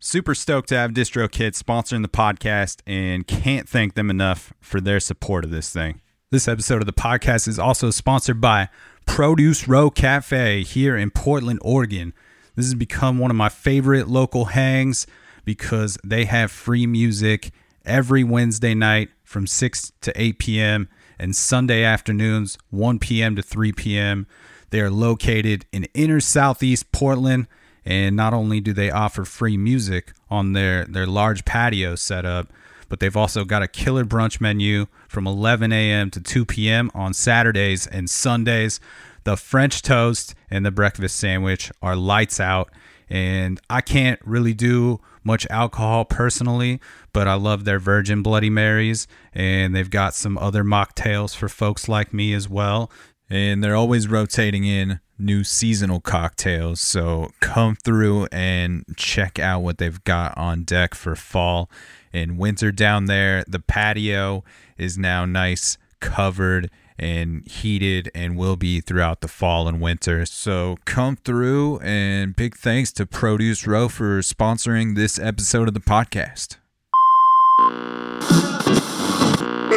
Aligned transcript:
Super 0.00 0.32
stoked 0.32 0.68
to 0.68 0.76
have 0.76 0.92
DistroKid 0.92 1.60
sponsoring 1.60 2.02
the 2.02 2.08
podcast 2.08 2.82
and 2.86 3.26
can't 3.26 3.68
thank 3.68 3.94
them 3.94 4.10
enough 4.10 4.52
for 4.60 4.80
their 4.80 5.00
support 5.00 5.44
of 5.44 5.50
this 5.50 5.72
thing. 5.72 6.00
This 6.30 6.46
episode 6.46 6.80
of 6.80 6.86
the 6.86 6.92
podcast 6.92 7.48
is 7.48 7.58
also 7.58 7.90
sponsored 7.90 8.40
by 8.40 8.68
Produce 9.06 9.66
Row 9.66 9.90
Cafe 9.90 10.62
here 10.62 10.96
in 10.96 11.10
Portland, 11.10 11.58
Oregon. 11.62 12.12
This 12.54 12.66
has 12.66 12.76
become 12.76 13.18
one 13.18 13.32
of 13.32 13.36
my 13.36 13.48
favorite 13.48 14.06
local 14.06 14.44
hangs 14.46 15.08
because 15.44 15.98
they 16.04 16.26
have 16.26 16.52
free 16.52 16.86
music 16.86 17.50
every 17.84 18.22
Wednesday 18.22 18.74
night 18.74 19.08
from 19.24 19.48
6 19.48 19.92
to 20.02 20.12
8 20.14 20.38
p.m. 20.38 20.88
and 21.18 21.34
Sunday 21.34 21.82
afternoons 21.82 22.56
1 22.70 23.00
p.m. 23.00 23.34
to 23.34 23.42
3 23.42 23.72
p.m. 23.72 24.28
They 24.70 24.80
are 24.80 24.90
located 24.90 25.66
in 25.72 25.88
inner 25.92 26.20
southeast 26.20 26.92
Portland 26.92 27.48
and 27.88 28.14
not 28.14 28.34
only 28.34 28.60
do 28.60 28.74
they 28.74 28.90
offer 28.90 29.24
free 29.24 29.56
music 29.56 30.12
on 30.28 30.52
their, 30.52 30.84
their 30.84 31.06
large 31.06 31.46
patio 31.46 31.94
setup, 31.94 32.52
but 32.90 33.00
they've 33.00 33.16
also 33.16 33.46
got 33.46 33.62
a 33.62 33.66
killer 33.66 34.04
brunch 34.04 34.42
menu 34.42 34.86
from 35.08 35.26
11 35.26 35.72
a.m. 35.72 36.10
to 36.10 36.20
2 36.20 36.44
p.m. 36.44 36.90
on 36.94 37.14
Saturdays 37.14 37.86
and 37.86 38.10
Sundays. 38.10 38.78
The 39.24 39.38
French 39.38 39.80
toast 39.80 40.34
and 40.50 40.66
the 40.66 40.70
breakfast 40.70 41.16
sandwich 41.16 41.72
are 41.80 41.96
lights 41.96 42.38
out. 42.38 42.70
And 43.08 43.58
I 43.70 43.80
can't 43.80 44.20
really 44.22 44.52
do 44.52 45.00
much 45.24 45.46
alcohol 45.48 46.04
personally, 46.04 46.80
but 47.14 47.26
I 47.26 47.34
love 47.34 47.64
their 47.64 47.78
Virgin 47.78 48.22
Bloody 48.22 48.50
Marys. 48.50 49.08
And 49.32 49.74
they've 49.74 49.88
got 49.88 50.12
some 50.12 50.36
other 50.36 50.62
mocktails 50.62 51.34
for 51.34 51.48
folks 51.48 51.88
like 51.88 52.12
me 52.12 52.34
as 52.34 52.50
well. 52.50 52.90
And 53.30 53.62
they're 53.62 53.76
always 53.76 54.08
rotating 54.08 54.64
in 54.64 55.00
new 55.18 55.44
seasonal 55.44 56.00
cocktails. 56.00 56.80
So 56.80 57.30
come 57.40 57.76
through 57.76 58.26
and 58.32 58.84
check 58.96 59.38
out 59.38 59.60
what 59.60 59.78
they've 59.78 60.02
got 60.04 60.36
on 60.38 60.64
deck 60.64 60.94
for 60.94 61.14
fall 61.14 61.68
and 62.12 62.38
winter 62.38 62.72
down 62.72 63.06
there. 63.06 63.44
The 63.46 63.60
patio 63.60 64.44
is 64.78 64.96
now 64.96 65.24
nice, 65.24 65.76
covered, 66.00 66.70
and 66.98 67.46
heated 67.46 68.10
and 68.14 68.36
will 68.36 68.56
be 68.56 68.80
throughout 68.80 69.20
the 69.20 69.28
fall 69.28 69.68
and 69.68 69.80
winter. 69.80 70.26
So 70.26 70.78
come 70.84 71.16
through 71.16 71.78
and 71.80 72.34
big 72.34 72.56
thanks 72.56 72.92
to 72.92 73.06
Produce 73.06 73.66
Row 73.66 73.88
for 73.88 74.20
sponsoring 74.20 74.96
this 74.96 75.18
episode 75.18 75.68
of 75.68 75.74
the 75.74 75.80
podcast. 75.80 76.56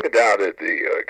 Look 0.04 0.14
down 0.14 0.42
at 0.42 0.58
the 0.58 0.66
uh, 0.66 1.02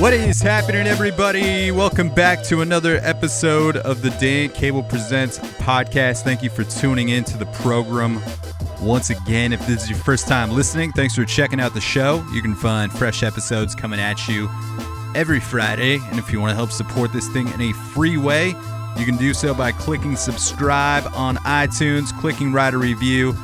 What 0.00 0.14
is 0.14 0.40
happening, 0.40 0.86
everybody? 0.86 1.70
Welcome 1.72 2.08
back 2.08 2.42
to 2.44 2.62
another 2.62 3.00
episode 3.02 3.76
of 3.76 4.00
the 4.00 4.08
Dan 4.12 4.48
Cable 4.48 4.82
Presents 4.82 5.38
podcast. 5.38 6.22
Thank 6.22 6.42
you 6.42 6.48
for 6.48 6.64
tuning 6.64 7.10
in 7.10 7.24
to 7.24 7.36
the 7.36 7.44
program 7.46 8.22
once 8.80 9.10
again. 9.10 9.52
If 9.52 9.66
this 9.66 9.82
is 9.84 9.90
your 9.90 9.98
first 9.98 10.28
time 10.28 10.50
listening, 10.50 10.92
thanks 10.92 11.14
for 11.14 11.24
checking 11.24 11.60
out 11.60 11.74
the 11.74 11.80
show. 11.80 12.24
You 12.32 12.42
can 12.42 12.54
find 12.54 12.92
fresh 12.92 13.22
episodes 13.22 13.74
coming 13.74 14.00
at 14.00 14.28
you 14.28 14.48
every 15.14 15.40
Friday. 15.40 15.98
And 15.98 16.18
if 16.18 16.32
you 16.32 16.40
want 16.40 16.50
to 16.50 16.56
help 16.56 16.70
support 16.70 17.12
this 17.12 17.28
thing 17.28 17.48
in 17.48 17.60
a 17.60 17.72
free 17.72 18.16
way, 18.16 18.48
you 18.96 19.04
can 19.04 19.16
do 19.16 19.34
so 19.34 19.54
by 19.54 19.72
clicking 19.72 20.16
subscribe 20.16 21.06
on 21.14 21.36
iTunes, 21.38 22.18
clicking 22.18 22.52
write 22.52 22.74
a 22.74 22.78
review, 22.78 23.34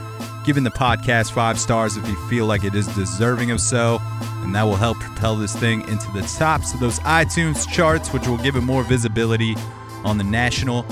giving 0.45 0.65
the 0.65 0.71
podcast 0.71 1.33
five 1.33 1.59
stars 1.59 1.97
if 1.97 2.07
you 2.09 2.17
feel 2.29 2.47
like 2.47 2.65
it 2.65 2.75
is 2.75 2.87
deserving 2.89 3.51
of 3.51 3.61
so. 3.61 3.99
And 4.43 4.55
that 4.55 4.65
will 4.65 4.77
help 4.77 4.99
propel 4.99 5.37
this 5.37 5.55
thing 5.57 5.87
into 5.89 6.11
the 6.13 6.23
tops 6.23 6.73
of 6.75 6.81
those 6.81 6.99
iTunes 7.01 7.69
charts, 7.69 8.13
which 8.13 8.27
will 8.27 8.39
give 8.39 8.57
it 8.57 8.63
more 8.63 8.85
visibility 8.85 9.57
on 10.05 10.19
the 10.19 10.25
national 10.25 10.87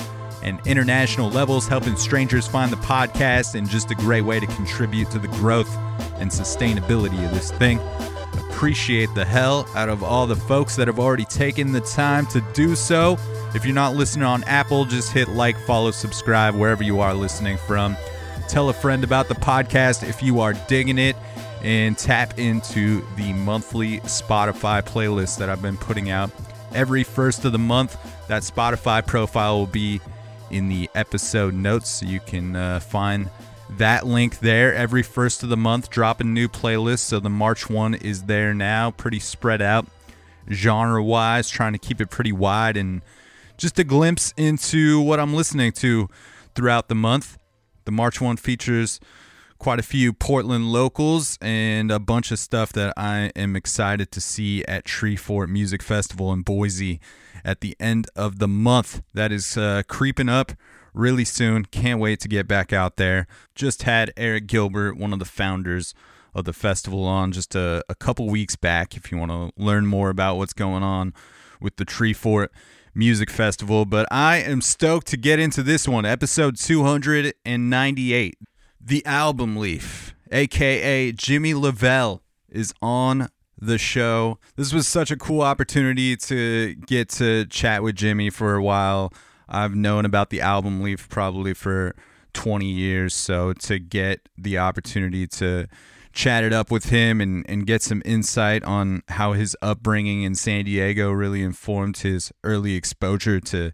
and 0.45 0.65
international 0.67 1.31
levels, 1.31 1.67
helping 1.67 1.97
strangers 1.97 2.47
find 2.47 2.71
the 2.71 2.77
podcast 2.77 3.55
and 3.55 3.69
just 3.69 3.91
a 3.91 3.95
great 3.95 4.23
way 4.23 4.39
to 4.39 4.47
contribute 4.47 5.11
to 5.11 5.19
the 5.19 5.29
growth 5.29 5.75
and 6.17 6.31
sustainability 6.31 7.25
of 7.25 7.33
this 7.33 7.51
thing 7.53 7.81
appreciate 8.55 9.13
the 9.15 9.25
hell 9.25 9.69
out 9.75 9.89
of 9.89 10.05
all 10.05 10.29
the 10.29 10.37
folks 10.37 10.77
that 10.77 10.87
have 10.87 10.99
already 10.99 11.25
taken 11.25 11.73
the 11.73 11.81
time 11.81 12.25
to 12.25 12.41
do 12.53 12.77
so. 12.77 13.19
If 13.53 13.65
you're 13.65 13.75
not 13.75 13.95
listening 13.95 14.25
on 14.25 14.45
Apple, 14.45 14.85
just 14.85 15.13
hit 15.13 15.29
like, 15.29 15.59
follow, 15.67 15.91
subscribe 15.91 16.55
wherever 16.55 16.83
you 16.83 17.01
are 17.01 17.15
listening 17.15 17.59
from. 17.59 17.97
Tell 18.49 18.69
a 18.69 18.73
friend 18.73 19.03
about 19.03 19.29
the 19.29 19.35
podcast 19.35 20.09
if 20.09 20.23
you 20.23 20.41
are 20.41 20.53
digging 20.69 20.99
it, 20.99 21.17
and 21.63 21.99
tap 21.99 22.39
into 22.39 23.05
the 23.17 23.33
monthly 23.33 23.99
Spotify 24.01 24.83
playlist 24.83 25.39
that 25.39 25.49
I've 25.49 25.63
been 25.63 25.79
putting 25.79 26.11
out 26.11 26.31
every 26.75 27.03
first 27.05 27.45
of 27.45 27.53
the 27.53 27.59
month. 27.59 27.97
That 28.29 28.43
Spotify 28.43 29.05
profile 29.05 29.59
will 29.59 29.67
be 29.67 30.01
in 30.55 30.69
the 30.69 30.89
episode 30.95 31.53
notes, 31.53 31.91
so 31.91 32.07
you 32.07 32.21
can 32.21 32.55
uh, 32.55 32.79
find 32.79 33.29
that 33.71 34.07
link 34.07 34.39
there. 34.39 34.73
Every 34.73 35.03
first 35.03 35.43
of 35.43 35.49
the 35.49 35.57
month 35.57 35.91
dropping 35.91 36.33
new 36.33 36.49
playlists 36.49 37.01
so 37.01 37.19
the 37.19 37.29
march 37.31 37.69
one 37.69 37.95
is 37.95 38.25
there 38.25 38.55
now 38.55 38.93
pretty 38.93 39.19
spread 39.19 39.61
out 39.61 39.87
genre 40.51 41.03
wise 41.03 41.49
trying 41.49 41.73
to 41.73 41.79
keep 41.79 42.01
it 42.01 42.11
pretty 42.11 42.33
wide 42.33 42.77
and 42.77 43.03
just 43.57 43.79
a 43.79 43.85
glimpse 43.85 44.35
into 44.37 45.01
what 45.01 45.19
i'm 45.19 45.33
listening 45.33 45.73
to 45.73 46.09
throughout 46.55 46.89
the 46.89 46.95
month. 46.95 47.39
The 47.85 47.93
march 47.93 48.21
one 48.21 48.37
features 48.37 49.01
quite 49.59 49.79
a 49.79 49.83
few 49.83 50.13
portland 50.13 50.71
locals 50.71 51.39
and 51.41 51.91
a 51.91 51.99
bunch 51.99 52.31
of 52.31 52.39
stuff 52.39 52.73
that 52.75 52.93
i 52.97 53.33
am 53.35 53.57
excited 53.57 54.11
to 54.13 54.21
see 54.21 54.65
at 54.67 54.85
Treefort 54.85 55.49
music 55.49 55.83
festival 55.83 56.33
in 56.33 56.43
boise 56.43 57.01
at 57.45 57.61
the 57.61 57.77
end 57.79 58.07
of 58.17 58.39
the 58.39 58.49
month 58.49 59.03
that 59.13 59.31
is 59.31 59.57
uh, 59.57 59.83
creeping 59.87 60.29
up 60.29 60.53
really 60.95 61.25
soon. 61.25 61.65
Can't 61.67 62.01
wait 62.01 62.21
to 62.21 62.29
get 62.29 62.49
back 62.49 62.73
out 62.73 62.97
there. 62.97 63.27
Just 63.55 63.83
had 63.83 64.13
Eric 64.17 64.47
Gilbert, 64.47 64.97
one 64.97 65.13
of 65.13 65.19
the 65.19 65.25
founders 65.25 65.95
of 66.35 66.45
the 66.45 66.53
festival, 66.53 67.05
on 67.05 67.33
just 67.33 67.55
a, 67.55 67.85
a 67.89 67.95
couple 67.95 68.29
weeks 68.29 68.57
back. 68.57 68.97
If 68.97 69.13
you 69.13 69.19
want 69.19 69.31
to 69.31 69.51
learn 69.63 69.87
more 69.87 70.11
about 70.11 70.37
what's 70.37 70.53
going 70.53 70.83
on 70.83 71.13
with 71.61 71.77
the 71.77 71.85
Treefort 71.85 72.49
Music 72.95 73.29
Festival, 73.29 73.85
but 73.85 74.07
I 74.11 74.39
am 74.39 74.61
stoked 74.61 75.09
to 75.09 75.17
get 75.17 75.39
into 75.39 75.63
this 75.63 75.87
one, 75.87 76.07
episode 76.07 76.57
298. 76.57 78.39
The 78.81 79.07
Album 79.07 79.57
Leaf, 79.57 80.15
aka 80.31 81.13
Jimmy 81.13 81.55
LaValle, 81.55 82.21
is 82.49 82.73
on 82.81 83.29
the 83.61 83.79
show. 83.79 84.39
This 84.57 84.73
was 84.73 84.87
such 84.87 85.11
a 85.11 85.17
cool 85.17 85.43
opportunity 85.43 86.17
to 86.17 86.75
get 86.75 87.09
to 87.11 87.47
chat 87.47 87.83
with 87.83 87.97
Jimmy 87.97 88.31
for 88.31 88.55
a 88.55 88.63
while. 88.63 89.13
I've 89.49 89.75
known 89.75 90.05
about 90.05 90.31
the 90.31 90.41
Album 90.41 90.83
Leaf 90.83 91.09
probably 91.09 91.55
for 91.55 91.95
20 92.33 92.67
years, 92.67 93.15
so 93.15 93.53
to 93.53 93.79
get 93.79 94.29
the 94.37 94.59
opportunity 94.59 95.27
to 95.27 95.67
chat 96.13 96.45
it 96.45 96.53
up 96.53 96.71
with 96.71 96.87
him 96.87 97.21
and, 97.21 97.45
and 97.49 97.67
get 97.67 97.83
some 97.83 98.01
insight 98.05 98.63
on 98.65 99.03
how 99.09 99.33
his 99.33 99.57
upbringing 99.61 100.23
in 100.23 100.35
San 100.35 100.65
Diego 100.65 101.11
really 101.11 101.43
informed 101.43 101.99
his 101.99 102.33
early 102.45 102.75
exposure 102.75 103.41
to 103.41 103.73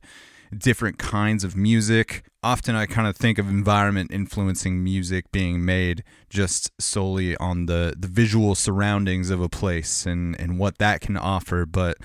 different 0.56 0.98
kinds 0.98 1.44
of 1.44 1.56
music. 1.56 2.24
Often 2.42 2.74
I 2.74 2.86
kind 2.86 3.06
of 3.06 3.16
think 3.16 3.38
of 3.38 3.48
environment 3.48 4.10
influencing 4.12 4.82
music 4.82 5.30
being 5.32 5.64
made 5.64 6.02
just 6.28 6.70
solely 6.80 7.36
on 7.36 7.66
the, 7.66 7.94
the 7.98 8.08
visual 8.08 8.54
surroundings 8.54 9.30
of 9.30 9.40
a 9.40 9.48
place 9.48 10.06
and, 10.06 10.38
and 10.40 10.58
what 10.58 10.78
that 10.78 11.00
can 11.00 11.16
offer. 11.16 11.66
But 11.66 11.98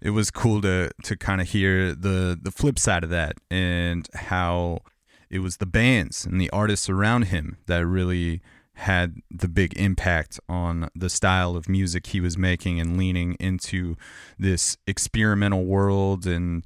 it 0.00 0.10
was 0.10 0.30
cool 0.30 0.60
to, 0.62 0.90
to 1.04 1.16
kind 1.16 1.40
of 1.40 1.48
hear 1.48 1.94
the, 1.94 2.38
the 2.40 2.50
flip 2.50 2.78
side 2.78 3.04
of 3.04 3.10
that 3.10 3.36
and 3.50 4.08
how 4.14 4.80
it 5.30 5.38
was 5.38 5.58
the 5.58 5.66
bands 5.66 6.26
and 6.26 6.40
the 6.40 6.50
artists 6.50 6.88
around 6.88 7.24
him 7.24 7.56
that 7.66 7.86
really 7.86 8.42
had 8.74 9.16
the 9.30 9.48
big 9.48 9.76
impact 9.78 10.40
on 10.48 10.88
the 10.94 11.10
style 11.10 11.56
of 11.56 11.68
music 11.68 12.08
he 12.08 12.20
was 12.20 12.38
making 12.38 12.80
and 12.80 12.96
leaning 12.96 13.34
into 13.34 13.96
this 14.38 14.76
experimental 14.86 15.64
world 15.64 16.26
and 16.26 16.64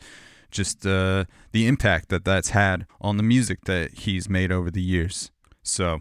just 0.50 0.86
uh, 0.86 1.24
the 1.52 1.66
impact 1.66 2.08
that 2.08 2.24
that's 2.24 2.50
had 2.50 2.86
on 3.00 3.16
the 3.16 3.22
music 3.22 3.64
that 3.64 3.92
he's 3.92 4.28
made 4.28 4.52
over 4.52 4.70
the 4.70 4.82
years. 4.82 5.30
So 5.62 6.00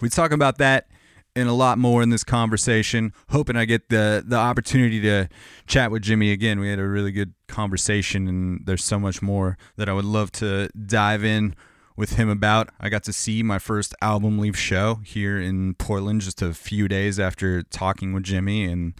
we 0.00 0.08
talk 0.08 0.30
about 0.30 0.58
that 0.58 0.88
and 1.36 1.48
a 1.48 1.52
lot 1.52 1.78
more 1.78 2.02
in 2.02 2.08
this 2.10 2.24
conversation. 2.24 3.12
Hoping 3.28 3.56
I 3.56 3.66
get 3.66 3.90
the 3.90 4.24
the 4.26 4.36
opportunity 4.36 5.00
to 5.02 5.28
chat 5.66 5.90
with 5.90 6.02
Jimmy 6.02 6.32
again. 6.32 6.58
We 6.58 6.70
had 6.70 6.78
a 6.78 6.86
really 6.86 7.12
good 7.12 7.34
conversation, 7.46 8.26
and 8.26 8.62
there's 8.64 8.84
so 8.84 8.98
much 8.98 9.22
more 9.22 9.58
that 9.76 9.88
I 9.88 9.92
would 9.92 10.04
love 10.04 10.32
to 10.32 10.68
dive 10.86 11.24
in 11.24 11.54
with 11.96 12.14
him 12.14 12.28
about. 12.28 12.70
I 12.80 12.88
got 12.88 13.04
to 13.04 13.12
see 13.12 13.42
my 13.42 13.58
first 13.58 13.94
album 14.00 14.38
leaf 14.38 14.56
show 14.56 14.96
here 15.04 15.38
in 15.38 15.74
Portland 15.74 16.22
just 16.22 16.42
a 16.42 16.54
few 16.54 16.88
days 16.88 17.20
after 17.20 17.62
talking 17.62 18.12
with 18.12 18.24
Jimmy 18.24 18.64
and 18.64 18.94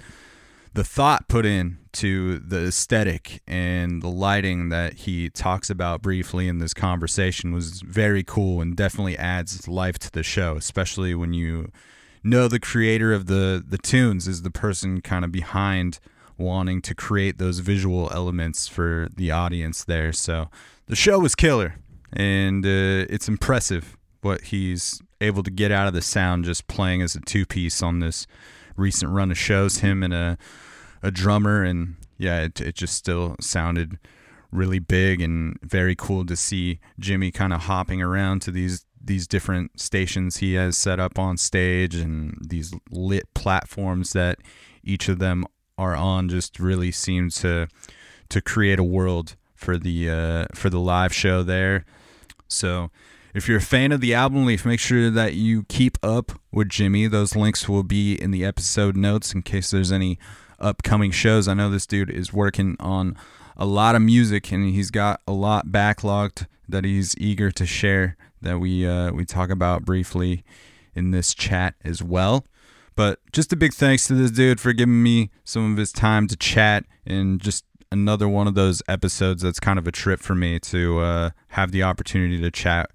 the 0.76 0.84
thought 0.84 1.26
put 1.26 1.46
in 1.46 1.78
to 1.90 2.38
the 2.38 2.66
aesthetic 2.66 3.40
and 3.46 4.02
the 4.02 4.08
lighting 4.08 4.68
that 4.68 4.92
he 4.92 5.30
talks 5.30 5.70
about 5.70 6.02
briefly 6.02 6.48
in 6.48 6.58
this 6.58 6.74
conversation 6.74 7.50
was 7.50 7.80
very 7.80 8.22
cool 8.22 8.60
and 8.60 8.76
definitely 8.76 9.16
adds 9.16 9.66
life 9.66 9.98
to 9.98 10.10
the 10.10 10.22
show, 10.22 10.54
especially 10.54 11.14
when 11.14 11.32
you 11.32 11.72
know 12.22 12.46
the 12.46 12.60
creator 12.60 13.14
of 13.14 13.24
the 13.24 13.64
the 13.66 13.78
tunes 13.78 14.28
is 14.28 14.42
the 14.42 14.50
person 14.50 15.00
kind 15.00 15.24
of 15.24 15.32
behind 15.32 15.98
wanting 16.36 16.82
to 16.82 16.94
create 16.94 17.38
those 17.38 17.60
visual 17.60 18.10
elements 18.12 18.68
for 18.68 19.08
the 19.16 19.30
audience 19.30 19.82
there. 19.82 20.12
So 20.12 20.50
the 20.88 20.96
show 20.96 21.18
was 21.20 21.34
killer 21.34 21.76
and 22.12 22.66
uh, 22.66 23.08
it's 23.08 23.28
impressive 23.28 23.96
what 24.20 24.42
he's 24.42 25.00
able 25.22 25.42
to 25.42 25.50
get 25.50 25.72
out 25.72 25.88
of 25.88 25.94
the 25.94 26.02
sound 26.02 26.44
just 26.44 26.66
playing 26.66 27.00
as 27.00 27.14
a 27.14 27.20
two 27.20 27.46
piece 27.46 27.82
on 27.82 28.00
this 28.00 28.26
recent 28.76 29.10
run 29.10 29.30
of 29.30 29.38
shows. 29.38 29.78
Him 29.78 30.02
and 30.02 30.12
a 30.12 30.36
a 31.06 31.10
drummer, 31.12 31.62
and 31.62 31.94
yeah, 32.18 32.42
it 32.42 32.60
it 32.60 32.74
just 32.74 32.94
still 32.94 33.36
sounded 33.40 33.98
really 34.50 34.78
big 34.78 35.20
and 35.20 35.58
very 35.62 35.94
cool 35.94 36.24
to 36.26 36.36
see 36.36 36.80
Jimmy 36.98 37.30
kind 37.30 37.52
of 37.52 37.62
hopping 37.62 38.02
around 38.02 38.40
to 38.42 38.50
these 38.50 38.84
these 39.02 39.26
different 39.28 39.80
stations 39.80 40.38
he 40.38 40.54
has 40.54 40.76
set 40.76 40.98
up 40.98 41.16
on 41.16 41.36
stage 41.36 41.94
and 41.94 42.36
these 42.40 42.74
lit 42.90 43.32
platforms 43.34 44.12
that 44.14 44.38
each 44.82 45.08
of 45.08 45.20
them 45.20 45.44
are 45.78 45.94
on 45.94 46.28
just 46.28 46.58
really 46.58 46.90
seems 46.90 47.40
to 47.40 47.68
to 48.28 48.40
create 48.40 48.80
a 48.80 48.84
world 48.84 49.36
for 49.54 49.78
the 49.78 50.10
uh, 50.10 50.46
for 50.54 50.70
the 50.70 50.80
live 50.80 51.14
show 51.14 51.42
there. 51.44 51.84
So 52.48 52.90
if 53.32 53.48
you're 53.48 53.58
a 53.58 53.62
fan 53.62 53.92
of 53.92 54.00
the 54.00 54.14
album 54.14 54.46
leaf, 54.46 54.64
make 54.64 54.80
sure 54.80 55.10
that 55.10 55.34
you 55.34 55.64
keep 55.64 55.98
up 56.02 56.32
with 56.50 56.68
Jimmy. 56.68 57.06
Those 57.06 57.36
links 57.36 57.68
will 57.68 57.82
be 57.82 58.14
in 58.14 58.30
the 58.30 58.44
episode 58.44 58.96
notes 58.96 59.34
in 59.34 59.42
case 59.42 59.70
there's 59.70 59.92
any 59.92 60.18
upcoming 60.58 61.10
shows. 61.10 61.48
I 61.48 61.54
know 61.54 61.70
this 61.70 61.86
dude 61.86 62.10
is 62.10 62.32
working 62.32 62.76
on 62.80 63.16
a 63.56 63.66
lot 63.66 63.94
of 63.94 64.02
music 64.02 64.52
and 64.52 64.68
he's 64.68 64.90
got 64.90 65.20
a 65.26 65.32
lot 65.32 65.68
backlogged 65.68 66.46
that 66.68 66.84
he's 66.84 67.16
eager 67.18 67.50
to 67.50 67.66
share 67.66 68.16
that 68.42 68.58
we 68.58 68.86
uh, 68.86 69.12
we 69.12 69.24
talk 69.24 69.50
about 69.50 69.84
briefly 69.84 70.44
in 70.94 71.10
this 71.10 71.34
chat 71.34 71.74
as 71.84 72.02
well. 72.02 72.44
But 72.94 73.20
just 73.32 73.52
a 73.52 73.56
big 73.56 73.74
thanks 73.74 74.06
to 74.06 74.14
this 74.14 74.30
dude 74.30 74.60
for 74.60 74.72
giving 74.72 75.02
me 75.02 75.30
some 75.44 75.72
of 75.72 75.78
his 75.78 75.92
time 75.92 76.26
to 76.28 76.36
chat 76.36 76.84
and 77.06 77.40
just 77.40 77.64
another 77.92 78.28
one 78.28 78.46
of 78.46 78.54
those 78.54 78.82
episodes 78.88 79.42
that's 79.42 79.60
kind 79.60 79.78
of 79.78 79.86
a 79.86 79.92
trip 79.92 80.20
for 80.20 80.34
me 80.34 80.58
to 80.58 81.00
uh, 81.00 81.30
have 81.48 81.72
the 81.72 81.82
opportunity 81.82 82.40
to 82.40 82.50
chat 82.50 82.90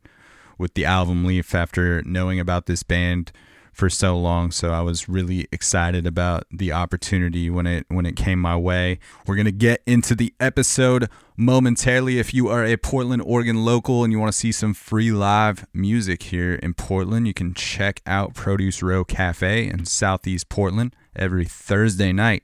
with 0.58 0.74
the 0.74 0.86
album 0.86 1.26
Leaf 1.26 1.56
after 1.56 2.02
knowing 2.04 2.40
about 2.40 2.66
this 2.66 2.84
band 2.84 3.32
for 3.72 3.90
so 3.90 4.18
long. 4.18 4.52
So 4.52 4.72
I 4.72 4.82
was 4.82 5.08
really 5.08 5.48
excited 5.52 6.06
about 6.06 6.46
the 6.52 6.72
opportunity 6.72 7.50
when 7.50 7.66
it 7.66 7.86
when 7.88 8.06
it 8.06 8.16
came 8.16 8.40
my 8.40 8.58
way. 8.58 9.00
We're 9.26 9.36
gonna 9.36 9.52
get 9.52 9.82
into 9.86 10.16
the 10.16 10.34
episode 10.40 11.10
momentarily. 11.38 12.20
If 12.20 12.34
you 12.34 12.48
are 12.50 12.66
a 12.66 12.78
Portland, 12.78 13.22
Oregon 13.26 13.64
local 13.64 14.04
and 14.04 14.12
you 14.12 14.20
want 14.20 14.32
to 14.32 14.38
see 14.38 14.52
some 14.52 14.74
free 14.74 15.12
live 15.12 15.66
music 15.74 16.24
here 16.24 16.56
in 16.56 16.74
Portland, 16.74 17.28
you 17.28 17.34
can 17.34 17.54
check 17.54 18.02
out 18.06 18.34
Produce 18.34 18.84
Row 18.84 19.04
Cafe 19.04 19.68
in 19.68 19.86
Southeast 19.86 20.50
Portland 20.50 20.96
every 21.16 21.46
Thursday 21.46 22.12
night. 22.12 22.44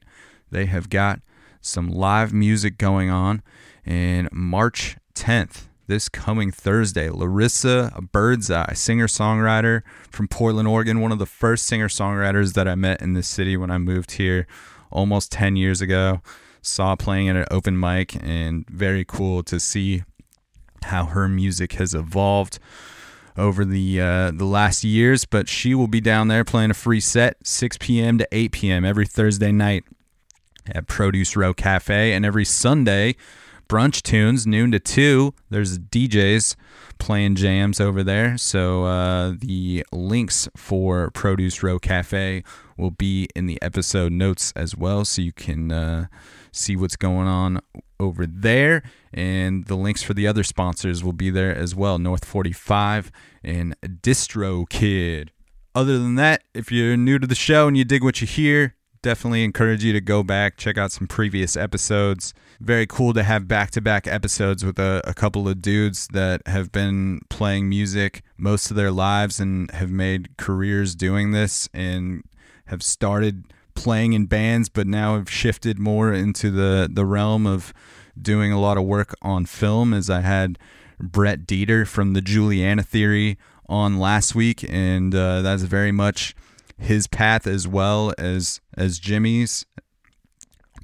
They 0.49 0.65
have 0.65 0.89
got 0.89 1.21
some 1.61 1.89
live 1.89 2.33
music 2.33 2.77
going 2.77 3.09
on 3.09 3.41
in 3.85 4.29
March 4.31 4.97
10th 5.15 5.67
this 5.87 6.09
coming 6.09 6.51
Thursday. 6.51 7.09
Larissa 7.09 7.93
Birdseye, 8.11 8.73
singer 8.73 9.07
songwriter 9.07 9.81
from 10.11 10.27
Portland, 10.27 10.67
Oregon, 10.67 10.99
one 10.99 11.11
of 11.11 11.19
the 11.19 11.25
first 11.25 11.65
singer 11.65 11.87
songwriters 11.87 12.53
that 12.53 12.67
I 12.67 12.75
met 12.75 13.01
in 13.01 13.13
this 13.13 13.27
city 13.27 13.57
when 13.57 13.71
I 13.71 13.77
moved 13.77 14.11
here 14.13 14.47
almost 14.91 15.31
10 15.31 15.55
years 15.55 15.81
ago. 15.81 16.21
Saw 16.61 16.95
playing 16.95 17.29
at 17.29 17.37
an 17.37 17.45
open 17.49 17.79
mic, 17.79 18.15
and 18.21 18.67
very 18.69 19.05
cool 19.05 19.41
to 19.43 19.59
see 19.59 20.03
how 20.83 21.05
her 21.05 21.29
music 21.29 21.73
has 21.73 21.93
evolved 21.93 22.59
over 23.37 23.63
the 23.63 24.01
uh, 24.01 24.31
the 24.31 24.45
last 24.45 24.83
years. 24.83 25.23
But 25.23 25.47
she 25.47 25.73
will 25.73 25.87
be 25.87 26.01
down 26.01 26.27
there 26.27 26.43
playing 26.43 26.71
a 26.71 26.73
free 26.73 26.99
set, 26.99 27.47
6 27.47 27.77
p.m. 27.79 28.17
to 28.17 28.27
8 28.33 28.51
p.m. 28.51 28.83
every 28.83 29.05
Thursday 29.05 29.53
night 29.53 29.85
at 30.69 30.87
Produce 30.87 31.37
Row 31.37 31.53
Cafe, 31.53 32.11
and 32.11 32.25
every 32.25 32.43
Sunday 32.43 33.15
brunch 33.67 34.01
tunes, 34.01 34.47
noon 34.47 34.71
to 34.71 34.79
two. 34.79 35.33
There's 35.49 35.77
DJs 35.79 36.55
playing 36.97 37.35
jams 37.35 37.79
over 37.79 38.03
there. 38.03 38.37
So 38.37 38.85
uh, 38.85 39.33
the 39.37 39.85
links 39.91 40.47
for 40.55 41.11
Produce 41.11 41.61
Row 41.61 41.79
Cafe 41.79 42.43
will 42.77 42.91
be 42.91 43.27
in 43.35 43.45
the 43.45 43.61
episode 43.61 44.11
notes 44.11 44.53
as 44.55 44.75
well, 44.75 45.05
so 45.05 45.21
you 45.21 45.33
can 45.33 45.71
uh, 45.71 46.07
see 46.51 46.75
what's 46.75 46.95
going 46.95 47.27
on 47.27 47.59
over 47.99 48.25
there. 48.25 48.83
And 49.13 49.65
the 49.65 49.75
links 49.75 50.03
for 50.03 50.13
the 50.13 50.27
other 50.27 50.43
sponsors 50.43 51.03
will 51.03 51.13
be 51.13 51.29
there 51.29 51.55
as 51.55 51.75
well 51.75 51.97
North 51.97 52.25
45 52.25 53.11
and 53.43 53.75
Distro 53.81 54.67
Kid. 54.69 55.31
Other 55.73 55.99
than 55.99 56.15
that, 56.15 56.43
if 56.53 56.71
you're 56.71 56.97
new 56.97 57.19
to 57.19 57.27
the 57.27 57.35
show 57.35 57.67
and 57.67 57.77
you 57.77 57.85
dig 57.85 58.03
what 58.03 58.19
you 58.19 58.27
hear, 58.27 58.73
definitely 59.01 59.43
encourage 59.43 59.83
you 59.83 59.93
to 59.93 60.01
go 60.01 60.23
back, 60.23 60.57
check 60.57 60.77
out 60.77 60.91
some 60.91 61.07
previous 61.07 61.55
episodes. 61.55 62.33
Very 62.59 62.87
cool 62.87 63.13
to 63.13 63.23
have 63.23 63.47
back 63.47 63.71
to 63.71 63.81
back 63.81 64.07
episodes 64.07 64.65
with 64.65 64.79
a, 64.79 65.01
a, 65.05 65.13
couple 65.13 65.47
of 65.47 65.61
dudes 65.61 66.07
that 66.13 66.41
have 66.47 66.71
been 66.71 67.21
playing 67.29 67.69
music 67.69 68.23
most 68.37 68.71
of 68.71 68.77
their 68.77 68.91
lives 68.91 69.39
and 69.39 69.69
have 69.71 69.91
made 69.91 70.37
careers 70.37 70.95
doing 70.95 71.31
this 71.31 71.69
and 71.73 72.23
have 72.65 72.81
started 72.81 73.43
playing 73.75 74.13
in 74.13 74.25
bands, 74.25 74.69
but 74.69 74.87
now 74.87 75.15
have 75.15 75.29
shifted 75.29 75.77
more 75.77 76.11
into 76.13 76.49
the, 76.49 76.89
the 76.91 77.05
realm 77.05 77.45
of 77.45 77.73
doing 78.19 78.51
a 78.51 78.59
lot 78.59 78.77
of 78.77 78.83
work 78.83 79.13
on 79.21 79.45
film. 79.45 79.93
As 79.93 80.09
I 80.09 80.21
had 80.21 80.57
Brett 80.99 81.45
Detar 81.45 81.87
from 81.87 82.13
the 82.13 82.21
Juliana 82.21 82.83
Theory 82.83 83.37
on 83.69 83.99
last 83.99 84.33
week, 84.33 84.65
and 84.67 85.13
uh, 85.13 85.41
that's 85.41 85.63
very 85.63 85.91
much 85.91 86.35
his 86.77 87.07
path 87.07 87.47
as 87.47 87.67
well 87.67 88.13
as 88.17 88.61
as 88.77 88.99
Jimmy's. 88.99 89.65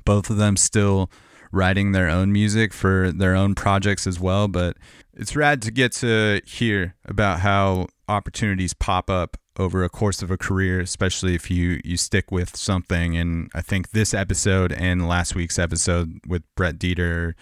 Both 0.05 0.29
of 0.29 0.37
them 0.37 0.57
still 0.57 1.09
writing 1.51 1.91
their 1.91 2.09
own 2.09 2.31
music 2.31 2.73
for 2.73 3.11
their 3.11 3.35
own 3.35 3.55
projects 3.55 4.05
as 4.07 4.19
well, 4.19 4.47
but 4.47 4.75
it's 5.13 5.35
rad 5.35 5.61
to 5.61 5.71
get 5.71 5.91
to 5.93 6.41
hear 6.45 6.95
about 7.05 7.39
how 7.39 7.87
opportunities 8.09 8.73
pop 8.73 9.09
up 9.09 9.37
over 9.57 9.83
a 9.83 9.89
course 9.89 10.21
of 10.21 10.31
a 10.31 10.37
career, 10.37 10.79
especially 10.79 11.35
if 11.35 11.49
you 11.51 11.79
you 11.85 11.95
stick 11.95 12.31
with 12.31 12.57
something. 12.57 13.15
And 13.15 13.49
I 13.53 13.61
think 13.61 13.91
this 13.91 14.13
episode 14.13 14.73
and 14.73 15.07
last 15.07 15.35
week's 15.35 15.59
episode 15.59 16.19
with 16.27 16.43
Brett 16.55 16.79
Detar 16.79 17.35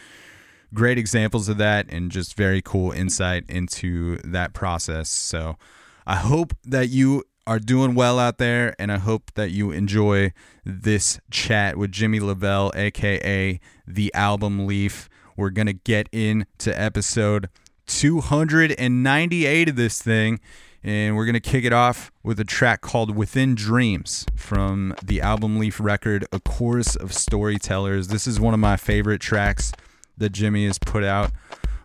great 0.73 0.97
examples 0.97 1.49
of 1.49 1.57
that 1.57 1.85
and 1.89 2.11
just 2.11 2.35
very 2.35 2.61
cool 2.61 2.91
insight 2.91 3.43
into 3.49 4.17
that 4.23 4.53
process. 4.53 5.09
So 5.09 5.57
I 6.05 6.15
hope 6.15 6.53
that 6.63 6.89
you 6.89 7.23
are 7.47 7.59
doing 7.59 7.95
well 7.95 8.19
out 8.19 8.37
there, 8.37 8.75
and 8.77 8.91
I 8.91 8.97
hope 8.97 9.31
that 9.35 9.51
you 9.51 9.71
enjoy 9.71 10.33
this 10.63 11.19
chat 11.31 11.77
with 11.77 11.91
Jimmy 11.91 12.19
LaValle, 12.19 12.71
aka 12.75 13.59
the 13.87 14.13
Album 14.13 14.67
Leaf. 14.67 15.09
We're 15.35 15.49
gonna 15.49 15.73
get 15.73 16.07
into 16.11 16.79
episode 16.79 17.49
298 17.87 19.69
of 19.69 19.75
this 19.75 20.01
thing, 20.01 20.39
and 20.83 21.15
we're 21.15 21.25
gonna 21.25 21.39
kick 21.39 21.65
it 21.65 21.73
off 21.73 22.11
with 22.23 22.39
a 22.39 22.45
track 22.45 22.81
called 22.81 23.15
"Within 23.15 23.55
Dreams" 23.55 24.25
from 24.35 24.93
the 25.03 25.19
Album 25.21 25.57
Leaf 25.57 25.79
record, 25.79 26.25
"A 26.31 26.39
Chorus 26.39 26.95
of 26.95 27.11
Storytellers." 27.11 28.09
This 28.09 28.27
is 28.27 28.39
one 28.39 28.53
of 28.53 28.59
my 28.59 28.77
favorite 28.77 29.21
tracks 29.21 29.71
that 30.17 30.31
Jimmy 30.31 30.67
has 30.67 30.77
put 30.77 31.03
out 31.03 31.31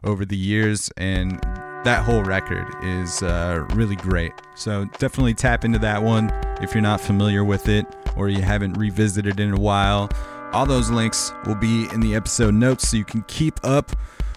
over 0.04 0.26
the 0.26 0.36
years, 0.36 0.90
and 0.96 1.40
that 1.87 2.02
whole 2.02 2.25
record 2.25 2.66
is 2.83 3.23
uh, 3.23 3.64
really 3.75 3.95
great. 3.95 4.33
So 4.57 4.87
definitely 4.99 5.35
tap 5.35 5.64
into 5.64 5.78
that 5.78 6.02
one 6.02 6.31
if 6.61 6.75
you're 6.75 6.83
not 6.83 7.00
familiar 7.00 7.45
with 7.45 7.69
it 7.69 7.87
or 8.16 8.28
you 8.28 8.43
haven't 8.43 8.73
revisited 8.73 9.38
it 9.38 9.43
in 9.43 9.55
a 9.55 9.61
while. 9.61 10.11
All 10.52 10.66
those 10.66 10.90
links 10.90 11.33
will 11.47 11.55
be 11.55 11.87
in 11.93 12.00
the 12.00 12.16
episode 12.16 12.55
notes 12.55 12.88
so 12.88 12.97
you 12.97 13.05
can 13.05 13.23
keep 13.28 13.61
up 13.62 13.93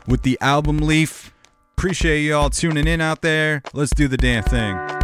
with 0.08 0.22
the 0.22 0.38
album 0.42 0.78
leaf. 0.78 1.34
Appreciate 1.76 2.22
you 2.22 2.36
all 2.36 2.52
tuning 2.52 2.88
in 2.88 3.02
out 3.02 3.24
there. 3.24 3.64
Let's 3.74 3.96
do 3.96 4.08
the 4.08 4.18
damn 4.18 4.44
thing. 4.44 4.99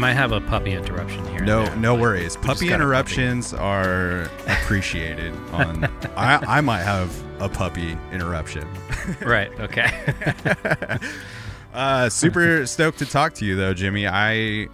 Might 0.00 0.14
have 0.14 0.32
a 0.32 0.40
puppy 0.40 0.72
interruption 0.72 1.24
here. 1.28 1.44
No, 1.44 1.72
no 1.74 1.94
worries. 1.94 2.34
Puppy 2.38 2.72
interruptions 2.72 3.52
are 3.52 4.22
appreciated. 4.46 5.34
On 5.52 5.84
I, 6.16 6.58
I 6.58 6.60
might 6.62 6.82
have 6.82 7.22
a 7.40 7.48
puppy 7.48 7.96
interruption. 8.10 8.66
Right. 9.22 9.50
Okay. 9.60 9.90
Uh, 11.72 12.08
super 12.08 12.66
stoked 12.66 12.98
to 12.98 13.06
talk 13.06 13.32
to 13.32 13.46
you 13.46 13.54
though, 13.54 13.72
Jimmy. 13.72 14.04
I 14.04 14.66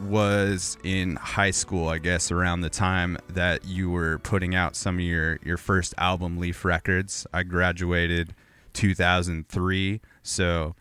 was 0.00 0.76
in 0.82 1.14
high 1.14 1.52
school, 1.52 1.88
I 1.88 1.98
guess, 1.98 2.32
around 2.32 2.62
the 2.62 2.70
time 2.70 3.16
that 3.28 3.64
you 3.64 3.88
were 3.88 4.18
putting 4.18 4.52
out 4.52 4.74
some 4.74 4.96
of 4.96 5.04
your 5.04 5.38
your 5.44 5.56
first 5.56 5.94
album, 5.96 6.38
Leaf 6.38 6.64
Records. 6.64 7.24
I 7.32 7.44
graduated 7.44 8.34
2003, 8.72 10.00
so 10.24 10.74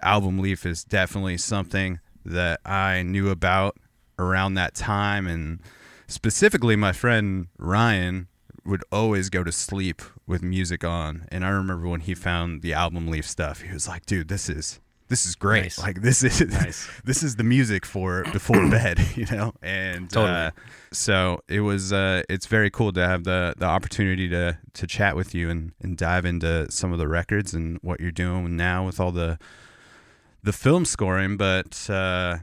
album 0.00 0.38
Leaf 0.38 0.64
is 0.64 0.84
definitely 0.84 1.36
something 1.36 2.00
that 2.24 2.60
I 2.64 3.02
knew 3.02 3.30
about 3.30 3.76
around 4.18 4.54
that 4.54 4.74
time, 4.74 5.26
and 5.26 5.60
specifically, 6.06 6.76
my 6.76 6.92
friend 6.92 7.48
Ryan 7.58 8.28
would 8.64 8.82
always 8.90 9.28
go 9.28 9.44
to 9.44 9.52
sleep 9.52 10.00
with 10.26 10.42
music 10.42 10.84
on. 10.84 11.26
And 11.30 11.44
I 11.44 11.50
remember 11.50 11.86
when 11.88 12.00
he 12.00 12.14
found 12.14 12.62
the 12.62 12.72
album 12.72 13.08
Leaf 13.08 13.28
stuff, 13.28 13.60
he 13.60 13.72
was 13.72 13.86
like, 13.88 14.06
"Dude, 14.06 14.28
this 14.28 14.48
is." 14.48 14.80
This 15.08 15.26
is 15.26 15.34
great. 15.34 15.64
Nice. 15.64 15.78
Like 15.78 16.00
this 16.00 16.24
is 16.24 16.40
Nice. 16.50 16.88
this 17.04 17.22
is 17.22 17.36
the 17.36 17.44
music 17.44 17.84
for 17.84 18.24
before 18.32 18.66
bed, 18.70 18.98
you 19.16 19.26
know. 19.30 19.52
And 19.62 20.08
Totally. 20.08 20.32
uh, 20.32 20.50
so 20.92 21.40
it 21.46 21.60
was. 21.60 21.92
Uh, 21.92 22.22
it's 22.30 22.46
very 22.46 22.70
cool 22.70 22.90
to 22.94 23.06
have 23.06 23.24
the 23.24 23.54
the 23.58 23.66
opportunity 23.66 24.30
to 24.30 24.58
to 24.72 24.86
chat 24.86 25.14
with 25.14 25.34
you 25.34 25.50
and 25.50 25.72
and 25.82 25.98
dive 25.98 26.24
into 26.24 26.70
some 26.72 26.90
of 26.90 26.98
the 26.98 27.06
records 27.06 27.52
and 27.52 27.78
what 27.82 28.00
you're 28.00 28.10
doing 28.10 28.56
now 28.56 28.86
with 28.86 28.98
all 28.98 29.12
the 29.12 29.38
the 30.44 30.52
film 30.52 30.84
scoring. 30.84 31.36
But 31.36 31.88
uh, 31.90 32.38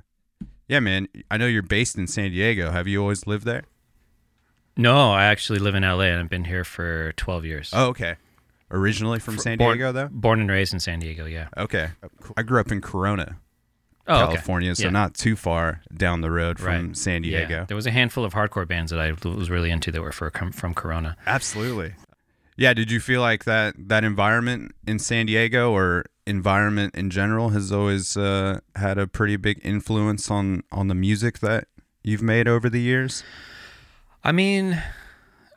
yeah, 0.68 0.80
man, 0.82 1.08
I 1.30 1.38
know 1.38 1.46
you're 1.48 1.62
based 1.64 1.98
in 1.98 2.08
San 2.08 2.32
Diego. 2.32 2.72
Have 2.72 2.88
you 2.88 3.00
always 3.02 3.26
lived 3.26 3.46
there? 3.46 3.64
no, 4.78 5.12
I 5.12 5.26
actually 5.26 5.60
live 5.60 5.76
in 5.76 5.84
LA 5.84 6.06
and 6.06 6.20
I've 6.22 6.30
been 6.30 6.46
here 6.46 6.64
for 6.64 7.12
12 7.18 7.46
years. 7.46 7.70
Oh, 7.74 7.88
okay. 7.88 8.16
Originally 8.72 9.20
from 9.20 9.38
San 9.38 9.58
Born- 9.58 9.78
Diego, 9.78 9.92
though. 9.92 10.08
Born 10.12 10.40
and 10.40 10.50
raised 10.50 10.74
in 10.74 10.80
San 10.80 11.00
Diego. 11.00 11.26
Yeah. 11.26 11.50
Okay. 11.58 11.90
I 12.38 12.42
grew 12.42 12.60
up 12.60 12.72
in 12.72 12.80
Corona, 12.82 13.36
Oh, 14.08 14.16
okay. 14.16 14.26
California, 14.34 14.74
so 14.76 14.86
Yeah. 14.86 14.90
not 14.92 15.14
too 15.14 15.36
far 15.36 15.82
down 15.96 16.22
the 16.22 16.32
road 16.32 16.58
from 16.58 16.88
Right. 16.88 16.98
San 16.98 17.22
Diego. 17.22 17.54
Yeah. 17.54 17.66
There 17.66 17.76
was 17.76 17.86
a 17.86 17.92
handful 17.92 18.24
of 18.24 18.34
hardcore 18.34 18.66
bands 18.68 18.92
that 18.92 19.00
I 19.00 19.12
was 19.28 19.50
really 19.50 19.70
into 19.72 19.92
that 19.92 20.02
were 20.02 20.14
for, 20.14 20.32
from 20.54 20.74
Corona. 20.74 21.18
Absolutely. 21.28 21.94
Yeah, 22.56 22.74
did 22.74 22.90
you 22.92 23.00
feel 23.02 23.20
like 23.22 23.44
that 23.44 23.76
that 23.78 24.04
environment 24.06 24.74
in 24.88 25.00
San 25.00 25.26
Diego 25.26 25.72
or 25.74 26.06
environment 26.26 26.96
in 26.96 27.10
general 27.10 27.50
has 27.50 27.72
always 27.72 28.16
uh, 28.16 28.60
had 28.76 28.98
a 28.98 29.08
pretty 29.08 29.36
big 29.36 29.60
influence 29.64 30.30
on 30.30 30.64
on 30.72 30.88
the 30.88 30.96
music 30.96 31.40
that 31.40 31.68
you've 32.04 32.22
made 32.22 32.48
over 32.48 32.70
the 32.70 32.82
years? 32.82 33.24
I 34.24 34.32
mean, 34.32 34.82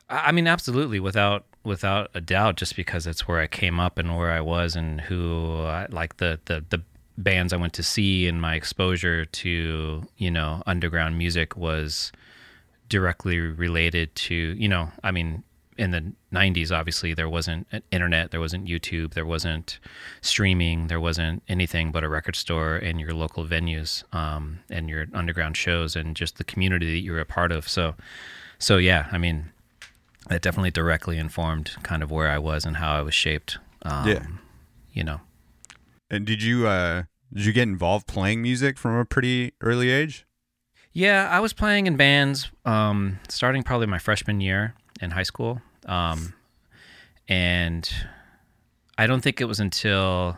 I 0.09 0.31
mean, 0.31 0.47
absolutely, 0.47 0.99
without 0.99 1.45
without 1.63 2.11
a 2.13 2.21
doubt, 2.21 2.57
just 2.57 2.75
because 2.75 3.07
it's 3.07 3.27
where 3.27 3.39
I 3.39 3.47
came 3.47 3.79
up 3.79 3.97
and 3.97 4.15
where 4.15 4.31
I 4.31 4.41
was 4.41 4.75
and 4.75 5.01
who 5.01 5.61
I, 5.63 5.87
like 5.89 6.17
the 6.17 6.39
the 6.45 6.63
the 6.69 6.81
bands 7.17 7.53
I 7.53 7.57
went 7.57 7.73
to 7.73 7.83
see 7.83 8.27
and 8.27 8.41
my 8.41 8.55
exposure 8.55 9.25
to 9.25 10.03
you 10.17 10.31
know 10.31 10.61
underground 10.65 11.17
music 11.17 11.55
was 11.55 12.11
directly 12.89 13.39
related 13.39 14.13
to 14.15 14.35
you 14.35 14.67
know 14.67 14.91
I 15.03 15.11
mean 15.11 15.43
in 15.77 15.91
the 15.91 16.13
90s 16.33 16.71
obviously 16.71 17.13
there 17.13 17.27
wasn't 17.27 17.67
an 17.71 17.81
internet 17.91 18.31
there 18.31 18.39
wasn't 18.39 18.65
youtube 18.65 19.13
there 19.13 19.25
wasn't 19.25 19.77
streaming 20.21 20.87
there 20.87 20.99
wasn't 21.01 21.43
anything 21.49 21.91
but 21.91 22.03
a 22.03 22.07
record 22.09 22.35
store 22.35 22.75
and 22.77 22.99
your 22.99 23.13
local 23.13 23.45
venues 23.45 24.03
um, 24.15 24.59
and 24.69 24.89
your 24.89 25.05
underground 25.13 25.57
shows 25.57 25.95
and 25.95 26.15
just 26.15 26.37
the 26.37 26.43
community 26.45 26.91
that 26.93 26.99
you 26.99 27.11
were 27.11 27.19
a 27.19 27.25
part 27.25 27.51
of 27.51 27.67
so 27.67 27.93
so 28.57 28.77
yeah 28.77 29.07
i 29.11 29.17
mean 29.17 29.51
that 30.29 30.41
definitely 30.41 30.71
directly 30.71 31.17
informed 31.17 31.71
kind 31.83 32.01
of 32.01 32.09
where 32.09 32.29
i 32.29 32.37
was 32.37 32.65
and 32.65 32.77
how 32.77 32.93
i 32.97 33.01
was 33.01 33.13
shaped 33.13 33.57
um, 33.83 34.07
Yeah. 34.07 34.25
you 34.93 35.03
know 35.03 35.19
And 36.09 36.25
did 36.25 36.41
you 36.41 36.67
uh 36.67 37.03
did 37.33 37.45
you 37.45 37.51
get 37.53 37.63
involved 37.63 38.07
playing 38.07 38.41
music 38.41 38.77
from 38.77 38.95
a 38.95 39.03
pretty 39.03 39.51
early 39.59 39.89
age? 39.89 40.25
Yeah, 40.93 41.27
I 41.29 41.41
was 41.41 41.51
playing 41.51 41.87
in 41.87 41.97
bands 41.97 42.49
um, 42.63 43.19
starting 43.27 43.61
probably 43.63 43.87
my 43.87 43.99
freshman 43.99 44.39
year 44.39 44.75
in 45.01 45.11
high 45.11 45.23
school. 45.23 45.61
Um, 45.85 46.33
and 47.27 47.89
I 48.97 49.07
don't 49.07 49.21
think 49.21 49.41
it 49.41 49.45
was 49.45 49.59
until 49.59 50.37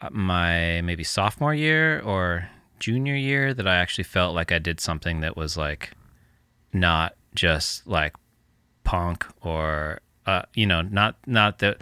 uh, 0.00 0.08
my 0.10 0.80
maybe 0.82 1.04
sophomore 1.04 1.54
year 1.54 2.00
or 2.00 2.48
junior 2.78 3.14
year 3.14 3.54
that 3.54 3.66
I 3.66 3.76
actually 3.76 4.04
felt 4.04 4.34
like 4.34 4.50
I 4.52 4.58
did 4.58 4.80
something 4.80 5.20
that 5.20 5.36
was 5.36 5.56
like 5.56 5.92
not 6.72 7.14
just 7.34 7.86
like 7.86 8.14
punk 8.84 9.26
or 9.42 10.00
uh, 10.26 10.42
you 10.54 10.66
know 10.66 10.82
not 10.82 11.16
not 11.26 11.60
that 11.60 11.78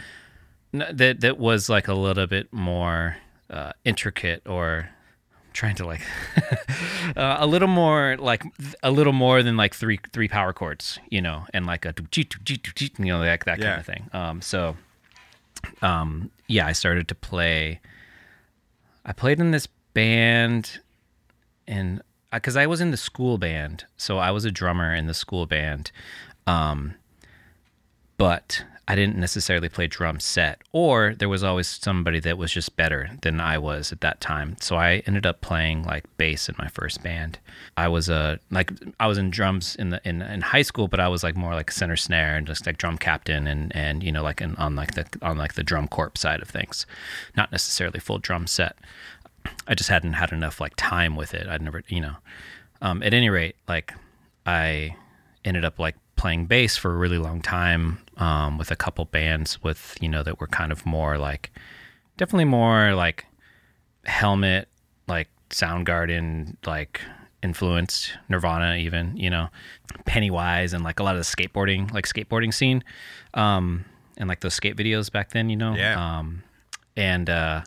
that 0.72 1.20
that 1.20 1.38
was 1.38 1.68
like 1.68 1.88
a 1.88 1.94
little 1.94 2.26
bit 2.26 2.52
more 2.52 3.16
uh, 3.48 3.72
intricate 3.84 4.42
or 4.46 4.90
trying 5.52 5.74
to 5.76 5.86
like 5.86 6.00
uh, 7.16 7.36
a 7.40 7.46
little 7.46 7.68
more 7.68 8.16
like 8.18 8.44
a 8.82 8.90
little 8.90 9.12
more 9.12 9.42
than 9.42 9.56
like 9.56 9.74
three 9.74 9.98
three 10.12 10.28
power 10.28 10.52
chords, 10.52 10.98
you 11.10 11.20
know, 11.20 11.44
and 11.52 11.66
like 11.66 11.84
a 11.84 11.94
you 12.16 13.06
know 13.06 13.18
like 13.20 13.44
that 13.44 13.58
kind 13.58 13.62
Yeah. 13.62 13.78
of 13.80 13.86
thing. 13.86 14.10
Um, 14.12 14.42
so 14.42 14.76
um, 15.82 16.30
yeah, 16.46 16.66
I 16.66 16.72
started 16.72 17.08
to 17.08 17.14
play. 17.14 17.80
I 19.04 19.12
played 19.12 19.40
in 19.40 19.50
this 19.50 19.66
band, 19.94 20.80
and 21.66 22.02
because 22.32 22.56
I 22.56 22.66
was 22.66 22.80
in 22.80 22.90
the 22.90 22.96
school 22.96 23.38
band, 23.38 23.84
so 23.96 24.18
I 24.18 24.30
was 24.30 24.44
a 24.44 24.50
drummer 24.50 24.94
in 24.94 25.06
the 25.06 25.14
school 25.14 25.46
band, 25.46 25.90
um, 26.46 26.94
but 28.18 28.64
I 28.90 28.96
didn't 28.96 29.18
necessarily 29.18 29.68
play 29.68 29.86
drum 29.86 30.18
set, 30.18 30.62
or 30.72 31.14
there 31.16 31.28
was 31.28 31.44
always 31.44 31.68
somebody 31.68 32.18
that 32.18 32.36
was 32.36 32.50
just 32.50 32.74
better 32.74 33.08
than 33.22 33.40
I 33.40 33.56
was 33.56 33.92
at 33.92 34.00
that 34.00 34.20
time. 34.20 34.56
So 34.60 34.74
I 34.74 35.04
ended 35.06 35.24
up 35.24 35.40
playing 35.42 35.84
like 35.84 36.04
bass 36.16 36.48
in 36.48 36.56
my 36.58 36.66
first 36.66 37.00
band. 37.00 37.38
I 37.76 37.86
was 37.86 38.08
a 38.08 38.40
like 38.50 38.72
I 38.98 39.06
was 39.06 39.16
in 39.16 39.30
drums 39.30 39.76
in 39.76 39.90
the 39.90 40.00
in, 40.04 40.22
in 40.22 40.40
high 40.40 40.62
school, 40.62 40.88
but 40.88 40.98
I 40.98 41.06
was 41.06 41.22
like 41.22 41.36
more 41.36 41.54
like 41.54 41.70
center 41.70 41.94
snare 41.94 42.36
and 42.36 42.48
just 42.48 42.66
like 42.66 42.78
drum 42.78 42.98
captain 42.98 43.46
and 43.46 43.70
and 43.76 44.02
you 44.02 44.10
know 44.10 44.24
like 44.24 44.42
on 44.42 44.74
like 44.74 44.94
the 44.94 45.06
on 45.22 45.38
like 45.38 45.54
the 45.54 45.62
drum 45.62 45.86
corp 45.86 46.18
side 46.18 46.42
of 46.42 46.48
things, 46.48 46.84
not 47.36 47.52
necessarily 47.52 48.00
full 48.00 48.18
drum 48.18 48.48
set. 48.48 48.76
I 49.68 49.76
just 49.76 49.88
hadn't 49.88 50.14
had 50.14 50.32
enough 50.32 50.60
like 50.60 50.74
time 50.74 51.14
with 51.14 51.32
it. 51.32 51.46
I'd 51.46 51.62
never, 51.62 51.84
you 51.86 52.00
know. 52.00 52.16
Um, 52.82 53.04
at 53.04 53.14
any 53.14 53.30
rate, 53.30 53.54
like 53.68 53.94
I 54.46 54.96
ended 55.44 55.64
up 55.64 55.78
like 55.78 55.94
playing 56.16 56.46
bass 56.46 56.76
for 56.76 56.92
a 56.92 56.96
really 56.96 57.18
long 57.18 57.40
time 57.40 58.00
um, 58.20 58.56
with 58.58 58.70
a 58.70 58.76
couple 58.76 59.04
bands 59.06 59.60
with 59.62 59.96
you 60.00 60.08
know 60.08 60.22
that 60.22 60.38
were 60.40 60.46
kind 60.46 60.70
of 60.70 60.86
more 60.86 61.18
like 61.18 61.50
definitely 62.16 62.44
more 62.44 62.94
like 62.94 63.26
helmet 64.04 64.68
like 65.08 65.28
soundgarden 65.50 66.54
like 66.66 67.00
influenced 67.42 68.12
nirvana 68.28 68.76
even 68.76 69.16
you 69.16 69.30
know 69.30 69.48
pennywise 70.04 70.72
and 70.72 70.84
like 70.84 71.00
a 71.00 71.02
lot 71.02 71.16
of 71.16 71.20
the 71.20 71.24
skateboarding 71.36 71.90
like 71.92 72.06
skateboarding 72.06 72.52
scene 72.52 72.84
um 73.34 73.84
and 74.18 74.28
like 74.28 74.40
those 74.40 74.54
skate 74.54 74.76
videos 74.76 75.10
back 75.10 75.30
then 75.30 75.48
you 75.48 75.56
know 75.56 75.74
Yeah. 75.74 76.18
um 76.18 76.42
and 76.96 77.28
uh 77.30 77.62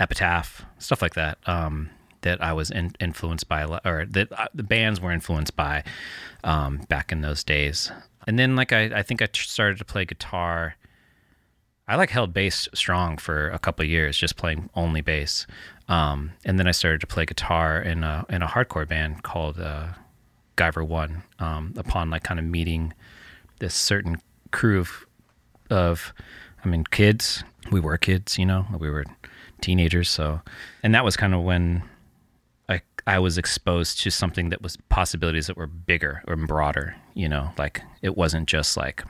epitaph 0.00 0.64
stuff 0.78 1.02
like 1.02 1.14
that 1.14 1.38
um 1.46 1.90
that 2.22 2.42
i 2.42 2.52
was 2.52 2.70
in, 2.70 2.92
influenced 3.00 3.48
by 3.48 3.60
a 3.62 3.68
lot 3.68 3.82
or 3.84 4.06
that 4.06 4.30
uh, 4.32 4.46
the 4.54 4.62
bands 4.62 5.00
were 5.00 5.12
influenced 5.12 5.56
by 5.56 5.82
um 6.44 6.78
back 6.88 7.12
in 7.12 7.20
those 7.20 7.44
days 7.44 7.90
and 8.26 8.38
then 8.38 8.56
like 8.56 8.72
i 8.72 8.84
i 8.98 9.02
think 9.02 9.22
i 9.22 9.28
started 9.32 9.78
to 9.78 9.84
play 9.84 10.04
guitar 10.04 10.76
I 11.88 11.96
like 11.96 12.10
held 12.10 12.32
bass 12.32 12.68
strong 12.74 13.18
for 13.18 13.50
a 13.50 13.58
couple 13.58 13.84
years, 13.84 14.16
just 14.16 14.36
playing 14.36 14.70
only 14.74 15.00
bass. 15.00 15.46
Um, 15.88 16.32
and 16.44 16.58
then 16.58 16.66
I 16.66 16.70
started 16.70 17.00
to 17.00 17.06
play 17.06 17.26
guitar 17.26 17.80
in 17.80 18.04
a 18.04 18.24
in 18.28 18.40
a 18.40 18.46
hardcore 18.46 18.88
band 18.88 19.24
called 19.24 19.58
uh, 19.58 19.88
Guyver 20.56 20.86
One. 20.86 21.24
Um, 21.38 21.74
upon 21.76 22.08
like 22.10 22.22
kind 22.22 22.38
of 22.38 22.46
meeting 22.46 22.94
this 23.58 23.74
certain 23.74 24.16
crew 24.52 24.80
of, 24.80 25.06
of, 25.70 26.14
I 26.64 26.68
mean, 26.68 26.84
kids. 26.84 27.44
We 27.70 27.80
were 27.80 27.98
kids, 27.98 28.38
you 28.38 28.46
know, 28.46 28.66
we 28.78 28.88
were 28.88 29.04
teenagers. 29.60 30.10
So, 30.10 30.40
and 30.82 30.94
that 30.94 31.04
was 31.04 31.16
kind 31.16 31.34
of 31.34 31.42
when 31.42 31.82
I 32.68 32.80
I 33.06 33.18
was 33.18 33.38
exposed 33.38 34.00
to 34.02 34.10
something 34.10 34.50
that 34.50 34.62
was 34.62 34.78
possibilities 34.88 35.48
that 35.48 35.56
were 35.56 35.66
bigger 35.66 36.22
or 36.26 36.36
broader. 36.36 36.96
You 37.14 37.28
know, 37.28 37.50
like 37.58 37.82
it 38.00 38.16
wasn't 38.16 38.48
just 38.48 38.76
like 38.76 39.04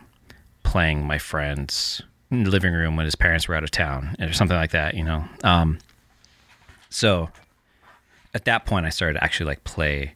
playing 0.63 1.07
my 1.07 1.19
friend's 1.19 2.03
living 2.31 2.73
room 2.73 2.97
when 2.97 3.05
his 3.05 3.15
parents 3.15 3.47
were 3.47 3.55
out 3.55 3.65
of 3.65 3.71
town 3.71 4.17
or 4.19 4.33
something 4.33 4.57
like 4.57 4.71
that, 4.71 4.95
you 4.95 5.05
know. 5.05 5.25
Um, 5.45 5.79
so 6.89 7.29
at 8.35 8.45
that 8.47 8.65
point, 8.67 8.87
I 8.87 8.91
started 8.91 9.15
to 9.15 9.25
actually 9.25 9.47
like 9.47 9.65
play 9.65 10.15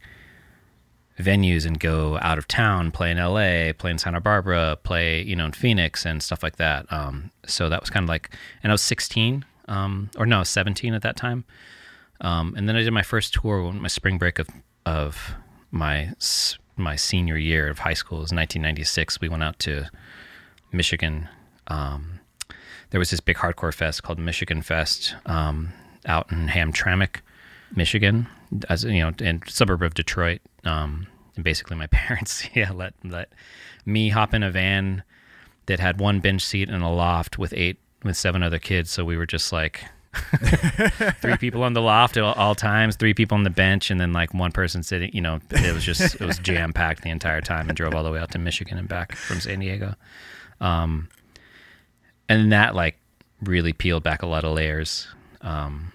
venues 1.19 1.65
and 1.65 1.81
go 1.81 2.19
out 2.21 2.39
of 2.39 2.47
town, 2.47 2.91
play 2.91 3.11
in 3.11 3.19
LA, 3.19 3.73
play 3.73 3.91
in 3.91 3.99
Santa 3.99 4.21
Barbara, 4.21 4.79
play 4.83 5.23
you 5.23 5.37
know 5.37 5.47
in 5.47 5.53
Phoenix 5.53 6.05
and 6.05 6.23
stuff 6.23 6.43
like 6.43 6.57
that. 6.57 6.91
Um, 6.93 7.31
so 7.47 7.69
that 7.69 7.81
was 7.81 7.91
kind 7.91 8.05
of 8.05 8.09
like, 8.09 8.31
and 8.63 8.71
I 8.71 8.75
was 8.75 8.83
16, 8.83 9.45
um, 9.69 10.11
or 10.17 10.27
no, 10.27 10.43
17 10.43 10.95
at 10.95 11.03
that 11.03 11.17
time. 11.17 11.45
Um, 12.21 12.55
and 12.57 12.69
then 12.69 12.77
I 12.77 12.83
did 12.83 12.93
my 12.93 13.03
first 13.03 13.35
tour, 13.35 13.73
my 13.73 13.89
spring 13.89 14.19
break 14.19 14.39
of 14.39 14.49
of 14.85 15.35
my 15.71 16.13
my 16.77 16.97
senior 16.97 17.37
year 17.37 17.69
of 17.69 17.81
high 17.81 17.95
school. 17.95 18.19
It 18.19 18.29
was 18.29 18.33
1996. 18.33 19.21
We 19.21 19.29
went 19.29 19.43
out 19.43 19.59
to 19.61 19.87
Michigan. 20.73 21.29
Um, 21.69 22.21
there 22.91 22.99
was 22.99 23.11
this 23.11 23.21
big 23.21 23.37
hardcore 23.37 23.75
fest 23.75 24.03
called 24.03 24.19
Michigan 24.19 24.63
Fest 24.63 25.15
um, 25.27 25.73
out 26.07 26.31
in 26.31 26.49
Hamtramck, 26.49 27.21
Michigan, 27.75 28.29
as 28.69 28.85
you 28.85 29.01
know, 29.01 29.13
in 29.19 29.43
suburb 29.47 29.83
of 29.83 29.95
Detroit. 29.95 30.41
Um, 30.65 31.07
and 31.35 31.45
basically, 31.45 31.77
my 31.77 31.87
parents, 31.91 32.49
yeah, 32.55 32.71
let 32.71 32.95
let 33.05 33.31
me 33.85 34.11
hop 34.11 34.35
in 34.35 34.43
a 34.43 34.51
van 34.51 35.03
that 35.67 35.81
had 35.81 35.99
one 35.99 36.21
bench 36.21 36.43
seat 36.43 36.69
and 36.69 36.83
a 36.83 36.89
loft 36.89 37.39
with 37.39 37.53
eight 37.57 37.79
with 38.03 38.17
seven 38.17 38.43
other 38.43 38.59
kids. 38.59 38.91
So 38.91 39.05
we 39.05 39.17
were 39.17 39.27
just 39.27 39.53
like 39.53 39.85
three 41.21 41.37
people 41.37 41.63
on 41.63 41.73
the 41.73 41.83
loft 41.83 42.17
at 42.17 42.23
all, 42.23 42.55
times, 42.55 42.97
three 42.97 43.15
people 43.15 43.37
on 43.37 43.45
the 43.45 43.51
bench, 43.51 43.91
and 43.91 44.01
then 44.01 44.13
like 44.13 44.35
one 44.35 44.53
person 44.53 44.83
sitting. 44.83 45.11
You 45.13 45.21
know, 45.21 45.41
it 45.51 45.75
was 45.75 45.85
just 45.85 46.15
it 46.17 46.25
was 46.25 46.39
jam 46.39 46.73
packed 46.73 47.03
the 47.03 47.11
entire 47.11 47.41
time, 47.41 47.69
and 47.69 47.77
drove 47.77 47.95
all 47.95 48.05
the 48.05 48.11
way 48.11 48.19
out 48.19 48.31
to 48.33 48.39
Michigan 48.39 48.79
and 48.79 48.89
back 48.89 49.15
from 49.15 49.41
San 49.41 49.61
Diego. 49.61 49.95
Um, 50.61 51.09
and 52.29 52.53
that 52.53 52.75
like 52.75 52.99
really 53.43 53.73
peeled 53.73 54.03
back 54.03 54.23
a 54.23 54.27
lot 54.27 54.45
of 54.45 54.55
layers, 54.55 55.09
um, 55.43 55.93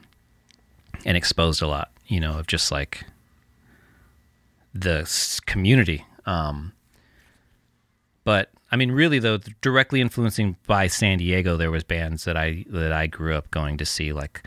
and 1.05 1.17
exposed 1.17 1.61
a 1.61 1.67
lot. 1.67 1.91
You 2.07 2.19
know, 2.19 2.39
of 2.39 2.47
just 2.47 2.71
like 2.71 3.05
the 4.73 5.09
community. 5.45 6.05
Um, 6.25 6.73
but 8.23 8.49
I 8.71 8.77
mean, 8.77 8.91
really 8.91 9.19
though, 9.19 9.37
directly 9.61 9.99
influencing 9.99 10.55
by 10.65 10.87
San 10.87 11.17
Diego, 11.17 11.57
there 11.57 11.71
was 11.71 11.83
bands 11.83 12.23
that 12.23 12.37
I 12.37 12.65
that 12.69 12.93
I 12.93 13.07
grew 13.07 13.35
up 13.35 13.51
going 13.51 13.77
to 13.77 13.85
see, 13.85 14.13
like 14.13 14.43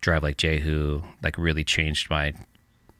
Drive 0.00 0.22
Like 0.22 0.36
Jehu, 0.36 1.02
like 1.22 1.38
really 1.38 1.64
changed 1.64 2.10
my 2.10 2.34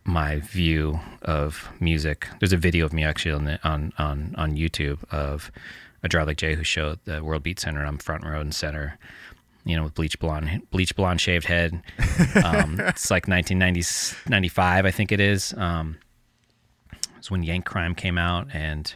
my 0.04 0.40
view 0.40 1.00
of 1.22 1.68
music. 1.80 2.28
There's 2.40 2.52
a 2.52 2.56
video 2.56 2.84
of 2.84 2.92
me 2.92 3.04
actually 3.04 3.32
on 3.32 3.44
the, 3.44 3.68
on 3.68 3.92
on 3.98 4.34
on 4.38 4.56
YouTube 4.56 4.98
of 5.10 5.50
a 6.02 6.08
Drive 6.08 6.28
Like 6.28 6.36
Jehu 6.36 6.62
show 6.62 6.92
at 6.92 7.04
the 7.04 7.24
World 7.24 7.42
Beat 7.42 7.58
Center. 7.58 7.84
I'm 7.84 7.98
front 7.98 8.24
row 8.24 8.40
and 8.40 8.54
center. 8.54 8.98
You 9.64 9.76
know, 9.76 9.84
with 9.84 9.94
bleach 9.94 10.18
blonde, 10.18 10.62
bleach 10.70 10.96
blonde 10.96 11.20
shaved 11.20 11.46
head. 11.46 11.82
Um, 12.44 12.80
it's 12.80 13.10
like 13.10 13.28
1995, 13.28 14.86
I 14.86 14.90
think 14.90 15.12
it 15.12 15.20
is. 15.20 15.52
Um, 15.54 15.98
it's 17.18 17.30
when 17.30 17.42
Yank 17.42 17.64
Crime 17.64 17.94
came 17.94 18.16
out, 18.16 18.48
and 18.52 18.92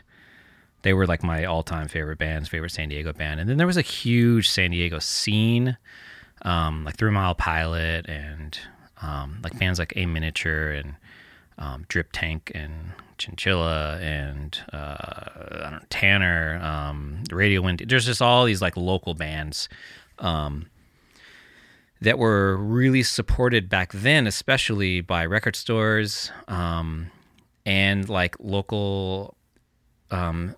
they 0.87 0.95
were 0.95 1.05
like 1.05 1.25
my 1.25 1.45
all-time 1.45 1.89
favorite 1.89 2.17
bands, 2.17 2.49
favorite 2.49 2.71
San 2.71 2.89
Diego 2.89 3.13
band. 3.13 3.41
And 3.41 3.51
then 3.51 3.57
there 3.57 3.67
was 3.67 3.77
a 3.77 3.83
huge 3.83 4.49
San 4.49 4.71
Diego 4.71 5.01
scene, 5.01 5.77
um, 6.43 6.85
like 6.85 6.97
Three 6.97 7.11
Mile 7.11 7.35
Pilot, 7.35 8.09
and 8.09 8.57
um, 9.03 9.41
like 9.43 9.59
bands 9.59 9.81
like 9.81 9.93
A 9.97 10.07
Miniature 10.07 10.71
and 10.71 10.95
um, 11.59 11.87
Drip 11.89 12.11
Tank 12.13 12.53
and 12.55 12.93
Chinchilla 13.19 13.99
and 13.99 14.61
uh, 14.73 15.67
I 15.67 15.71
don't 15.73 15.91
Tanner, 15.91 16.61
um, 16.63 17.25
Radio 17.33 17.63
Wind. 17.63 17.83
There's 17.89 18.07
just 18.07 18.23
all 18.23 18.45
these 18.45 18.63
like 18.63 18.77
local 18.77 19.15
bands 19.15 19.69
um, 20.21 20.67
that 22.01 22.17
were 22.17 22.57
really 22.57 23.03
supported 23.03 23.69
back 23.69 23.91
then, 23.91 24.29
especially 24.29 25.01
by 25.01 25.27
record 25.27 25.57
stores 25.57 26.31
um, 26.47 27.11
and 27.65 28.09
like 28.09 28.37
local 28.39 29.35
um, 30.13 30.55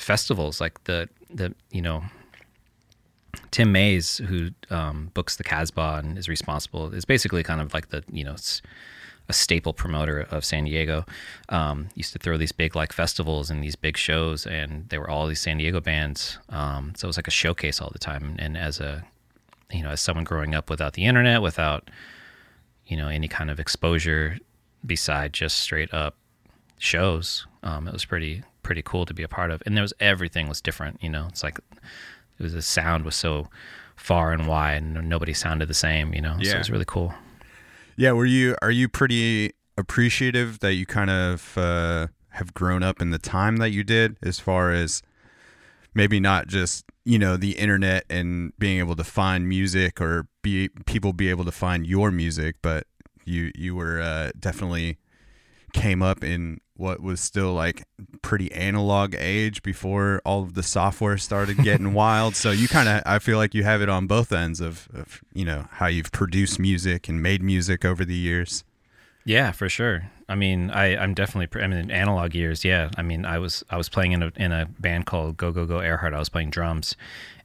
festivals, 0.00 0.60
like 0.60 0.82
the 0.84 1.08
the 1.32 1.54
you 1.70 1.82
know 1.82 2.04
Tim 3.50 3.72
Mays, 3.72 4.18
who 4.18 4.50
um, 4.70 5.10
books 5.14 5.36
the 5.36 5.44
Casbah 5.44 6.00
and 6.02 6.18
is 6.18 6.28
responsible, 6.28 6.92
is 6.94 7.04
basically 7.04 7.42
kind 7.42 7.60
of 7.60 7.74
like 7.74 7.88
the 7.88 8.04
you 8.10 8.24
know 8.24 8.32
it's 8.32 8.62
a 9.28 9.32
staple 9.32 9.72
promoter 9.72 10.26
of 10.30 10.44
San 10.44 10.64
Diego. 10.64 11.04
Um, 11.48 11.88
used 11.94 12.12
to 12.12 12.18
throw 12.18 12.36
these 12.36 12.52
big 12.52 12.74
like 12.74 12.92
festivals 12.92 13.50
and 13.50 13.62
these 13.62 13.76
big 13.76 13.96
shows, 13.96 14.46
and 14.46 14.88
they 14.88 14.98
were 14.98 15.08
all 15.08 15.26
these 15.26 15.40
San 15.40 15.58
Diego 15.58 15.80
bands. 15.80 16.38
Um, 16.48 16.92
so 16.96 17.06
it 17.06 17.08
was 17.08 17.16
like 17.18 17.28
a 17.28 17.32
showcase 17.32 17.80
all 17.80 17.90
the 17.92 17.98
time. 17.98 18.36
And 18.38 18.56
as 18.56 18.80
a 18.80 19.04
you 19.70 19.82
know, 19.82 19.90
as 19.90 20.00
someone 20.00 20.24
growing 20.24 20.54
up 20.54 20.68
without 20.68 20.94
the 20.94 21.04
internet, 21.04 21.42
without 21.42 21.90
you 22.86 22.96
know 22.96 23.08
any 23.08 23.28
kind 23.28 23.50
of 23.50 23.60
exposure 23.60 24.38
beside 24.84 25.32
just 25.32 25.58
straight 25.58 25.92
up 25.94 26.16
shows, 26.78 27.46
um, 27.62 27.86
it 27.86 27.92
was 27.92 28.04
pretty 28.04 28.42
pretty 28.62 28.82
cool 28.82 29.06
to 29.06 29.14
be 29.14 29.22
a 29.22 29.28
part 29.28 29.50
of. 29.50 29.62
And 29.66 29.76
there 29.76 29.82
was 29.82 29.92
everything 30.00 30.48
was 30.48 30.60
different. 30.60 31.02
You 31.02 31.10
know, 31.10 31.26
it's 31.28 31.42
like 31.42 31.58
it 31.58 32.42
was 32.42 32.52
the 32.52 32.62
sound 32.62 33.04
was 33.04 33.16
so 33.16 33.48
far 33.96 34.32
and 34.32 34.46
wide, 34.46 34.82
and 34.82 35.08
nobody 35.08 35.34
sounded 35.34 35.68
the 35.68 35.74
same. 35.74 36.14
You 36.14 36.20
know, 36.20 36.36
so 36.42 36.50
it 36.50 36.58
was 36.58 36.70
really 36.70 36.84
cool. 36.86 37.14
Yeah, 37.96 38.12
were 38.12 38.26
you 38.26 38.56
are 38.62 38.70
you 38.70 38.88
pretty 38.88 39.52
appreciative 39.76 40.60
that 40.60 40.74
you 40.74 40.86
kind 40.86 41.10
of 41.10 41.56
uh, 41.58 42.06
have 42.30 42.54
grown 42.54 42.82
up 42.82 43.00
in 43.00 43.10
the 43.10 43.18
time 43.18 43.56
that 43.58 43.70
you 43.70 43.82
did 43.84 44.16
as 44.22 44.38
far 44.38 44.72
as 44.72 45.02
maybe 45.94 46.20
not 46.20 46.46
just, 46.46 46.84
you 47.04 47.18
know, 47.18 47.36
the 47.36 47.52
internet 47.52 48.04
and 48.08 48.52
being 48.58 48.78
able 48.78 48.94
to 48.96 49.04
find 49.04 49.48
music 49.48 50.00
or 50.00 50.28
be 50.42 50.68
people 50.86 51.12
be 51.12 51.28
able 51.28 51.44
to 51.44 51.52
find 51.52 51.86
your 51.86 52.10
music, 52.10 52.56
but 52.62 52.86
you 53.24 53.50
you 53.54 53.74
were 53.74 54.00
uh, 54.00 54.30
definitely 54.38 54.98
came 55.72 56.02
up 56.02 56.24
in 56.24 56.60
what 56.76 57.00
was 57.00 57.20
still 57.20 57.52
like 57.52 57.84
pretty 58.22 58.50
analog 58.52 59.14
age 59.18 59.62
before 59.62 60.22
all 60.24 60.42
of 60.42 60.54
the 60.54 60.62
software 60.62 61.18
started 61.18 61.58
getting 61.62 61.92
wild. 61.92 62.34
So 62.34 62.50
you 62.50 62.68
kind 62.68 62.88
of, 62.88 63.02
I 63.04 63.18
feel 63.18 63.36
like 63.36 63.54
you 63.54 63.64
have 63.64 63.82
it 63.82 63.88
on 63.88 64.06
both 64.06 64.32
ends 64.32 64.60
of, 64.60 64.88
of, 64.94 65.20
you 65.34 65.44
know, 65.44 65.66
how 65.72 65.86
you've 65.86 66.10
produced 66.10 66.58
music 66.58 67.08
and 67.08 67.22
made 67.22 67.42
music 67.42 67.84
over 67.84 68.04
the 68.04 68.14
years. 68.14 68.64
Yeah, 69.24 69.52
for 69.52 69.68
sure. 69.68 70.10
I 70.28 70.34
mean, 70.34 70.70
I, 70.70 70.96
I'm 70.96 71.12
definitely. 71.12 71.62
I 71.62 71.66
mean, 71.66 71.90
analog 71.90 72.34
years. 72.34 72.64
Yeah. 72.64 72.90
I 72.96 73.02
mean, 73.02 73.24
I 73.24 73.38
was 73.38 73.62
I 73.68 73.76
was 73.76 73.88
playing 73.88 74.12
in 74.12 74.22
a 74.22 74.32
in 74.36 74.52
a 74.52 74.66
band 74.78 75.06
called 75.06 75.36
Go 75.36 75.52
Go 75.52 75.66
Go 75.66 75.78
Airheart. 75.78 76.14
I 76.14 76.18
was 76.18 76.28
playing 76.28 76.50
drums, 76.50 76.96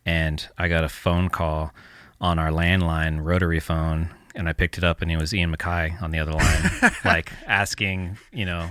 and 0.06 0.48
I 0.58 0.68
got 0.68 0.84
a 0.84 0.90
phone 0.90 1.30
call 1.30 1.74
on 2.22 2.40
our 2.40 2.50
landline 2.50 3.24
rotary 3.24 3.60
phone, 3.60 4.15
and 4.36 4.48
I 4.50 4.54
picked 4.54 4.78
it 4.78 4.84
up, 4.84 5.02
and 5.02 5.12
it 5.12 5.18
was 5.18 5.34
Ian 5.34 5.56
MacKaye 5.56 6.02
on 6.02 6.12
the 6.12 6.20
other 6.20 6.34
line, 6.34 6.92
like 7.06 7.32
asking, 7.48 8.18
you 8.32 8.46
know, 8.46 8.70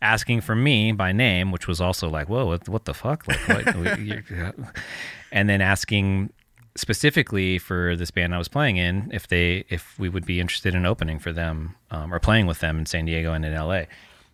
asking 0.00 0.42
for 0.42 0.54
me 0.54 0.92
by 0.92 1.12
name, 1.12 1.50
which 1.50 1.66
was 1.66 1.80
also 1.80 2.08
like, 2.08 2.28
whoa, 2.28 2.46
what, 2.46 2.68
what 2.68 2.84
the 2.84 2.94
fuck? 2.94 3.26
Like, 3.26 3.66
what? 3.66 3.98
and 5.32 5.48
then 5.48 5.60
asking 5.60 6.30
specifically 6.78 7.58
for 7.58 7.96
this 7.96 8.12
band 8.12 8.32
I 8.32 8.38
was 8.38 8.46
playing 8.46 8.76
in 8.76 9.10
if 9.12 9.26
they 9.26 9.64
if 9.68 9.98
we 9.98 10.08
would 10.08 10.24
be 10.24 10.38
interested 10.38 10.76
in 10.76 10.86
opening 10.86 11.18
for 11.18 11.32
them 11.32 11.74
um, 11.90 12.14
or 12.14 12.20
playing 12.20 12.46
with 12.46 12.60
them 12.60 12.78
in 12.78 12.86
San 12.86 13.04
Diego 13.04 13.32
and 13.32 13.44
in 13.44 13.52
LA. 13.52 13.82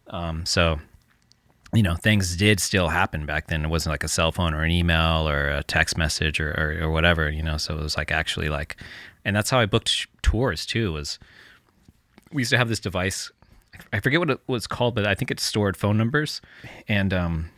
Um, 0.09 0.45
so 0.45 0.79
you 1.73 1.83
know 1.83 1.97
things 1.97 2.37
did 2.37 2.61
still 2.61 2.89
happen 2.89 3.27
back 3.27 3.49
then. 3.49 3.65
It 3.65 3.69
wasn't 3.69 3.93
like 3.93 4.05
a 4.05 4.09
cell 4.09 4.31
phone 4.31 4.55
or 4.55 4.63
an 4.63 4.71
email 4.71 5.29
or 5.29 5.49
a 5.49 5.63
text 5.65 5.97
message 5.97 6.39
or 6.39 6.51
or, 6.51 6.87
or 6.87 6.91
whatever. 6.91 7.31
You 7.31 7.43
know, 7.43 7.57
so 7.57 7.77
it 7.79 7.83
was 7.83 7.97
like 7.97 8.13
actually 8.13 8.49
like, 8.49 8.77
and 9.25 9.35
that's 9.35 9.51
how 9.51 9.59
I 9.59 9.67
booked 9.67 10.07
tours 10.23 10.67
too. 10.67 10.93
Was 10.93 11.19
we 12.33 12.43
used 12.43 12.51
to 12.51 12.59
have 12.59 12.69
this 12.69 12.81
device. 12.81 13.31
I 13.93 14.01
forget 14.01 14.21
what 14.21 14.31
it 14.31 14.41
was 14.47 14.67
called, 14.67 14.95
but 14.95 15.07
I 15.07 15.15
think 15.15 15.31
it 15.31 15.41
stored 15.41 15.77
phone 15.77 15.97
numbers, 15.97 16.41
and 16.87 17.13
um, 17.13 17.51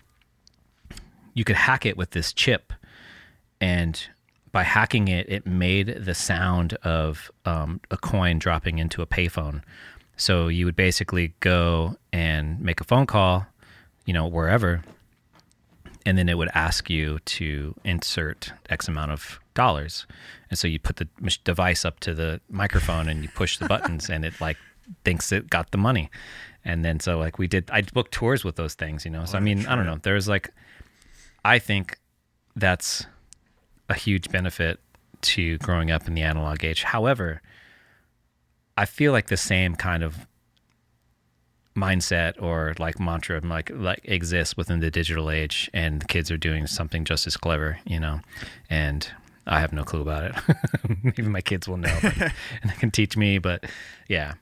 you 1.34 1.44
could 1.44 1.56
hack 1.56 1.84
it 1.84 1.96
with 1.96 2.10
this 2.10 2.32
chip, 2.32 2.72
and 3.60 4.00
by 4.52 4.62
hacking 4.62 5.08
it, 5.08 5.28
it 5.28 5.46
made 5.46 6.04
the 6.04 6.14
sound 6.14 6.74
of 6.82 7.30
um, 7.44 7.80
a 7.90 7.96
coin 7.98 8.38
dropping 8.38 8.78
into 8.78 9.02
a 9.02 9.06
payphone. 9.06 9.62
So 10.16 10.48
you 10.48 10.64
would 10.64 10.76
basically 10.76 11.34
go 11.40 11.96
and 12.12 12.58
make 12.60 12.80
a 12.80 12.84
phone 12.84 13.04
call, 13.04 13.46
you 14.06 14.14
know, 14.14 14.26
wherever, 14.26 14.82
and 16.06 16.16
then 16.16 16.30
it 16.30 16.38
would 16.38 16.48
ask 16.54 16.88
you 16.88 17.18
to 17.26 17.74
insert 17.84 18.52
X 18.70 18.88
amount 18.88 19.10
of 19.10 19.40
dollars. 19.56 20.06
And 20.50 20.58
so 20.58 20.68
you 20.68 20.78
put 20.78 20.96
the 20.96 21.08
device 21.42 21.84
up 21.84 21.98
to 22.00 22.14
the 22.14 22.40
microphone 22.48 23.08
and 23.08 23.22
you 23.22 23.28
push 23.28 23.58
the 23.58 23.66
buttons, 23.66 24.08
and 24.08 24.24
it 24.24 24.40
like 24.40 24.56
thinks 25.04 25.32
it 25.32 25.50
got 25.50 25.72
the 25.72 25.78
money. 25.78 26.10
And 26.64 26.84
then 26.84 27.00
so 27.00 27.18
like 27.18 27.38
we 27.38 27.48
did, 27.48 27.68
I 27.72 27.82
booked 27.82 28.12
tours 28.12 28.44
with 28.44 28.56
those 28.56 28.74
things, 28.74 29.04
you 29.04 29.10
know. 29.10 29.24
So 29.24 29.36
I 29.36 29.40
mean, 29.40 29.66
I 29.66 29.74
don't 29.74 29.86
know. 29.86 29.98
There's 30.00 30.28
like, 30.28 30.52
I 31.44 31.58
think 31.58 31.98
that's 32.54 33.06
a 33.88 33.94
huge 33.94 34.30
benefit 34.30 34.78
to 35.22 35.58
growing 35.58 35.90
up 35.90 36.06
in 36.06 36.14
the 36.14 36.22
analog 36.22 36.64
age. 36.64 36.82
However, 36.82 37.42
I 38.76 38.84
feel 38.84 39.12
like 39.12 39.28
the 39.28 39.36
same 39.36 39.74
kind 39.74 40.02
of 40.02 40.26
mindset 41.76 42.40
or 42.40 42.74
like 42.78 42.98
mantra 42.98 43.38
like 43.40 43.70
like 43.70 44.00
exists 44.04 44.56
within 44.56 44.80
the 44.80 44.90
digital 44.90 45.30
age 45.30 45.70
and 45.74 46.00
the 46.00 46.06
kids 46.06 46.30
are 46.30 46.38
doing 46.38 46.66
something 46.66 47.04
just 47.04 47.26
as 47.26 47.36
clever, 47.36 47.78
you 47.86 48.00
know. 48.00 48.20
And 48.70 49.08
I 49.46 49.60
have 49.60 49.72
no 49.72 49.84
clue 49.84 50.00
about 50.00 50.24
it. 50.24 50.34
Maybe 51.02 51.22
my 51.22 51.40
kids 51.40 51.68
will 51.68 51.76
know 51.76 51.96
but, 52.02 52.16
and 52.62 52.70
they 52.70 52.74
can 52.74 52.90
teach 52.90 53.16
me, 53.16 53.38
but 53.38 53.64
yeah. 54.08 54.34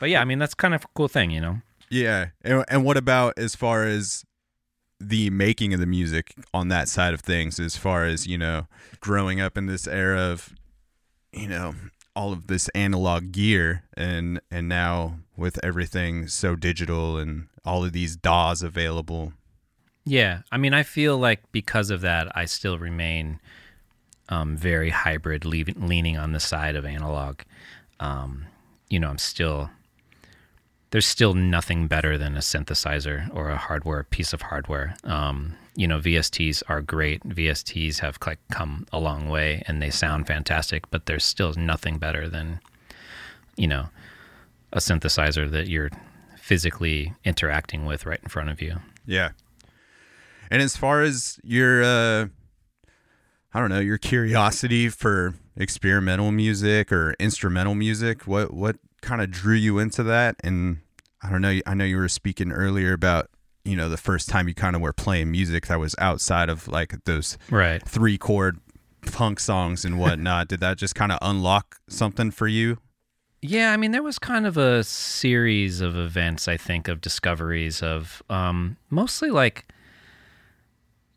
But 0.00 0.10
yeah, 0.10 0.20
I 0.20 0.24
mean 0.24 0.38
that's 0.38 0.54
kind 0.54 0.74
of 0.74 0.84
a 0.84 0.88
cool 0.94 1.08
thing, 1.08 1.30
you 1.30 1.40
know. 1.40 1.60
Yeah. 1.90 2.28
And, 2.42 2.64
and 2.68 2.84
what 2.84 2.96
about 2.96 3.34
as 3.36 3.54
far 3.54 3.84
as 3.84 4.24
the 4.98 5.30
making 5.30 5.74
of 5.74 5.80
the 5.80 5.86
music 5.86 6.34
on 6.54 6.68
that 6.68 6.88
side 6.88 7.14
of 7.14 7.20
things, 7.20 7.60
as 7.60 7.76
far 7.76 8.04
as, 8.04 8.26
you 8.26 8.38
know, 8.38 8.66
growing 9.00 9.40
up 9.40 9.58
in 9.58 9.66
this 9.66 9.86
era 9.86 10.20
of, 10.20 10.54
you 11.32 11.48
know, 11.48 11.74
all 12.14 12.32
of 12.32 12.46
this 12.46 12.68
analog 12.70 13.30
gear 13.30 13.84
and 13.94 14.40
and 14.50 14.68
now 14.68 15.18
with 15.36 15.62
everything 15.62 16.26
so 16.26 16.56
digital 16.56 17.18
and 17.18 17.48
all 17.64 17.84
of 17.84 17.92
these 17.92 18.16
DAWs 18.16 18.62
available. 18.62 19.34
Yeah, 20.06 20.42
I 20.50 20.56
mean, 20.56 20.72
I 20.72 20.82
feel 20.82 21.18
like 21.18 21.40
because 21.52 21.90
of 21.90 22.00
that, 22.00 22.34
I 22.34 22.44
still 22.44 22.78
remain 22.78 23.40
um, 24.28 24.56
very 24.56 24.90
hybrid, 24.90 25.44
leaving, 25.44 25.86
leaning 25.86 26.16
on 26.16 26.32
the 26.32 26.40
side 26.40 26.76
of 26.76 26.84
analog. 26.84 27.40
Um, 28.00 28.46
you 28.88 28.98
know, 29.00 29.08
I'm 29.08 29.18
still 29.18 29.70
there's 30.90 31.06
still 31.06 31.34
nothing 31.34 31.88
better 31.88 32.16
than 32.16 32.36
a 32.36 32.40
synthesizer 32.40 33.28
or 33.34 33.50
a 33.50 33.56
hardware 33.56 34.04
piece 34.04 34.32
of 34.32 34.42
hardware. 34.42 34.96
Um, 35.04 35.54
you 35.74 35.86
know, 35.86 35.98
VSTs 35.98 36.62
are 36.68 36.80
great. 36.80 37.22
VSTs 37.24 37.98
have 37.98 38.18
like 38.26 38.38
come 38.50 38.86
a 38.92 39.00
long 39.00 39.28
way 39.28 39.62
and 39.66 39.82
they 39.82 39.90
sound 39.90 40.26
fantastic, 40.26 40.88
but 40.90 41.06
there's 41.06 41.24
still 41.24 41.52
nothing 41.54 41.98
better 41.98 42.28
than 42.28 42.60
you 43.56 43.66
know 43.66 43.88
a 44.72 44.78
synthesizer 44.78 45.50
that 45.50 45.68
you're 45.68 45.90
physically 46.38 47.12
interacting 47.24 47.84
with 47.84 48.06
right 48.06 48.20
in 48.22 48.28
front 48.28 48.48
of 48.48 48.62
you. 48.62 48.76
Yeah. 49.04 49.30
And 50.50 50.62
as 50.62 50.76
far 50.76 51.02
as 51.02 51.40
your 51.42 51.82
uh 51.82 52.26
I 53.56 53.58
don't 53.58 53.70
know, 53.70 53.80
your 53.80 53.96
curiosity 53.96 54.90
for 54.90 55.32
experimental 55.56 56.30
music 56.30 56.92
or 56.92 57.14
instrumental 57.18 57.74
music, 57.74 58.26
what 58.26 58.52
what 58.52 58.76
kind 59.00 59.22
of 59.22 59.30
drew 59.30 59.54
you 59.54 59.78
into 59.78 60.02
that 60.02 60.36
and 60.44 60.80
I 61.22 61.30
don't 61.30 61.40
know, 61.40 61.58
I 61.66 61.72
know 61.72 61.84
you 61.86 61.96
were 61.96 62.10
speaking 62.10 62.52
earlier 62.52 62.92
about, 62.92 63.30
you 63.64 63.74
know, 63.74 63.88
the 63.88 63.96
first 63.96 64.28
time 64.28 64.46
you 64.46 64.52
kind 64.54 64.76
of 64.76 64.82
were 64.82 64.92
playing 64.92 65.30
music 65.30 65.68
that 65.68 65.80
was 65.80 65.94
outside 65.98 66.50
of 66.50 66.68
like 66.68 67.02
those 67.06 67.38
Right. 67.50 67.82
three 67.88 68.18
chord 68.18 68.58
punk 69.10 69.40
songs 69.40 69.86
and 69.86 69.98
whatnot. 69.98 70.48
Did 70.48 70.60
that 70.60 70.76
just 70.76 70.94
kind 70.94 71.10
of 71.10 71.18
unlock 71.22 71.78
something 71.88 72.32
for 72.32 72.46
you? 72.48 72.76
Yeah, 73.40 73.72
I 73.72 73.78
mean, 73.78 73.92
there 73.92 74.02
was 74.02 74.18
kind 74.18 74.46
of 74.46 74.58
a 74.58 74.84
series 74.84 75.80
of 75.80 75.96
events, 75.96 76.46
I 76.46 76.58
think, 76.58 76.88
of 76.88 77.00
discoveries 77.00 77.82
of 77.82 78.22
um, 78.28 78.76
mostly 78.90 79.30
like, 79.30 79.64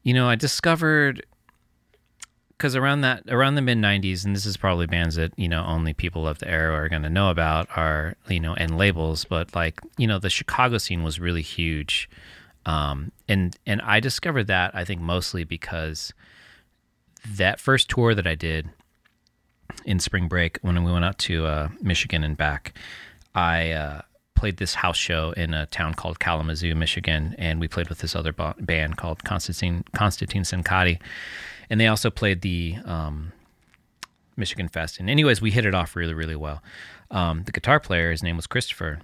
you 0.04 0.14
know, 0.14 0.30
I 0.30 0.36
discovered 0.36 1.26
because 2.60 2.76
around 2.76 3.02
that 3.02 3.24
around 3.30 3.56
the 3.56 3.62
mid 3.62 3.78
'90s, 3.78 4.26
and 4.26 4.36
this 4.36 4.46
is 4.46 4.58
probably 4.58 4.86
bands 4.86 5.16
that 5.16 5.32
you 5.38 5.48
know 5.48 5.64
only 5.66 5.94
people 5.94 6.28
of 6.28 6.40
the 6.40 6.50
era 6.50 6.74
are 6.76 6.90
going 6.90 7.04
to 7.04 7.10
know 7.10 7.30
about 7.30 7.70
are 7.78 8.16
you 8.28 8.40
know 8.40 8.54
and 8.54 8.78
labels, 8.78 9.24
but 9.24 9.56
like 9.56 9.80
you 9.98 10.06
know 10.06 10.20
the 10.20 10.30
Chicago 10.30 10.78
scene 10.78 11.02
was 11.02 11.20
really 11.20 11.42
huge, 11.42 12.10
um, 12.66 13.14
and 13.30 13.58
and 13.66 13.82
I 13.82 14.02
discovered 14.02 14.48
that 14.48 14.76
I 14.76 14.84
think 14.84 15.00
mostly 15.00 15.46
because 15.46 16.14
that 17.26 17.62
first 17.62 17.90
tour 17.90 18.14
that 18.14 18.28
I 18.28 18.36
did 18.36 18.70
in 19.86 20.00
spring 20.00 20.28
break 20.28 20.60
when 20.62 20.84
we 20.84 20.92
went 20.92 21.06
out 21.06 21.18
to 21.20 21.46
uh, 21.46 21.70
Michigan 21.82 22.24
and 22.26 22.36
back, 22.36 22.74
I 23.34 23.72
uh, 23.72 24.02
played 24.36 24.58
this 24.58 24.74
house 24.74 24.98
show 24.98 25.32
in 25.32 25.54
a 25.54 25.66
town 25.68 25.94
called 25.94 26.20
Kalamazoo, 26.20 26.76
Michigan, 26.76 27.36
and 27.38 27.62
we 27.62 27.70
played 27.70 27.88
with 27.88 28.00
this 28.00 28.16
other 28.16 28.34
ba- 28.34 28.56
band 28.60 28.98
called 28.98 29.24
Constantine 29.24 29.86
Constantine 29.94 30.44
Sankathi, 30.44 31.00
and 31.70 31.80
they 31.80 31.88
also 31.88 32.10
played 32.10 32.42
the 32.42 32.78
um, 32.86 33.32
Michigan 34.36 34.68
Fest. 34.68 35.00
And 35.00 35.10
anyways, 35.10 35.42
we 35.42 35.52
hit 35.52 35.66
it 35.66 35.76
off 35.76 35.96
really, 35.96 36.14
really 36.14 36.36
well. 36.36 36.62
Um, 37.12 37.44
the 37.44 37.52
guitar 37.52 37.80
player, 37.80 38.12
his 38.12 38.24
name 38.24 38.36
was 38.36 38.48
Christopher, 38.48 39.00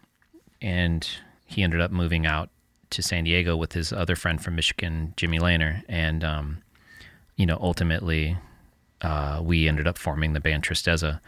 and 0.61 1.07
he 1.45 1.63
ended 1.63 1.81
up 1.81 1.91
moving 1.91 2.25
out 2.25 2.49
to 2.91 3.01
San 3.01 3.25
Diego 3.25 3.55
with 3.55 3.73
his 3.73 3.91
other 3.91 4.15
friend 4.15 4.41
from 4.41 4.55
Michigan, 4.55 5.13
Jimmy 5.17 5.39
Lehner, 5.39 5.83
and 5.87 6.23
um, 6.23 6.61
you 7.35 7.45
know, 7.45 7.57
ultimately, 7.59 8.37
uh, 9.01 9.41
we 9.43 9.67
ended 9.67 9.87
up 9.87 9.97
forming 9.97 10.33
the 10.33 10.39
band 10.39 10.63
Tristeza. 10.63 11.19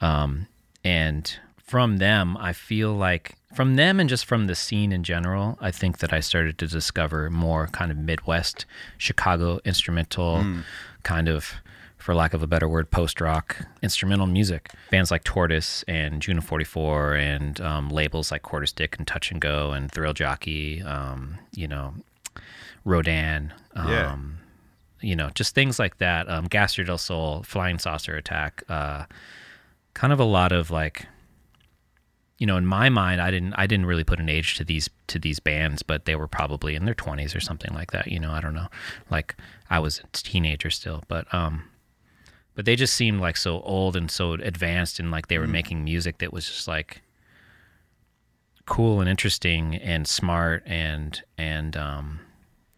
Um, 0.00 0.46
and 0.82 1.38
from 1.56 1.98
them, 1.98 2.36
I 2.36 2.52
feel 2.52 2.92
like 2.92 3.36
from 3.54 3.76
them 3.76 4.00
and 4.00 4.08
just 4.08 4.26
from 4.26 4.46
the 4.46 4.54
scene 4.54 4.92
in 4.92 5.02
general, 5.04 5.56
I 5.60 5.70
think 5.70 5.98
that 5.98 6.12
I 6.12 6.20
started 6.20 6.58
to 6.58 6.66
discover 6.66 7.30
more 7.30 7.66
kind 7.68 7.90
of 7.90 7.96
Midwest 7.98 8.66
Chicago 8.98 9.60
instrumental 9.64 10.44
kind 11.02 11.28
of 11.28 11.54
for 11.98 12.14
lack 12.14 12.34
of 12.34 12.42
a 12.42 12.46
better 12.46 12.68
word, 12.68 12.90
post 12.90 13.20
rock 13.20 13.56
instrumental 13.82 14.26
music. 14.26 14.70
Bands 14.90 15.10
like 15.10 15.24
Tortoise 15.24 15.84
and 15.88 16.20
June 16.20 16.36
of 16.38 16.44
44 16.44 17.14
and 17.14 17.60
um, 17.62 17.88
labels 17.88 18.30
like 18.30 18.42
Quarter 18.42 18.66
Stick 18.66 18.96
and 18.98 19.06
Touch 19.06 19.30
and 19.30 19.40
Go 19.40 19.72
and 19.72 19.90
Thrill 19.90 20.12
Jockey, 20.12 20.82
um, 20.82 21.38
you 21.54 21.66
know, 21.68 21.94
Rodan, 22.84 23.54
um, 23.74 23.88
Yeah. 23.88 24.16
you 25.00 25.16
know, 25.16 25.30
just 25.34 25.54
things 25.54 25.78
like 25.78 25.96
that. 25.98 26.28
Um, 26.28 26.46
Gastr 26.48 26.84
del 26.84 26.98
Sol, 26.98 27.42
Flying 27.42 27.78
Saucer 27.78 28.14
Attack, 28.16 28.62
uh, 28.68 29.04
kind 29.94 30.12
of 30.12 30.20
a 30.20 30.24
lot 30.24 30.52
of 30.52 30.70
like, 30.70 31.06
you 32.38 32.46
know, 32.46 32.56
in 32.56 32.66
my 32.66 32.88
mind, 32.88 33.20
I 33.20 33.30
didn't, 33.30 33.54
I 33.54 33.66
didn't 33.66 33.86
really 33.86 34.04
put 34.04 34.18
an 34.18 34.28
age 34.28 34.56
to 34.56 34.64
these, 34.64 34.90
to 35.08 35.18
these 35.18 35.38
bands, 35.38 35.82
but 35.82 36.04
they 36.04 36.16
were 36.16 36.26
probably 36.26 36.74
in 36.74 36.84
their 36.84 36.94
twenties 36.94 37.34
or 37.34 37.40
something 37.40 37.72
like 37.74 37.92
that. 37.92 38.08
You 38.08 38.18
know, 38.18 38.32
I 38.32 38.40
don't 38.40 38.54
know. 38.54 38.68
Like 39.10 39.36
I 39.70 39.78
was 39.78 40.00
a 40.00 40.06
teenager 40.12 40.70
still, 40.70 41.04
but, 41.08 41.32
um, 41.32 41.64
but 42.54 42.64
they 42.64 42.76
just 42.76 42.94
seemed 42.94 43.20
like 43.20 43.36
so 43.36 43.60
old 43.62 43.96
and 43.96 44.10
so 44.10 44.32
advanced 44.34 44.98
and 44.98 45.10
like 45.10 45.28
they 45.28 45.38
were 45.38 45.46
making 45.46 45.84
music 45.84 46.18
that 46.18 46.32
was 46.32 46.46
just 46.46 46.68
like 46.68 47.02
cool 48.66 49.00
and 49.00 49.10
interesting 49.10 49.74
and 49.76 50.06
smart 50.06 50.62
and 50.64 51.22
and 51.36 51.76
um 51.76 52.20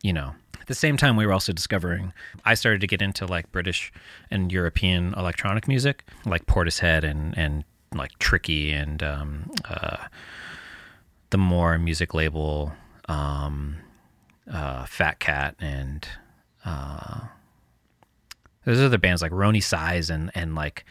you 0.02 0.12
know 0.12 0.34
at 0.60 0.66
the 0.66 0.74
same 0.74 0.96
time 0.96 1.16
we 1.16 1.24
were 1.24 1.32
also 1.32 1.52
discovering 1.52 2.12
i 2.44 2.54
started 2.54 2.80
to 2.80 2.86
get 2.86 3.00
into 3.00 3.24
like 3.24 3.50
british 3.52 3.92
and 4.30 4.50
european 4.50 5.14
electronic 5.14 5.68
music 5.68 6.04
like 6.24 6.44
portishead 6.46 7.04
and 7.04 7.36
and 7.38 7.64
like 7.96 8.18
tricky 8.18 8.72
and 8.72 9.02
um 9.02 9.50
uh 9.68 10.06
the 11.30 11.38
more 11.38 11.78
music 11.78 12.14
label 12.14 12.72
um 13.08 13.76
uh 14.50 14.84
fat 14.86 15.18
cat 15.20 15.54
and 15.60 16.08
uh 16.64 17.20
there's 18.64 18.80
other 18.80 18.98
bands 18.98 19.22
like 19.22 19.30
Roni 19.32 19.62
Size 19.62 20.10
and 20.10 20.30
and 20.34 20.54
like 20.56 20.84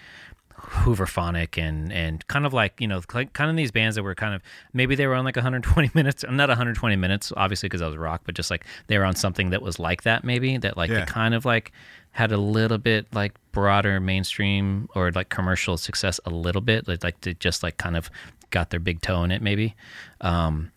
Hooverphonic 0.58 1.58
and 1.62 1.92
and 1.92 2.26
kind 2.28 2.46
of 2.46 2.54
like 2.54 2.80
you 2.82 2.88
know 2.88 3.02
like 3.14 3.34
kind 3.34 3.50
of 3.52 3.58
these 3.58 3.72
bands 3.72 3.96
that 3.98 4.04
were 4.04 4.16
kind 4.16 4.34
of 4.34 4.42
maybe 4.74 4.96
they 4.96 5.06
were 5.06 5.14
on 5.16 5.26
like 5.26 5.36
120 5.36 5.92
minutes 5.94 6.24
not 6.30 6.50
120 6.50 6.96
minutes 6.96 7.32
obviously 7.36 7.68
because 7.68 7.82
I 7.82 7.88
was 7.88 7.98
rock 7.98 8.22
but 8.26 8.34
just 8.36 8.50
like 8.50 8.66
they 8.88 8.98
were 8.98 9.04
on 9.06 9.16
something 9.16 9.50
that 9.52 9.62
was 9.62 9.78
like 9.80 10.04
that 10.04 10.24
maybe 10.24 10.58
that 10.58 10.78
like 10.78 10.90
Yeah. 10.90 11.02
they 11.02 11.06
kind 11.06 11.34
of 11.34 11.46
like 11.46 11.72
had 12.16 12.32
a 12.32 12.38
little 12.38 12.78
bit 12.78 13.06
like 13.14 13.34
broader 13.52 14.00
mainstream 14.00 14.88
or 14.96 15.12
like 15.12 15.30
commercial 15.30 15.78
success 15.78 16.20
a 16.26 16.30
little 16.30 16.62
bit 16.62 16.88
like 16.88 17.04
like 17.04 17.20
they 17.22 17.34
just 17.36 17.62
like 17.62 17.78
kind 17.78 17.96
of 17.96 18.10
got 18.52 18.70
their 18.70 18.80
big 18.80 19.02
toe 19.02 19.24
in 19.24 19.32
it 19.32 19.42
maybe 19.42 19.76
um 20.22 20.72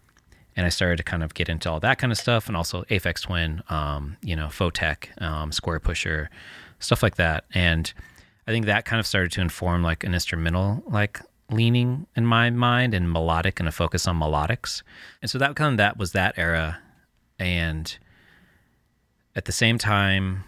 and 0.58 0.66
I 0.66 0.70
started 0.70 0.96
to 0.96 1.04
kind 1.04 1.22
of 1.22 1.34
get 1.34 1.48
into 1.48 1.70
all 1.70 1.78
that 1.78 1.98
kind 1.98 2.10
of 2.10 2.18
stuff, 2.18 2.48
and 2.48 2.56
also 2.56 2.82
Aphex 2.90 3.22
Twin, 3.22 3.62
um, 3.68 4.16
you 4.22 4.34
know, 4.34 4.46
Photek, 4.46 5.06
um, 5.22 5.52
Squarepusher, 5.52 6.26
stuff 6.80 7.00
like 7.00 7.14
that. 7.14 7.44
And 7.54 7.92
I 8.48 8.50
think 8.50 8.66
that 8.66 8.84
kind 8.84 8.98
of 8.98 9.06
started 9.06 9.30
to 9.32 9.40
inform 9.40 9.84
like 9.84 10.02
an 10.02 10.14
instrumental 10.14 10.82
like 10.88 11.20
leaning 11.48 12.08
in 12.16 12.26
my 12.26 12.50
mind 12.50 12.92
and 12.92 13.12
melodic 13.12 13.60
and 13.60 13.68
a 13.68 13.72
focus 13.72 14.08
on 14.08 14.18
melodics. 14.18 14.82
And 15.22 15.30
so 15.30 15.38
that 15.38 15.54
kind 15.54 15.74
of 15.74 15.76
that 15.76 15.96
was 15.96 16.10
that 16.10 16.36
era. 16.36 16.80
And 17.38 17.96
at 19.36 19.44
the 19.44 19.52
same 19.52 19.78
time, 19.78 20.42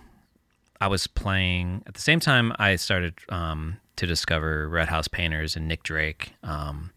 I 0.80 0.88
was 0.88 1.06
playing. 1.06 1.82
At 1.86 1.94
the 1.94 2.00
same 2.00 2.20
time, 2.20 2.52
I 2.58 2.76
started 2.76 3.14
um, 3.28 3.76
to 3.96 4.06
discover 4.06 4.68
Red 4.68 4.88
House 4.88 5.08
Painters 5.08 5.56
and 5.56 5.68
Nick 5.68 5.82
Drake. 5.82 6.32
Um, 6.42 6.90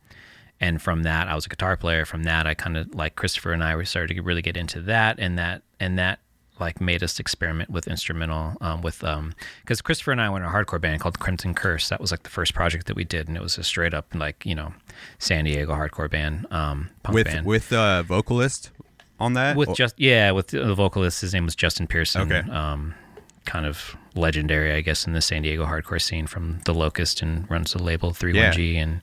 and 0.59 0.81
from 0.81 1.03
that 1.03 1.27
i 1.27 1.35
was 1.35 1.45
a 1.45 1.49
guitar 1.49 1.75
player 1.75 2.05
from 2.05 2.23
that 2.23 2.47
i 2.47 2.53
kind 2.53 2.77
of 2.77 2.93
like 2.95 3.15
christopher 3.15 3.51
and 3.51 3.63
i 3.63 3.75
we 3.75 3.83
started 3.83 4.13
to 4.13 4.21
really 4.21 4.41
get 4.41 4.55
into 4.55 4.79
that 4.79 5.19
and 5.19 5.37
that 5.37 5.61
and 5.79 5.97
that 5.99 6.19
like 6.59 6.79
made 6.79 7.03
us 7.03 7.19
experiment 7.19 7.69
with 7.69 7.87
instrumental 7.87 8.55
um, 8.61 8.81
with 8.81 9.03
um 9.03 9.33
because 9.61 9.81
christopher 9.81 10.11
and 10.11 10.21
i 10.21 10.29
were 10.29 10.37
in 10.37 10.43
a 10.43 10.49
hardcore 10.49 10.79
band 10.79 11.01
called 11.01 11.19
crimson 11.19 11.53
curse 11.53 11.89
that 11.89 11.99
was 11.99 12.11
like 12.11 12.23
the 12.23 12.29
first 12.29 12.53
project 12.53 12.85
that 12.85 12.95
we 12.95 13.03
did 13.03 13.27
and 13.27 13.35
it 13.35 13.41
was 13.43 13.57
a 13.57 13.63
straight 13.63 13.93
up 13.93 14.05
like 14.15 14.45
you 14.45 14.55
know 14.55 14.73
san 15.19 15.43
diego 15.43 15.73
hardcore 15.73 16.09
band 16.09 16.45
um 16.51 16.89
punk 17.01 17.15
with 17.15 17.25
band 17.27 17.45
with 17.45 17.71
a 17.73 18.03
vocalist 18.07 18.71
on 19.19 19.33
that. 19.33 19.57
with 19.57 19.69
Or- 19.69 19.75
just 19.75 19.95
yeah 19.99 20.31
with 20.31 20.47
the 20.47 20.73
vocalist 20.75 21.19
his 21.21 21.33
name 21.33 21.45
was 21.45 21.55
justin 21.55 21.87
pearson 21.87 22.31
Okay. 22.31 22.49
Kind 23.45 23.65
of 23.65 23.95
legendary 24.15 24.73
i 24.73 24.81
guess 24.81 25.05
in 25.05 25.13
the 25.13 25.21
san 25.21 25.41
diego 25.41 25.65
hardcore 25.65 26.01
scene 26.01 26.27
from 26.27 26.59
the 26.65 26.73
locust 26.73 27.21
and 27.21 27.49
runs 27.49 27.73
the 27.73 27.81
label 27.81 28.11
31g 28.11 28.75
and 28.75 29.01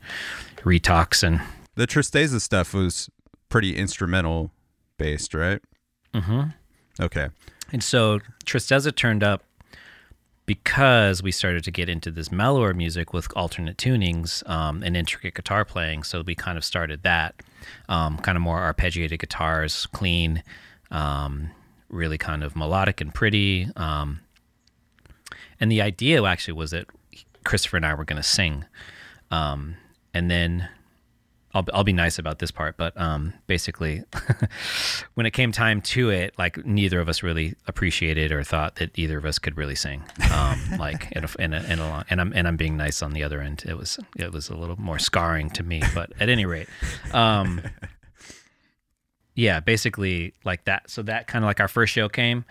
retox 0.62 1.22
and 1.22 1.40
the 1.80 1.86
Tristeza 1.86 2.40
stuff 2.40 2.74
was 2.74 3.08
pretty 3.48 3.76
instrumental 3.76 4.50
based, 4.98 5.34
right? 5.34 5.60
mm-hmm. 6.14 6.50
Okay. 7.00 7.28
And 7.72 7.82
so 7.82 8.20
Tristeza 8.44 8.94
turned 8.94 9.22
up 9.22 9.44
because 10.44 11.22
we 11.22 11.30
started 11.30 11.64
to 11.64 11.70
get 11.70 11.88
into 11.88 12.10
this 12.10 12.30
mellower 12.30 12.74
music 12.74 13.12
with 13.12 13.28
alternate 13.36 13.78
tunings 13.78 14.46
um, 14.48 14.82
and 14.82 14.96
intricate 14.96 15.34
guitar 15.34 15.64
playing. 15.64 16.02
So 16.02 16.22
we 16.22 16.34
kind 16.34 16.58
of 16.58 16.64
started 16.64 17.02
that, 17.04 17.36
um, 17.88 18.18
kind 18.18 18.36
of 18.36 18.42
more 18.42 18.58
arpeggiated 18.58 19.20
guitars, 19.20 19.86
clean, 19.86 20.42
um, 20.90 21.50
really 21.88 22.18
kind 22.18 22.42
of 22.42 22.56
melodic 22.56 23.00
and 23.00 23.14
pretty. 23.14 23.68
Um, 23.76 24.20
and 25.60 25.70
the 25.70 25.82
idea 25.82 26.22
actually 26.24 26.54
was 26.54 26.70
that 26.70 26.86
Christopher 27.44 27.76
and 27.76 27.86
I 27.86 27.94
were 27.94 28.04
going 28.04 28.20
to 28.20 28.28
sing. 28.28 28.64
Um, 29.30 29.76
and 30.12 30.30
then 30.30 30.68
I'll, 31.52 31.64
I'll 31.74 31.84
be 31.84 31.92
nice 31.92 32.18
about 32.18 32.38
this 32.38 32.50
part, 32.50 32.76
but 32.76 32.98
um, 33.00 33.32
basically, 33.46 34.04
when 35.14 35.26
it 35.26 35.32
came 35.32 35.50
time 35.50 35.80
to 35.82 36.10
it, 36.10 36.34
like 36.38 36.64
neither 36.64 37.00
of 37.00 37.08
us 37.08 37.22
really 37.22 37.54
appreciated 37.66 38.30
or 38.30 38.44
thought 38.44 38.76
that 38.76 38.96
either 38.96 39.18
of 39.18 39.24
us 39.24 39.38
could 39.38 39.56
really 39.56 39.74
sing. 39.74 40.04
Um, 40.32 40.60
like 40.78 41.10
in 41.12 41.24
a, 41.24 41.28
in 41.40 41.52
a, 41.52 41.62
in 41.64 41.78
a 41.80 41.88
long, 41.88 42.04
and 42.08 42.20
I'm 42.20 42.32
and 42.34 42.46
I'm 42.46 42.56
being 42.56 42.76
nice 42.76 43.02
on 43.02 43.14
the 43.14 43.24
other 43.24 43.40
end. 43.40 43.64
It 43.66 43.76
was 43.76 43.98
it 44.16 44.32
was 44.32 44.48
a 44.48 44.56
little 44.56 44.80
more 44.80 45.00
scarring 45.00 45.50
to 45.50 45.64
me, 45.64 45.82
but 45.92 46.12
at 46.20 46.28
any 46.28 46.46
rate, 46.46 46.68
um, 47.12 47.60
yeah, 49.34 49.58
basically 49.58 50.34
like 50.44 50.64
that. 50.66 50.88
So 50.88 51.02
that 51.02 51.26
kind 51.26 51.44
of 51.44 51.48
like 51.48 51.58
our 51.58 51.68
first 51.68 51.92
show 51.92 52.08
came. 52.08 52.44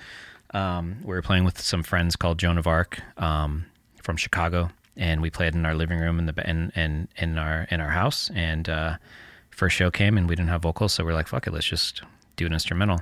Um, 0.53 0.97
we 1.01 1.13
were 1.13 1.21
playing 1.21 1.43
with 1.43 1.59
some 1.59 1.83
friends 1.83 2.15
called 2.15 2.39
Joan 2.39 2.57
of 2.57 2.67
Arc 2.67 3.01
um, 3.17 3.65
from 4.01 4.17
Chicago, 4.17 4.71
and 4.97 5.21
we 5.21 5.29
played 5.29 5.55
in 5.55 5.65
our 5.65 5.75
living 5.75 5.99
room 5.99 6.19
in 6.19 6.25
the 6.25 6.49
in 6.49 6.71
in, 6.75 7.07
in 7.17 7.37
our 7.37 7.67
in 7.69 7.81
our 7.81 7.89
house. 7.89 8.29
And 8.33 8.67
uh, 8.67 8.97
first 9.49 9.75
show 9.75 9.91
came, 9.91 10.17
and 10.17 10.27
we 10.27 10.35
didn't 10.35 10.49
have 10.49 10.61
vocals, 10.61 10.93
so 10.93 11.03
we're 11.03 11.13
like, 11.13 11.27
"Fuck 11.27 11.47
it, 11.47 11.53
let's 11.53 11.67
just 11.67 12.01
do 12.35 12.45
an 12.45 12.53
instrumental." 12.53 13.01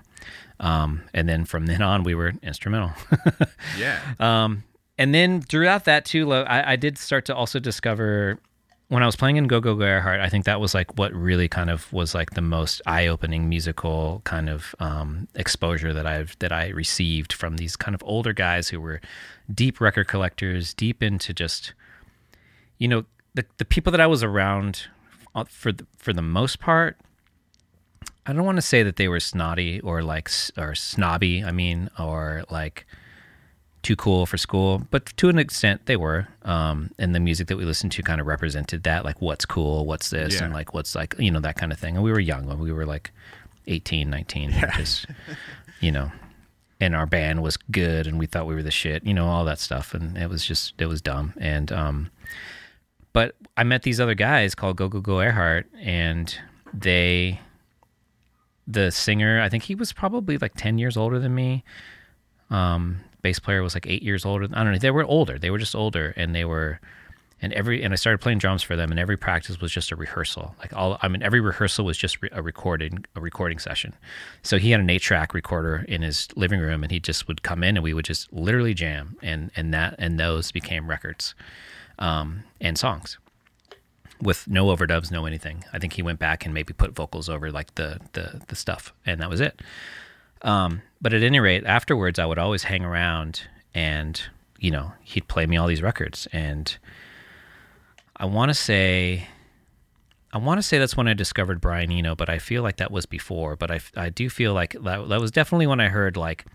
Um, 0.60 1.04
and 1.14 1.30
then 1.30 1.46
from 1.46 1.68
then 1.68 1.82
on, 1.82 2.04
we 2.04 2.16
were 2.16 2.34
instrumental. 2.42 2.92
Yeah. 3.78 4.00
Um, 4.20 4.64
and 4.98 5.14
then 5.14 5.42
throughout 5.42 5.86
that 5.86 6.06
too, 6.06 6.34
I, 6.34 6.72
I 6.72 6.76
did 6.76 6.98
start 6.98 7.26
to 7.26 7.36
also 7.36 7.60
discover 7.60 8.40
when 8.90 9.04
I 9.04 9.06
was 9.06 9.18
playing 9.18 9.36
in 9.36 9.48
Go 9.48 9.60
Go 9.60 9.76
Go 9.76 9.84
Airheart. 9.84 10.22
I 10.22 10.30
think 10.30 10.46
that 10.46 10.62
was 10.62 10.74
like 10.74 10.98
what 10.98 11.14
really 11.14 11.48
kind 11.48 11.70
of 11.70 11.92
was 11.92 12.16
like 12.16 12.32
the 12.32 12.42
most 12.42 12.82
eye-opening 12.86 13.50
musical 13.50 14.22
kind 14.24 14.50
of 14.50 14.74
um, 14.80 15.28
exposure 15.36 15.94
that 15.94 16.08
I've 16.08 16.38
that 16.40 16.52
I 16.52 16.70
received 16.70 17.34
from 17.34 17.58
these 17.58 17.76
kind 17.76 17.96
of 17.96 18.04
older 18.06 18.34
guys 18.34 18.70
who 18.70 18.80
were 18.80 19.02
deep 19.54 19.82
record 19.82 20.08
collectors, 20.08 20.74
deep 20.74 21.04
into 21.04 21.34
just 21.34 21.74
you 22.78 22.88
know 22.88 23.06
the 23.34 23.46
the 23.58 23.66
people 23.66 23.92
that 23.92 24.02
I 24.02 24.08
was 24.08 24.24
around 24.24 24.88
uh, 25.36 25.46
for 25.50 25.72
the, 25.72 25.86
for 25.98 26.14
the 26.14 26.22
most 26.22 26.60
part. 26.60 26.98
I 28.26 28.34
don't 28.34 28.46
want 28.46 28.58
to 28.58 28.62
say 28.62 28.84
that 28.84 28.98
they 28.98 29.08
were 29.08 29.22
snotty 29.22 29.80
or 29.82 30.02
like 30.02 30.30
or 30.58 30.76
snobby. 30.76 31.44
I 31.44 31.52
mean, 31.52 31.90
or 32.00 32.44
like 32.50 32.86
too 33.88 33.96
cool 33.96 34.26
for 34.26 34.38
school, 34.38 34.82
but 34.92 35.06
to 35.18 35.30
an 35.30 35.40
extent 35.40 35.86
they 35.86 35.96
were. 35.96 36.28
Um, 36.44 36.92
and 37.00 37.16
the 37.16 37.20
music 37.22 37.48
that 37.48 37.56
we 37.58 37.64
listened 37.64 37.94
to 37.94 38.04
kind 38.04 38.20
of 38.20 38.28
represented 38.28 38.84
that, 38.84 39.06
like 39.06 39.22
what's 39.22 39.46
cool, 39.46 39.86
what's 39.86 40.10
this, 40.10 40.36
Yeah. 40.36 40.44
and 40.46 40.54
like 40.54 40.74
what's 40.74 40.94
like, 40.94 41.16
you 41.18 41.32
know, 41.32 41.40
that 41.40 41.56
kind 41.56 41.72
of 41.72 41.80
thing. 41.80 41.96
And 41.96 42.04
we 42.04 42.12
were 42.12 42.20
young 42.20 42.46
when 42.48 42.60
we 42.60 42.72
were 42.74 42.86
like 42.86 43.12
18, 43.68 44.10
19, 44.10 44.52
and 44.52 44.72
just, 44.74 45.06
you 45.80 45.92
know, 45.92 46.12
and 46.82 46.96
our 46.96 47.06
band 47.06 47.42
was 47.42 47.56
good 47.72 48.08
and 48.08 48.20
we 48.20 48.26
thought 48.26 48.46
we 48.46 48.56
were 48.56 48.62
the 48.64 48.72
shit, 48.72 49.06
you 49.06 49.14
know, 49.14 49.26
all 49.28 49.46
that 49.46 49.58
stuff. 49.60 49.94
And 49.94 50.18
it 50.18 50.30
was 50.30 50.46
just, 50.46 50.74
it 50.80 50.88
was 50.88 51.02
dumb. 51.02 51.34
And, 51.38 51.72
um, 51.72 52.12
but 53.14 53.36
I 53.56 53.64
met 53.64 53.84
these 53.84 54.00
other 54.02 54.16
guys 54.16 54.54
called 54.54 54.76
Go 54.76 54.90
Go 54.90 55.00
Go 55.00 55.16
Airheart 55.16 55.64
and 55.82 56.38
they, 56.74 57.40
the 58.68 58.92
singer, 58.92 59.40
I 59.42 59.48
think 59.48 59.64
he 59.64 59.76
was 59.76 59.94
probably 59.94 60.38
like 60.38 60.54
10 60.58 60.78
years 60.78 60.98
older 60.98 61.20
than 61.20 61.34
me 61.34 61.64
um, 62.50 63.00
bass 63.22 63.40
player 63.40 63.64
was 63.64 63.74
like 63.74 63.88
eight 63.88 64.04
years 64.04 64.26
older. 64.26 64.48
I 64.54 64.64
don't 64.64 64.74
know. 64.74 64.80
They 64.80 64.92
were 64.92 65.06
older. 65.06 65.38
They 65.38 65.50
were 65.50 65.58
just 65.58 65.76
older, 65.76 66.14
and 66.16 66.36
they 66.36 66.46
were 66.46 66.80
and 67.42 67.54
every 67.54 67.84
and 67.84 67.94
I 67.94 67.98
started 67.98 68.20
playing 68.20 68.40
drums 68.40 68.64
for 68.64 68.76
them, 68.76 68.90
and 68.90 69.00
every 69.00 69.18
practice 69.18 69.62
was 69.62 69.72
just 69.72 69.92
a 69.92 69.96
rehearsal. 69.96 70.56
Like 70.60 70.74
all, 70.74 70.98
I 71.02 71.08
mean, 71.08 71.22
every 71.22 71.40
rehearsal 71.40 71.86
was 71.86 71.98
just 71.98 72.18
a 72.32 72.42
recording 72.42 73.06
a 73.16 73.22
recording 73.22 73.60
session. 73.60 73.94
So 74.42 74.58
he 74.58 74.72
had 74.72 74.80
an 74.80 74.90
eight 74.90 75.02
track 75.02 75.34
recorder 75.34 75.86
in 75.88 76.02
his 76.02 76.30
living 76.36 76.60
room, 76.60 76.84
and 76.84 76.92
he 76.92 77.00
just 77.00 77.28
would 77.28 77.44
come 77.44 77.64
in, 77.64 77.78
and 77.78 77.84
we 77.84 77.94
would 77.94 78.06
just 78.06 78.32
literally 78.34 78.74
jam, 78.74 79.18
and 79.22 79.52
and 79.56 79.74
that 79.74 79.96
and 80.00 80.20
those 80.20 80.52
became 80.52 80.90
records, 80.90 81.36
um, 82.00 82.44
and 82.60 82.78
songs 82.78 83.20
with 84.20 84.48
no 84.48 84.76
overdubs, 84.76 85.12
no 85.12 85.28
anything. 85.28 85.64
I 85.72 85.78
think 85.78 85.94
he 85.94 86.02
went 86.02 86.18
back 86.18 86.44
and 86.44 86.54
maybe 86.56 86.74
put 86.74 86.96
vocals 86.96 87.30
over 87.30 87.52
like 87.52 87.76
the 87.76 88.00
the 88.14 88.42
the 88.48 88.56
stuff, 88.56 88.94
and 89.06 89.22
that 89.22 89.30
was 89.30 89.42
it. 89.42 89.62
Um, 90.42 90.82
but 91.02 91.14
at 91.14 91.24
any 91.24 91.40
rate, 91.40 91.66
afterwards, 91.66 92.20
I 92.20 92.26
would 92.26 92.38
always 92.40 92.64
hang 92.64 92.84
around, 92.84 93.42
and 93.74 94.22
you 94.60 94.72
know, 94.72 94.94
he'd 95.02 95.28
play 95.28 95.46
me 95.46 95.58
all 95.58 95.68
these 95.68 95.82
records, 95.82 96.28
and 96.32 96.78
I 98.16 98.26
want 98.26 98.50
to 98.50 98.54
say, 98.54 99.28
I 100.34 100.38
want 100.38 100.58
to 100.58 100.64
say 100.64 100.80
that's 100.80 100.98
when 100.98 101.08
I 101.08 101.14
discovered 101.14 101.62
Brian 101.62 101.92
Eno, 101.92 102.16
but 102.16 102.30
I 102.30 102.40
feel 102.40 102.64
like 102.64 102.78
that 102.78 102.92
was 102.92 103.06
before. 103.06 103.56
But 103.56 103.72
I 103.72 103.80
I 103.96 104.10
do 104.10 104.30
feel 104.30 104.54
like 104.54 104.74
that, 104.74 105.10
that 105.10 105.22
was 105.22 105.32
definitely 105.32 105.68
when 105.68 105.80
I 105.80 105.88
heard 105.90 106.18
like. 106.18 106.46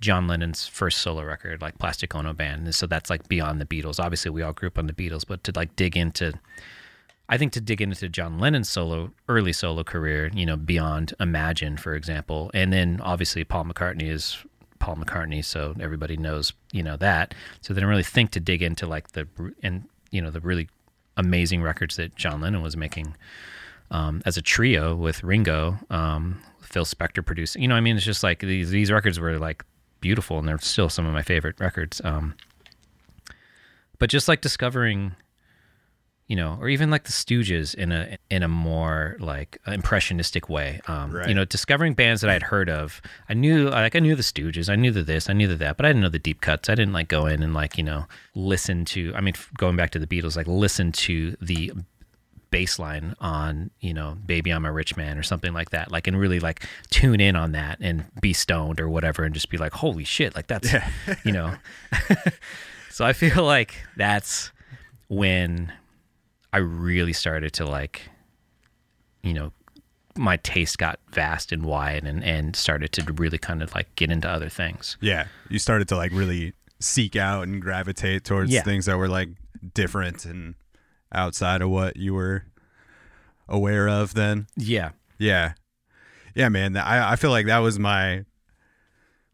John 0.00 0.26
Lennon's 0.26 0.66
first 0.66 0.98
solo 0.98 1.22
record, 1.22 1.62
like 1.62 1.78
Plastic 1.78 2.12
Ono 2.16 2.32
Band. 2.32 2.64
And 2.64 2.74
So 2.74 2.88
that's 2.88 3.08
like 3.08 3.28
beyond 3.28 3.60
the 3.60 3.64
Beatles. 3.64 4.00
Obviously, 4.00 4.32
we 4.32 4.42
all 4.42 4.52
grew 4.52 4.66
up 4.66 4.76
on 4.76 4.88
the 4.88 4.92
Beatles, 4.92 5.24
but 5.24 5.44
to 5.44 5.52
like 5.54 5.76
dig 5.76 5.96
into 5.96 6.32
I 7.32 7.38
think 7.38 7.52
to 7.52 7.62
dig 7.62 7.80
into 7.80 8.10
John 8.10 8.38
Lennon's 8.38 8.68
solo 8.68 9.10
early 9.26 9.54
solo 9.54 9.82
career, 9.82 10.30
you 10.34 10.44
know, 10.44 10.58
beyond 10.58 11.14
Imagine, 11.18 11.78
for 11.78 11.94
example, 11.94 12.50
and 12.52 12.70
then 12.70 13.00
obviously 13.02 13.42
Paul 13.42 13.64
McCartney 13.64 14.10
is 14.10 14.36
Paul 14.80 14.96
McCartney, 14.96 15.42
so 15.42 15.74
everybody 15.80 16.18
knows, 16.18 16.52
you 16.72 16.82
know, 16.82 16.98
that. 16.98 17.34
So 17.62 17.72
they 17.72 17.78
didn't 17.78 17.88
really 17.88 18.02
think 18.02 18.32
to 18.32 18.40
dig 18.40 18.62
into 18.62 18.86
like 18.86 19.12
the 19.12 19.26
and 19.62 19.88
you 20.10 20.20
know 20.20 20.30
the 20.30 20.40
really 20.40 20.68
amazing 21.16 21.62
records 21.62 21.96
that 21.96 22.14
John 22.16 22.42
Lennon 22.42 22.60
was 22.60 22.76
making 22.76 23.16
um, 23.90 24.20
as 24.26 24.36
a 24.36 24.42
trio 24.42 24.94
with 24.94 25.24
Ringo, 25.24 25.78
um, 25.88 26.38
Phil 26.60 26.84
Spector 26.84 27.24
producing. 27.24 27.62
You 27.62 27.68
know, 27.68 27.76
I 27.76 27.80
mean, 27.80 27.96
it's 27.96 28.04
just 28.04 28.22
like 28.22 28.40
these 28.40 28.68
these 28.68 28.92
records 28.92 29.18
were 29.18 29.38
like 29.38 29.64
beautiful, 30.02 30.38
and 30.38 30.46
they're 30.46 30.58
still 30.58 30.90
some 30.90 31.06
of 31.06 31.14
my 31.14 31.22
favorite 31.22 31.58
records. 31.60 31.98
Um, 32.04 32.34
but 33.98 34.10
just 34.10 34.28
like 34.28 34.42
discovering 34.42 35.16
you 36.32 36.36
know, 36.36 36.56
or 36.62 36.70
even 36.70 36.88
like 36.90 37.04
the 37.04 37.12
Stooges 37.12 37.74
in 37.74 37.92
a 37.92 38.16
in 38.30 38.42
a 38.42 38.48
more 38.48 39.16
like 39.20 39.58
impressionistic 39.66 40.48
way. 40.48 40.80
Um, 40.88 41.12
Right. 41.12 41.28
You 41.28 41.34
know, 41.34 41.44
discovering 41.44 41.92
bands 41.92 42.22
that 42.22 42.30
I'd 42.30 42.44
heard 42.44 42.70
of. 42.70 43.02
I 43.28 43.34
knew 43.34 43.68
like 43.68 43.94
I 43.94 43.98
knew 43.98 44.16
the 44.16 44.22
Stooges, 44.22 44.70
I 44.70 44.76
knew 44.76 44.90
the 44.90 45.02
this, 45.02 45.28
I 45.28 45.34
knew 45.34 45.46
the 45.46 45.56
that, 45.56 45.76
but 45.76 45.84
I 45.84 45.90
didn't 45.90 46.00
know 46.00 46.08
the 46.08 46.18
deep 46.18 46.40
cuts. 46.40 46.70
I 46.70 46.74
didn't 46.74 46.94
like 46.94 47.08
go 47.08 47.26
in 47.26 47.42
and 47.42 47.52
like 47.52 47.76
you 47.76 47.84
know 47.84 48.06
listen 48.34 48.86
to. 48.86 49.12
I 49.14 49.20
mean, 49.20 49.34
going 49.58 49.76
back 49.76 49.90
to 49.90 49.98
the 49.98 50.06
Beatles, 50.06 50.34
like 50.34 50.46
listen 50.46 50.90
to 50.92 51.36
the 51.42 51.70
bass 52.50 52.78
line 52.78 53.14
on 53.20 53.70
you 53.80 53.94
know 53.94 54.16
baby 54.26 54.50
i'm 54.50 54.66
a 54.66 54.72
rich 54.72 54.94
man 54.94 55.16
or 55.16 55.22
something 55.22 55.54
like 55.54 55.70
that 55.70 55.90
like 55.90 56.06
and 56.06 56.20
really 56.20 56.38
like 56.38 56.66
tune 56.90 57.18
in 57.18 57.34
on 57.34 57.52
that 57.52 57.78
and 57.80 58.04
be 58.20 58.34
stoned 58.34 58.78
or 58.78 58.90
whatever 58.90 59.24
and 59.24 59.34
just 59.34 59.48
be 59.48 59.56
like 59.56 59.72
holy 59.72 60.04
shit 60.04 60.34
like 60.34 60.48
that's 60.48 60.70
you 61.24 61.32
know 61.32 61.54
so 62.90 63.06
i 63.06 63.14
feel 63.14 63.42
like 63.42 63.74
that's 63.96 64.52
when 65.08 65.72
I 66.52 66.58
really 66.58 67.12
started 67.12 67.52
to 67.54 67.64
like, 67.66 68.02
you 69.22 69.32
know, 69.32 69.52
my 70.16 70.36
taste 70.38 70.76
got 70.78 70.98
vast 71.10 71.52
and 71.52 71.64
wide 71.64 72.04
and, 72.04 72.22
and 72.22 72.54
started 72.54 72.92
to 72.92 73.12
really 73.14 73.38
kind 73.38 73.62
of 73.62 73.74
like 73.74 73.94
get 73.96 74.10
into 74.10 74.28
other 74.28 74.48
things. 74.50 74.96
Yeah, 75.00 75.28
you 75.48 75.58
started 75.58 75.88
to 75.88 75.96
like 75.96 76.12
really 76.12 76.52
seek 76.80 77.16
out 77.16 77.44
and 77.44 77.62
gravitate 77.62 78.24
towards 78.24 78.50
Yeah. 78.52 78.62
things 78.62 78.86
that 78.86 78.98
were 78.98 79.08
like 79.08 79.30
different 79.74 80.24
and 80.26 80.54
outside 81.12 81.62
of 81.62 81.70
what 81.70 81.96
you 81.96 82.12
were 82.14 82.44
aware 83.48 83.88
of 83.88 84.14
then. 84.14 84.46
Yeah. 84.56 84.90
Yeah. 85.18 85.52
Yeah, 86.34 86.48
man. 86.48 86.76
I, 86.76 87.12
I 87.12 87.16
feel 87.16 87.30
like 87.30 87.46
that 87.46 87.58
was 87.58 87.78
my 87.78 88.24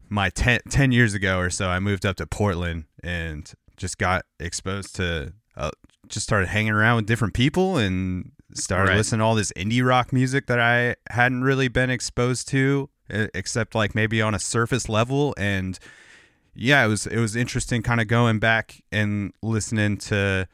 my 0.09 0.29
10, 0.29 0.61
10 0.69 0.91
years 0.91 1.13
ago 1.13 1.39
or 1.39 1.49
so. 1.49 1.67
I 1.69 1.79
moved 1.79 2.05
up 2.05 2.15
to 2.17 2.25
Portland 2.27 2.85
and 3.03 3.51
just 3.77 3.97
got 3.97 4.25
exposed 4.39 4.95
to 4.95 5.33
uh, 5.55 5.69
just 6.09 6.25
started 6.25 6.47
hanging 6.49 6.71
around 6.73 6.97
with 6.97 7.05
different 7.05 7.33
people 7.33 7.77
and 7.77 8.31
started 8.53 8.89
Right. 8.89 8.97
listening 8.97 9.19
to 9.19 9.25
all 9.25 9.35
this 9.35 9.51
indie 9.55 9.85
rock 9.85 10.11
music 10.11 10.47
that 10.47 10.59
I 10.59 10.95
hadn't 11.11 11.43
really 11.43 11.67
been 11.67 11.89
exposed 11.89 12.47
to 12.49 12.89
except 13.09 13.73
like 13.75 13.95
maybe 13.95 14.21
on 14.21 14.33
a 14.35 14.39
surface 14.39 14.87
level 14.89 15.33
and 15.37 15.79
yeah, 16.55 16.83
it 16.83 16.87
was 16.87 17.07
it 17.07 17.17
was 17.19 17.35
interesting 17.35 17.81
kind 17.83 18.01
of 18.01 18.07
going 18.07 18.39
back 18.39 18.81
and 18.91 19.31
listening 19.41 19.97
to 19.97 20.47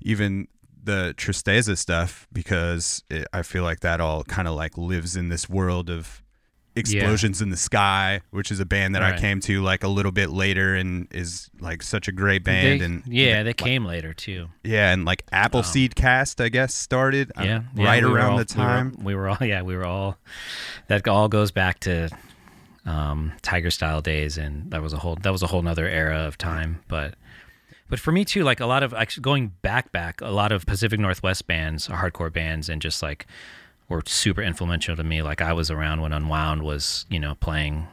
even 0.00 0.46
the 0.84 1.12
Tristeza 1.16 1.76
stuff 1.76 2.26
because 2.32 3.02
it, 3.10 3.26
I 3.32 3.42
feel 3.42 3.64
like 3.64 3.80
that 3.80 4.00
all 4.00 4.22
kind 4.24 4.46
of 4.46 4.54
like 4.54 4.78
lives 4.78 5.16
in 5.16 5.28
this 5.28 5.48
world 5.48 5.90
of 5.90 6.22
explosions 6.78 7.42
in 7.42 7.50
the 7.50 7.56
sky, 7.56 8.20
which 8.30 8.50
is 8.50 8.60
a 8.60 8.64
band 8.66 8.94
that 8.94 9.02
I 9.02 9.18
came 9.18 9.40
to 9.40 9.62
like 9.62 9.84
a 9.84 9.88
little 9.88 10.12
bit 10.12 10.30
later 10.30 10.74
and 10.74 11.06
is 11.10 11.50
like 11.60 11.82
such 11.82 12.08
a 12.08 12.12
great 12.12 12.44
band 12.44 12.80
They- 12.80 12.84
and 12.84 13.02
yeah, 13.06 13.42
they 13.42 13.52
came 13.54 13.84
later 13.84 14.14
too. 14.14 14.48
yeah, 14.64 14.92
and 14.92 15.04
like 15.04 15.24
Appleseed 15.32 15.94
Cast 15.96 16.40
I 16.40 16.48
guess 16.48 16.74
started 16.74 17.30
uh, 17.38 17.42
Yeah. 17.44 17.62
yeah, 17.74 17.84
right 17.84 18.02
we 18.04 18.10
around 18.10 18.32
all- 18.32 18.38
the 18.38 18.44
time. 18.44 18.94
We 18.98 19.14
were, 19.14 19.20
we 19.20 19.22
were 19.22 19.28
all, 19.28 19.38
yeah, 19.42 19.62
we 19.62 19.76
were 19.76 19.84
all, 19.84 20.18
that 20.88 21.06
all 21.08 21.28
goes 21.28 21.50
back 21.50 21.80
to 21.80 22.08
um, 22.86 23.32
Tiger 23.42 23.70
style 23.70 24.00
days. 24.00 24.38
And 24.38 24.70
that 24.70 24.82
was 24.82 24.92
a 24.92 24.98
whole, 24.98 25.16
that 25.22 25.30
was 25.32 25.42
a 25.42 25.46
whole 25.48 25.62
nother 25.62 25.86
era 25.86 26.18
of 26.20 26.38
time. 26.38 26.80
But, 26.88 27.14
but 27.90 27.98
for 27.98 28.12
me 28.12 28.24
too, 28.24 28.44
like 28.44 28.60
a 28.60 28.66
lot 28.66 28.82
of 28.82 28.92
actually 28.94 29.22
going 29.22 29.52
back, 29.62 29.92
back, 29.92 30.20
a 30.20 30.28
lot 30.30 30.52
of 30.52 30.66
Pacific 30.66 31.00
Northwest 31.00 31.46
bands, 31.46 31.88
hardcore 31.88 32.32
bands, 32.32 32.68
and 32.68 32.80
just 32.82 33.02
like 33.02 33.26
were 33.88 34.02
super 34.06 34.42
influential 34.42 34.94
to 34.96 35.02
me. 35.04 35.22
Like 35.22 35.40
I 35.40 35.52
was 35.52 35.70
around 35.70 36.00
when 36.02 36.12
Unwound 36.12 36.62
was, 36.62 37.06
you 37.08 37.18
know, 37.18 37.34
playing 37.36 37.86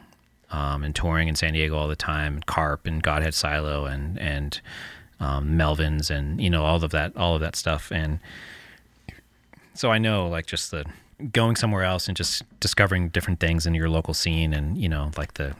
um, 0.50 0.82
and 0.84 0.94
touring 0.94 1.28
in 1.28 1.34
San 1.36 1.52
Diego 1.54 1.76
all 1.76 1.88
the 1.88 1.96
time. 1.96 2.34
And 2.34 2.46
Karp 2.46 2.86
and 2.86 3.02
Godhead 3.02 3.34
Silo 3.34 3.86
and 3.86 4.18
and 4.18 4.60
um, 5.20 5.50
Melvins 5.50 6.10
and 6.10 6.40
you 6.40 6.50
know 6.50 6.64
all 6.64 6.82
of 6.84 6.90
that, 6.90 7.16
all 7.16 7.34
of 7.34 7.40
that 7.40 7.56
stuff. 7.56 7.90
And 7.90 8.18
so 9.74 9.90
I 9.90 9.98
know 9.98 10.28
like 10.28 10.46
just 10.46 10.70
the 10.70 10.84
going 11.32 11.56
somewhere 11.56 11.82
else 11.82 12.08
and 12.08 12.16
just 12.16 12.42
discovering 12.60 13.08
different 13.08 13.40
things 13.40 13.66
in 13.66 13.74
your 13.74 13.88
local 13.88 14.12
scene 14.12 14.52
and 14.52 14.76
you 14.76 14.88
know 14.88 15.10
like 15.16 15.34
the 15.34 15.54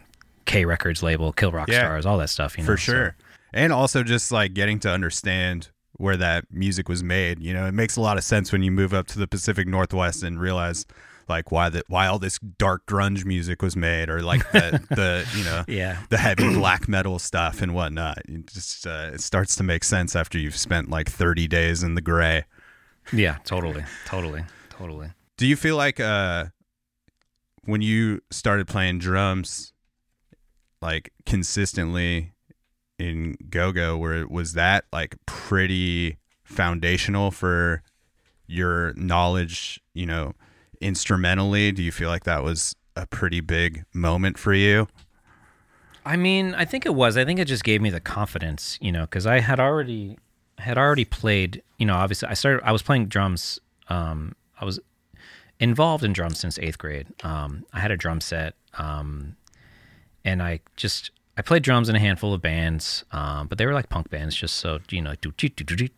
K 0.44 0.64
Records 0.64 1.02
label, 1.02 1.32
Kill 1.32 1.52
Rock 1.52 1.68
Yeah. 1.68 1.80
Stars, 1.80 2.06
all 2.06 2.18
that 2.18 2.28
stuff. 2.30 2.56
You 2.58 2.64
know, 2.64 2.66
for 2.66 2.76
so- 2.76 2.92
sure. 2.92 3.16
And 3.52 3.72
also 3.72 4.02
just 4.02 4.30
like 4.32 4.52
getting 4.52 4.78
to 4.80 4.90
understand 4.90 5.68
where 5.98 6.16
that 6.16 6.44
music 6.50 6.88
was 6.88 7.02
made. 7.02 7.40
You 7.40 7.52
know, 7.54 7.66
it 7.66 7.72
makes 7.72 7.96
a 7.96 8.00
lot 8.00 8.16
of 8.18 8.24
sense 8.24 8.52
when 8.52 8.62
you 8.62 8.70
move 8.70 8.92
up 8.94 9.06
to 9.08 9.18
the 9.18 9.26
Pacific 9.26 9.66
Northwest 9.66 10.22
and 10.22 10.40
realize 10.40 10.84
like 11.28 11.50
why 11.50 11.68
the 11.68 11.82
why 11.88 12.06
all 12.06 12.18
this 12.20 12.38
dark 12.38 12.86
grunge 12.86 13.24
music 13.24 13.60
was 13.60 13.74
made 13.76 14.08
or 14.08 14.22
like 14.22 14.48
the, 14.52 14.80
the 14.90 15.26
you 15.36 15.42
know 15.44 15.64
Yeah. 15.66 15.98
the 16.08 16.18
heavy 16.18 16.54
black 16.54 16.86
metal 16.88 17.18
stuff 17.18 17.60
and 17.62 17.74
whatnot. 17.74 18.18
It 18.28 18.46
just 18.46 18.86
uh, 18.86 19.10
it 19.14 19.20
starts 19.20 19.56
to 19.56 19.62
make 19.64 19.82
sense 19.84 20.14
after 20.14 20.38
you've 20.38 20.56
spent 20.56 20.88
like 20.88 21.10
30 21.10 21.48
days 21.48 21.82
in 21.82 21.94
the 21.96 22.00
gray. 22.00 22.44
Yeah, 23.12 23.38
totally, 23.44 23.84
totally, 24.04 24.44
totally. 24.70 25.10
Do 25.36 25.46
you 25.46 25.56
feel 25.56 25.76
like 25.76 25.98
uh 25.98 26.46
when 27.64 27.80
you 27.82 28.20
started 28.30 28.68
playing 28.68 29.00
drums 29.00 29.72
like 30.80 31.10
consistently 31.24 32.32
in 32.98 33.36
go-go 33.50 33.96
where 33.96 34.26
was 34.26 34.54
that 34.54 34.84
like 34.92 35.16
pretty 35.26 36.16
foundational 36.44 37.30
for 37.30 37.82
your 38.46 38.92
knowledge, 38.94 39.80
you 39.94 40.06
know, 40.06 40.32
instrumentally? 40.80 41.72
Do 41.72 41.82
you 41.82 41.92
feel 41.92 42.08
like 42.08 42.24
that 42.24 42.42
was 42.42 42.74
a 42.94 43.06
pretty 43.06 43.40
big 43.40 43.84
moment 43.92 44.38
for 44.38 44.54
you? 44.54 44.88
I 46.04 46.16
mean, 46.16 46.54
I 46.54 46.64
think 46.64 46.86
it 46.86 46.94
was. 46.94 47.16
I 47.16 47.24
think 47.24 47.40
it 47.40 47.46
just 47.46 47.64
gave 47.64 47.82
me 47.82 47.90
the 47.90 48.00
confidence, 48.00 48.78
you 48.80 48.92
know, 48.92 49.02
because 49.02 49.26
I 49.26 49.40
had 49.40 49.58
already 49.58 50.18
had 50.58 50.78
already 50.78 51.04
played. 51.04 51.62
You 51.78 51.86
know, 51.86 51.94
obviously, 51.94 52.28
I 52.28 52.34
started. 52.34 52.64
I 52.64 52.70
was 52.70 52.82
playing 52.82 53.06
drums. 53.06 53.58
Um, 53.88 54.36
I 54.60 54.64
was 54.64 54.78
involved 55.58 56.04
in 56.04 56.12
drums 56.12 56.38
since 56.38 56.58
eighth 56.60 56.78
grade. 56.78 57.08
Um, 57.24 57.64
I 57.72 57.80
had 57.80 57.90
a 57.90 57.96
drum 57.96 58.20
set, 58.20 58.54
um, 58.78 59.36
and 60.24 60.40
I 60.42 60.60
just 60.76 61.10
I 61.38 61.42
played 61.42 61.62
drums 61.62 61.88
in 61.88 61.96
a 61.96 61.98
handful 61.98 62.32
of 62.32 62.40
bands, 62.40 63.04
um, 63.12 63.46
but 63.46 63.58
they 63.58 63.66
were 63.66 63.74
like 63.74 63.88
punk 63.90 64.08
bands, 64.08 64.34
just 64.34 64.56
so 64.56 64.78
you 64.90 65.02
know, 65.02 65.14
do 65.20 65.32
do 65.32 65.48
do 65.48 65.88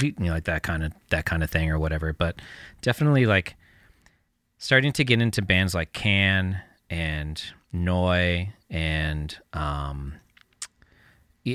you 0.00 0.14
know, 0.18 0.32
like 0.32 0.44
that 0.44 0.62
kind 0.62 0.84
of 0.84 0.92
that 1.10 1.24
kind 1.24 1.42
of 1.42 1.50
thing 1.50 1.70
or 1.70 1.78
whatever. 1.78 2.12
But 2.12 2.40
definitely 2.82 3.26
like 3.26 3.56
starting 4.58 4.92
to 4.92 5.04
get 5.04 5.20
into 5.20 5.42
bands 5.42 5.74
like 5.74 5.92
Can 5.92 6.60
and 6.88 7.42
Neu! 7.74 8.48
and 8.70 9.38
um, 9.52 10.14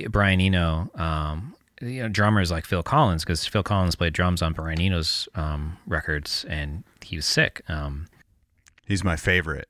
Brian 0.09 0.41
Eno, 0.41 0.89
um, 0.95 1.55
you 1.81 2.03
know, 2.03 2.09
drummers 2.09 2.51
like 2.51 2.65
Phil 2.65 2.83
Collins, 2.83 3.23
because 3.23 3.45
Phil 3.45 3.63
Collins 3.63 3.95
played 3.95 4.13
drums 4.13 4.41
on 4.41 4.53
Brian 4.53 4.79
Eno's 4.79 5.27
um, 5.35 5.77
records, 5.87 6.45
and 6.49 6.83
he 7.01 7.15
was 7.15 7.25
sick. 7.25 7.61
Um, 7.67 8.07
He's 8.85 9.03
my 9.03 9.15
favorite. 9.15 9.69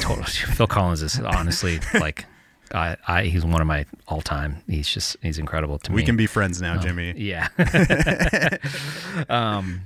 totally, 0.00 0.26
Phil 0.26 0.66
Collins 0.66 1.02
is 1.02 1.18
honestly 1.20 1.80
like 1.94 2.26
I, 2.72 2.96
I 3.06 3.24
he's 3.24 3.44
one 3.44 3.60
of 3.60 3.66
my 3.66 3.86
all 4.08 4.20
time. 4.20 4.62
He's 4.66 4.88
just 4.88 5.16
he's 5.22 5.38
incredible 5.38 5.78
to 5.80 5.90
me. 5.90 5.96
We 5.96 6.04
can 6.04 6.16
be 6.16 6.26
friends 6.26 6.60
now, 6.60 6.78
Jimmy. 6.78 7.14
Yeah. 7.16 7.48
um, 9.28 9.82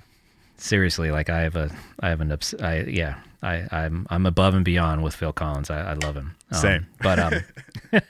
seriously, 0.59 1.11
like 1.11 1.31
I 1.31 1.43
have 1.43 1.57
a, 1.57 1.71
I 2.01 2.09
have 2.11 2.21
an, 2.21 2.33
obs- 2.33 2.55
I 2.55 2.81
yeah, 2.81 3.21
I 3.43 3.67
I'm 3.71 4.07
I'm 4.11 4.27
above 4.27 4.55
and 4.55 4.65
beyond 4.65 5.03
with 5.03 5.15
Phil 5.15 5.33
Collins. 5.33 5.71
I, 5.71 5.91
I 5.91 5.93
love 5.95 6.17
him. 6.17 6.35
Um, 6.51 6.59
Same. 6.59 6.87
But 7.01 7.19
um, 7.19 8.01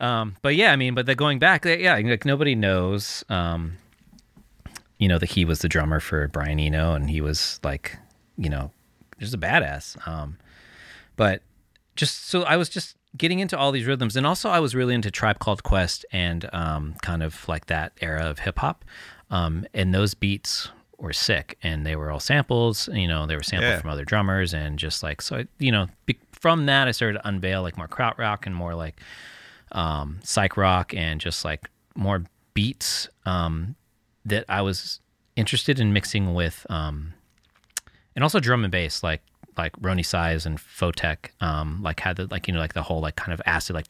um, 0.00 0.36
but 0.42 0.54
yeah, 0.54 0.72
I 0.72 0.76
mean, 0.76 0.94
but 0.94 1.06
the 1.06 1.14
going 1.14 1.38
back, 1.38 1.64
yeah, 1.64 1.94
like 1.94 2.24
nobody 2.24 2.54
knows, 2.54 3.24
um, 3.28 3.76
you 4.98 5.08
know, 5.08 5.18
that 5.18 5.30
he 5.30 5.44
was 5.44 5.60
the 5.60 5.68
drummer 5.68 6.00
for 6.00 6.28
Brian 6.28 6.60
Eno, 6.60 6.94
and 6.94 7.10
he 7.10 7.20
was 7.20 7.60
like, 7.62 7.96
you 8.36 8.48
know, 8.48 8.70
just 9.18 9.34
a 9.34 9.38
badass. 9.38 10.06
Um, 10.06 10.38
but 11.16 11.42
just 11.96 12.28
so 12.28 12.42
I 12.42 12.56
was 12.56 12.68
just 12.68 12.96
getting 13.16 13.38
into 13.40 13.56
all 13.58 13.72
these 13.72 13.86
rhythms, 13.86 14.16
and 14.16 14.26
also 14.26 14.50
I 14.50 14.60
was 14.60 14.74
really 14.74 14.94
into 14.94 15.10
Tribe 15.10 15.38
Called 15.38 15.62
Quest 15.62 16.04
and 16.12 16.48
um, 16.52 16.94
kind 17.02 17.22
of 17.22 17.46
like 17.48 17.66
that 17.66 17.92
era 18.00 18.22
of 18.24 18.40
hip 18.40 18.58
hop, 18.58 18.84
um, 19.30 19.66
and 19.74 19.94
those 19.94 20.14
beats 20.14 20.70
were 20.98 21.12
sick, 21.12 21.56
and 21.62 21.86
they 21.86 21.94
were 21.96 22.10
all 22.10 22.20
samples. 22.20 22.88
You 22.92 23.06
know, 23.08 23.26
they 23.26 23.36
were 23.36 23.42
sampled 23.42 23.70
Yeah. 23.70 23.80
from 23.80 23.90
other 23.90 24.04
drummers, 24.04 24.52
and 24.52 24.78
just 24.78 25.02
like 25.02 25.22
so, 25.22 25.36
I, 25.38 25.46
you 25.58 25.70
know, 25.72 25.86
be, 26.06 26.18
from 26.32 26.66
that 26.66 26.88
I 26.88 26.90
started 26.92 27.18
to 27.18 27.28
unveil 27.28 27.62
like 27.62 27.76
more 27.76 27.88
krautrock 27.88 28.46
and 28.46 28.54
more 28.54 28.74
like 28.74 29.00
um, 29.72 30.18
psych 30.22 30.56
rock 30.56 30.94
and 30.94 31.20
just 31.20 31.44
like 31.44 31.68
more 31.94 32.24
beats 32.54 33.08
um, 33.26 33.74
that 34.24 34.44
I 34.48 34.62
was 34.62 35.00
interested 35.36 35.78
in 35.80 35.92
mixing 35.92 36.34
with, 36.34 36.66
um, 36.68 37.14
and 38.16 38.22
also 38.24 38.40
drum 38.40 38.64
and 38.64 38.72
bass, 38.72 39.02
like 39.02 39.22
like 39.58 39.72
Roni 39.80 40.04
Size 40.04 40.46
and 40.46 40.58
Photek, 40.58 41.30
um, 41.40 41.82
like 41.82 42.00
had 42.00 42.16
the 42.16 42.26
like 42.30 42.46
you 42.48 42.54
know 42.54 42.60
like 42.60 42.74
the 42.74 42.82
whole 42.82 43.00
like 43.00 43.16
kind 43.16 43.32
of 43.32 43.42
acid 43.44 43.74
like 43.74 43.86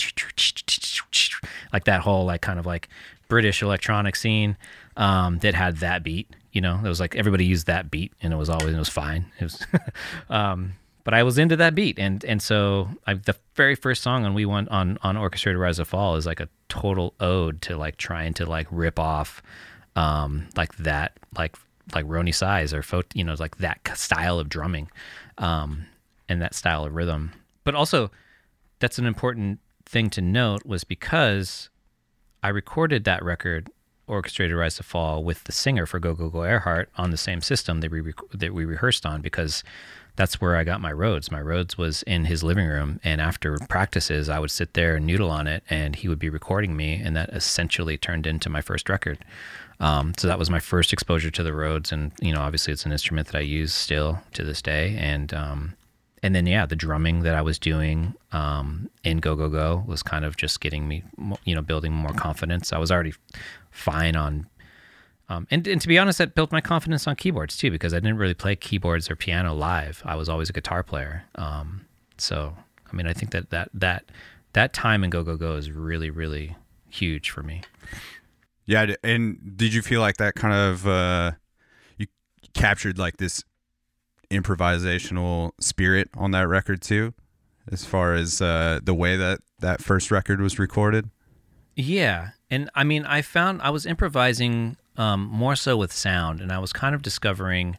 like 1.72 1.84
that 1.84 2.00
whole 2.00 2.24
like 2.24 2.40
kind 2.40 2.58
of 2.58 2.66
like 2.66 2.88
British 3.28 3.62
electronic 3.62 4.16
scene 4.16 4.56
um, 4.96 5.38
that 5.38 5.54
had 5.54 5.78
that 5.78 6.02
beat. 6.02 6.28
You 6.52 6.60
know, 6.60 6.80
it 6.82 6.88
was 6.88 6.98
like 6.98 7.14
everybody 7.14 7.44
used 7.44 7.66
that 7.66 7.90
beat, 7.90 8.12
and 8.22 8.32
it 8.32 8.36
was 8.36 8.48
always 8.48 8.74
it 8.74 8.78
was 8.78 8.88
fine. 8.88 9.26
It 9.38 9.44
was, 9.44 9.66
um, 10.30 10.72
but 11.04 11.14
I 11.14 11.22
was 11.22 11.38
into 11.38 11.56
that 11.56 11.74
beat, 11.74 11.98
and 11.98 12.24
and 12.24 12.42
so 12.42 12.88
I, 13.06 13.14
the 13.14 13.36
very 13.54 13.74
first 13.74 14.02
song 14.02 14.24
on 14.24 14.34
we 14.34 14.46
went 14.46 14.68
on 14.70 14.98
on 15.02 15.16
Orchestrated 15.16 15.60
Rise 15.60 15.78
of 15.78 15.88
Fall 15.88 16.16
is 16.16 16.26
like 16.26 16.40
a 16.40 16.48
total 16.68 17.14
ode 17.20 17.62
to 17.62 17.76
like 17.76 17.96
trying 17.96 18.34
to 18.34 18.46
like 18.46 18.66
rip 18.70 18.98
off 18.98 19.42
um, 19.94 20.48
like 20.56 20.74
that 20.76 21.18
like 21.36 21.56
like 21.94 22.06
Roni 22.06 22.34
Size 22.34 22.72
or 22.74 22.82
you 23.14 23.24
know 23.24 23.34
like 23.38 23.58
that 23.58 23.96
style 23.96 24.38
of 24.38 24.48
drumming 24.48 24.90
um, 25.38 25.86
and 26.28 26.40
that 26.42 26.54
style 26.54 26.84
of 26.84 26.94
rhythm. 26.94 27.32
But 27.64 27.74
also, 27.74 28.10
that's 28.78 28.98
an 28.98 29.06
important 29.06 29.60
thing 29.84 30.10
to 30.10 30.20
note 30.20 30.64
was 30.64 30.84
because 30.84 31.70
I 32.42 32.48
recorded 32.48 33.04
that 33.04 33.24
record, 33.24 33.70
Orchestrated 34.06 34.56
Rise 34.56 34.76
to 34.76 34.82
Fall, 34.82 35.24
with 35.24 35.44
the 35.44 35.52
singer 35.52 35.86
for 35.86 35.98
Go 35.98 36.14
Go 36.14 36.28
Go 36.28 36.40
Airheart 36.40 36.86
on 36.96 37.10
the 37.10 37.16
same 37.16 37.40
system 37.40 37.80
that 37.80 37.90
we 37.90 38.00
rec- 38.00 38.30
that 38.32 38.54
we 38.54 38.64
rehearsed 38.64 39.04
on 39.04 39.20
because 39.20 39.62
that's 40.18 40.40
where 40.40 40.56
I 40.56 40.64
got 40.64 40.80
my 40.80 40.90
Rhodes. 40.90 41.30
My 41.30 41.40
Rhodes 41.40 41.78
was 41.78 42.02
in 42.02 42.24
his 42.24 42.42
living 42.42 42.66
room, 42.66 42.98
and 43.04 43.20
after 43.20 43.56
practices, 43.68 44.28
I 44.28 44.40
would 44.40 44.50
sit 44.50 44.74
there 44.74 44.96
and 44.96 45.06
noodle 45.06 45.30
on 45.30 45.46
it, 45.46 45.62
and 45.70 45.94
he 45.94 46.08
would 46.08 46.18
be 46.18 46.28
recording 46.28 46.76
me, 46.76 46.94
and 46.96 47.16
that 47.16 47.30
essentially 47.30 47.96
turned 47.96 48.26
into 48.26 48.50
my 48.50 48.60
first 48.60 48.88
record. 48.88 49.18
Um, 49.78 50.14
so 50.18 50.26
that 50.26 50.36
was 50.36 50.50
my 50.50 50.58
first 50.58 50.92
exposure 50.92 51.30
to 51.30 51.42
the 51.44 51.52
Rhodes, 51.52 51.92
and 51.92 52.10
you 52.20 52.34
know, 52.34 52.40
obviously, 52.40 52.72
it's 52.72 52.84
an 52.84 52.90
instrument 52.90 53.28
that 53.28 53.38
I 53.38 53.42
use 53.42 53.72
still 53.72 54.20
to 54.32 54.42
this 54.42 54.60
day, 54.60 54.96
and 54.98 55.32
um, 55.32 55.74
and 56.20 56.34
then 56.34 56.46
yeah, 56.46 56.66
the 56.66 56.74
drumming 56.74 57.22
that 57.22 57.36
I 57.36 57.42
was 57.42 57.60
doing 57.60 58.14
um, 58.32 58.90
in 59.04 59.18
Go 59.18 59.36
Go 59.36 59.48
Go 59.48 59.84
was 59.86 60.02
kind 60.02 60.24
of 60.24 60.36
just 60.36 60.60
getting 60.60 60.88
me, 60.88 61.04
you 61.44 61.54
know, 61.54 61.62
building 61.62 61.92
more 61.92 62.12
confidence. 62.12 62.72
I 62.72 62.78
was 62.78 62.90
already 62.90 63.14
fine 63.70 64.16
on, 64.16 64.48
um, 65.28 65.46
and 65.50 65.66
and 65.66 65.80
to 65.80 65.88
be 65.88 65.98
honest, 65.98 66.18
that 66.18 66.34
built 66.34 66.52
my 66.52 66.60
confidence 66.60 67.06
on 67.06 67.16
keyboards 67.16 67.56
too 67.56 67.70
because 67.70 67.92
I 67.92 67.98
didn't 67.98 68.16
really 68.16 68.34
play 68.34 68.56
keyboards 68.56 69.10
or 69.10 69.16
piano 69.16 69.54
live. 69.54 70.02
I 70.04 70.16
was 70.16 70.28
always 70.28 70.48
a 70.48 70.52
guitar 70.52 70.82
player. 70.82 71.24
Um, 71.34 71.86
so 72.16 72.56
I 72.90 72.96
mean, 72.96 73.06
I 73.06 73.12
think 73.12 73.32
that 73.32 73.50
that 73.50 73.70
that 73.74 74.04
that 74.54 74.72
time 74.72 75.04
in 75.04 75.10
Go 75.10 75.22
Go 75.22 75.36
Go 75.36 75.56
is 75.56 75.70
really 75.70 76.10
really 76.10 76.56
huge 76.88 77.30
for 77.30 77.42
me. 77.42 77.62
Yeah, 78.64 78.94
and 79.04 79.56
did 79.56 79.74
you 79.74 79.82
feel 79.82 80.00
like 80.00 80.16
that 80.16 80.34
kind 80.34 80.54
of 80.54 80.86
uh 80.86 81.32
you 81.98 82.06
captured 82.54 82.98
like 82.98 83.18
this 83.18 83.44
improvisational 84.30 85.52
spirit 85.60 86.08
on 86.16 86.30
that 86.32 86.48
record 86.48 86.82
too 86.82 87.14
as 87.70 87.84
far 87.84 88.14
as 88.14 88.40
uh 88.40 88.78
the 88.82 88.94
way 88.94 89.16
that 89.16 89.40
that 89.58 89.82
first 89.82 90.10
record 90.10 90.40
was 90.40 90.58
recorded? 90.58 91.10
Yeah, 91.76 92.30
and 92.50 92.70
I 92.74 92.84
mean, 92.84 93.04
I 93.04 93.22
found 93.22 93.60
I 93.62 93.70
was 93.70 93.86
improvising 93.86 94.76
um, 94.98 95.24
more 95.24 95.56
so 95.56 95.76
with 95.76 95.92
sound, 95.92 96.40
and 96.40 96.52
I 96.52 96.58
was 96.58 96.72
kind 96.72 96.94
of 96.94 97.02
discovering. 97.02 97.78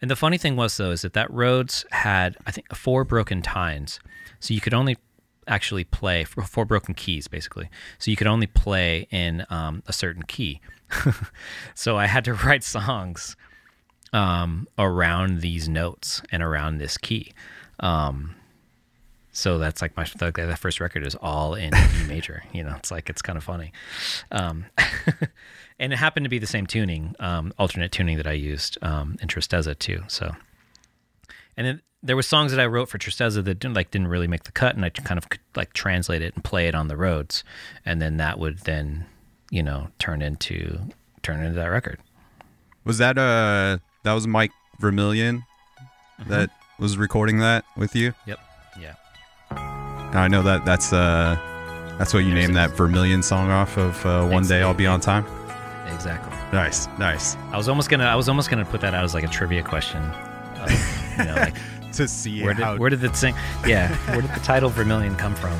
And 0.00 0.10
the 0.10 0.16
funny 0.16 0.38
thing 0.38 0.54
was 0.54 0.76
though 0.76 0.92
is 0.92 1.02
that 1.02 1.14
that 1.14 1.30
Rhodes 1.30 1.84
had 1.90 2.36
I 2.46 2.52
think 2.52 2.74
four 2.74 3.04
broken 3.04 3.42
tines, 3.42 3.98
so 4.38 4.54
you 4.54 4.60
could 4.60 4.74
only 4.74 4.96
actually 5.48 5.84
play 5.84 6.22
four 6.24 6.64
broken 6.64 6.94
keys 6.94 7.26
basically. 7.26 7.68
So 7.98 8.10
you 8.10 8.16
could 8.16 8.28
only 8.28 8.46
play 8.46 9.08
in 9.10 9.44
um, 9.50 9.82
a 9.88 9.92
certain 9.92 10.22
key. 10.22 10.60
so 11.74 11.96
I 11.96 12.06
had 12.06 12.24
to 12.26 12.34
write 12.44 12.62
songs 12.62 13.36
um, 14.12 14.68
around 14.78 15.40
these 15.40 15.68
notes 15.68 16.22
and 16.30 16.42
around 16.42 16.78
this 16.78 16.96
key. 16.96 17.32
Um, 17.80 18.36
so 19.32 19.58
that's 19.58 19.80
like 19.80 19.96
my 19.96 20.04
that 20.04 20.58
first 20.58 20.80
record 20.80 21.06
is 21.06 21.14
all 21.14 21.54
in 21.54 21.72
E 21.74 22.06
major. 22.06 22.42
You 22.52 22.64
know, 22.64 22.74
it's 22.76 22.90
like 22.90 23.08
it's 23.08 23.22
kind 23.22 23.36
of 23.36 23.44
funny, 23.44 23.72
um, 24.32 24.66
and 25.80 25.94
it 25.94 25.96
happened 25.96 26.24
to 26.24 26.30
be 26.30 26.38
the 26.38 26.46
same 26.46 26.66
tuning, 26.66 27.16
um, 27.18 27.52
alternate 27.58 27.90
tuning 27.90 28.18
that 28.18 28.26
I 28.26 28.32
used 28.32 28.76
um, 28.82 29.16
in 29.20 29.28
Tristeza 29.28 29.76
too. 29.76 30.02
So, 30.08 30.30
and 31.56 31.66
then 31.66 31.82
there 32.02 32.14
were 32.14 32.22
songs 32.22 32.52
that 32.52 32.60
I 32.60 32.66
wrote 32.66 32.90
for 32.90 32.98
Tristeza 32.98 33.42
that 33.42 33.58
didn't 33.58 33.74
like 33.74 33.90
didn't 33.90 34.08
really 34.08 34.28
make 34.28 34.44
the 34.44 34.52
cut, 34.52 34.76
and 34.76 34.84
I 34.84 34.90
kind 34.90 35.16
of 35.16 35.30
could, 35.30 35.40
like 35.56 35.72
translate 35.72 36.22
it 36.22 36.34
and 36.34 36.44
play 36.44 36.68
it 36.68 36.74
on 36.74 36.88
the 36.88 36.96
Rhodes, 36.96 37.42
and 37.84 38.00
then 38.00 38.18
that 38.18 38.38
would 38.38 38.58
then 38.60 39.06
you 39.50 39.62
know 39.62 39.88
turn 39.98 40.20
into 40.20 40.78
turn 41.22 41.40
into 41.42 41.56
that 41.56 41.66
record. 41.66 41.98
Was 42.84 42.98
that 42.98 43.16
uh 43.16 43.78
that 44.04 44.12
was 44.12 44.26
Mike 44.26 44.52
Vermillion 44.78 45.44
that 46.26 46.50
was 46.78 46.98
recording 46.98 47.38
that 47.38 47.64
with 47.76 47.96
you? 47.96 48.12
Yep. 48.26 48.38
Yeah. 48.78 48.94
I 49.50 50.28
know 50.28 50.42
that 50.42 50.66
that's 50.66 50.92
uh 50.92 51.38
that's 51.98 52.12
what 52.12 52.20
you 52.20 52.34
named 52.34 52.56
that 52.56 52.70
Vermillion 52.70 53.22
song 53.22 53.50
off 53.50 53.76
of 53.76 54.06
uh, 54.06 54.26
One 54.26 54.46
Day 54.46 54.62
I'll 54.62 54.72
Be 54.72 54.86
on 54.86 55.00
Time. 55.00 55.26
Exactly. 55.92 56.36
Nice, 56.52 56.88
nice. 56.98 57.36
I 57.52 57.56
was 57.56 57.68
almost 57.68 57.90
gonna 57.90 58.04
I 58.04 58.14
was 58.14 58.28
almost 58.28 58.50
gonna 58.50 58.64
put 58.64 58.80
that 58.80 58.94
out 58.94 59.04
as 59.04 59.14
like 59.14 59.24
a 59.24 59.28
trivia 59.28 59.62
question. 59.62 60.02
Of, 60.02 60.70
you 61.18 61.24
know, 61.24 61.34
like 61.34 61.54
To 61.94 62.06
see 62.06 62.42
where 62.44 62.54
how 62.54 62.72
did 62.72 62.80
where 62.80 62.90
did 62.90 63.00
the 63.00 63.12
sing? 63.14 63.34
Yeah, 63.66 63.94
where 64.12 64.22
did 64.22 64.32
the 64.32 64.40
title 64.40 64.70
Vermilion 64.70 65.16
come 65.16 65.34
from? 65.34 65.58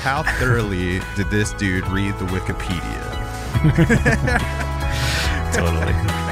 how 0.00 0.22
thoroughly 0.38 0.98
did 1.14 1.28
this 1.30 1.52
dude 1.52 1.86
read 1.88 2.14
the 2.18 2.24
Wikipedia? 2.26 3.06
Totally. 5.52 6.26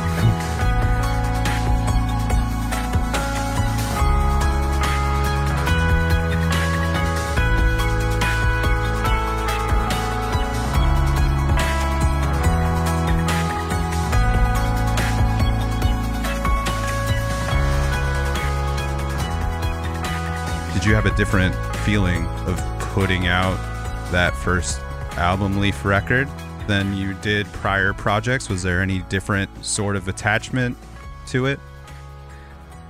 you 20.88 20.94
have 20.94 21.04
a 21.04 21.14
different 21.16 21.54
feeling 21.84 22.24
of 22.46 22.58
putting 22.80 23.26
out 23.26 23.56
that 24.10 24.34
first 24.34 24.80
album 25.18 25.60
Leaf 25.60 25.84
record 25.84 26.26
than 26.66 26.96
you 26.96 27.12
did 27.14 27.44
prior 27.48 27.92
projects? 27.92 28.48
Was 28.48 28.62
there 28.62 28.80
any 28.80 29.00
different 29.00 29.50
sort 29.62 29.96
of 29.96 30.08
attachment 30.08 30.78
to 31.26 31.44
it? 31.44 31.60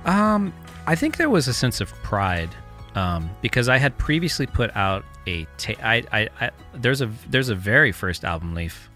Um, 0.05 0.53
I 0.87 0.95
think 0.95 1.17
there 1.17 1.29
was 1.29 1.49
a 1.49 1.53
sense 1.53 1.81
of 1.81 1.89
pride 2.01 2.55
um, 2.95 3.29
because 3.41 3.67
I 3.67 3.77
had 3.77 3.97
previously 3.97 4.47
put 4.47 4.73
out 4.77 5.03
a 5.27 5.45
ta- 5.57 5.73
I, 5.83 6.05
I, 6.13 6.29
I 6.39 6.51
there's 6.73 7.01
a 7.01 7.11
there's 7.29 7.49
a 7.49 7.55
very 7.55 7.91
first 7.91 8.23
album 8.23 8.55
leaf 8.55 8.89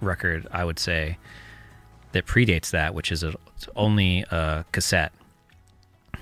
record 0.00 0.46
I 0.52 0.64
would 0.64 0.78
say 0.78 1.18
that 2.12 2.26
predates 2.26 2.70
that, 2.70 2.94
which 2.94 3.10
is 3.10 3.24
a, 3.24 3.34
only 3.74 4.24
a 4.30 4.64
cassette. 4.70 5.12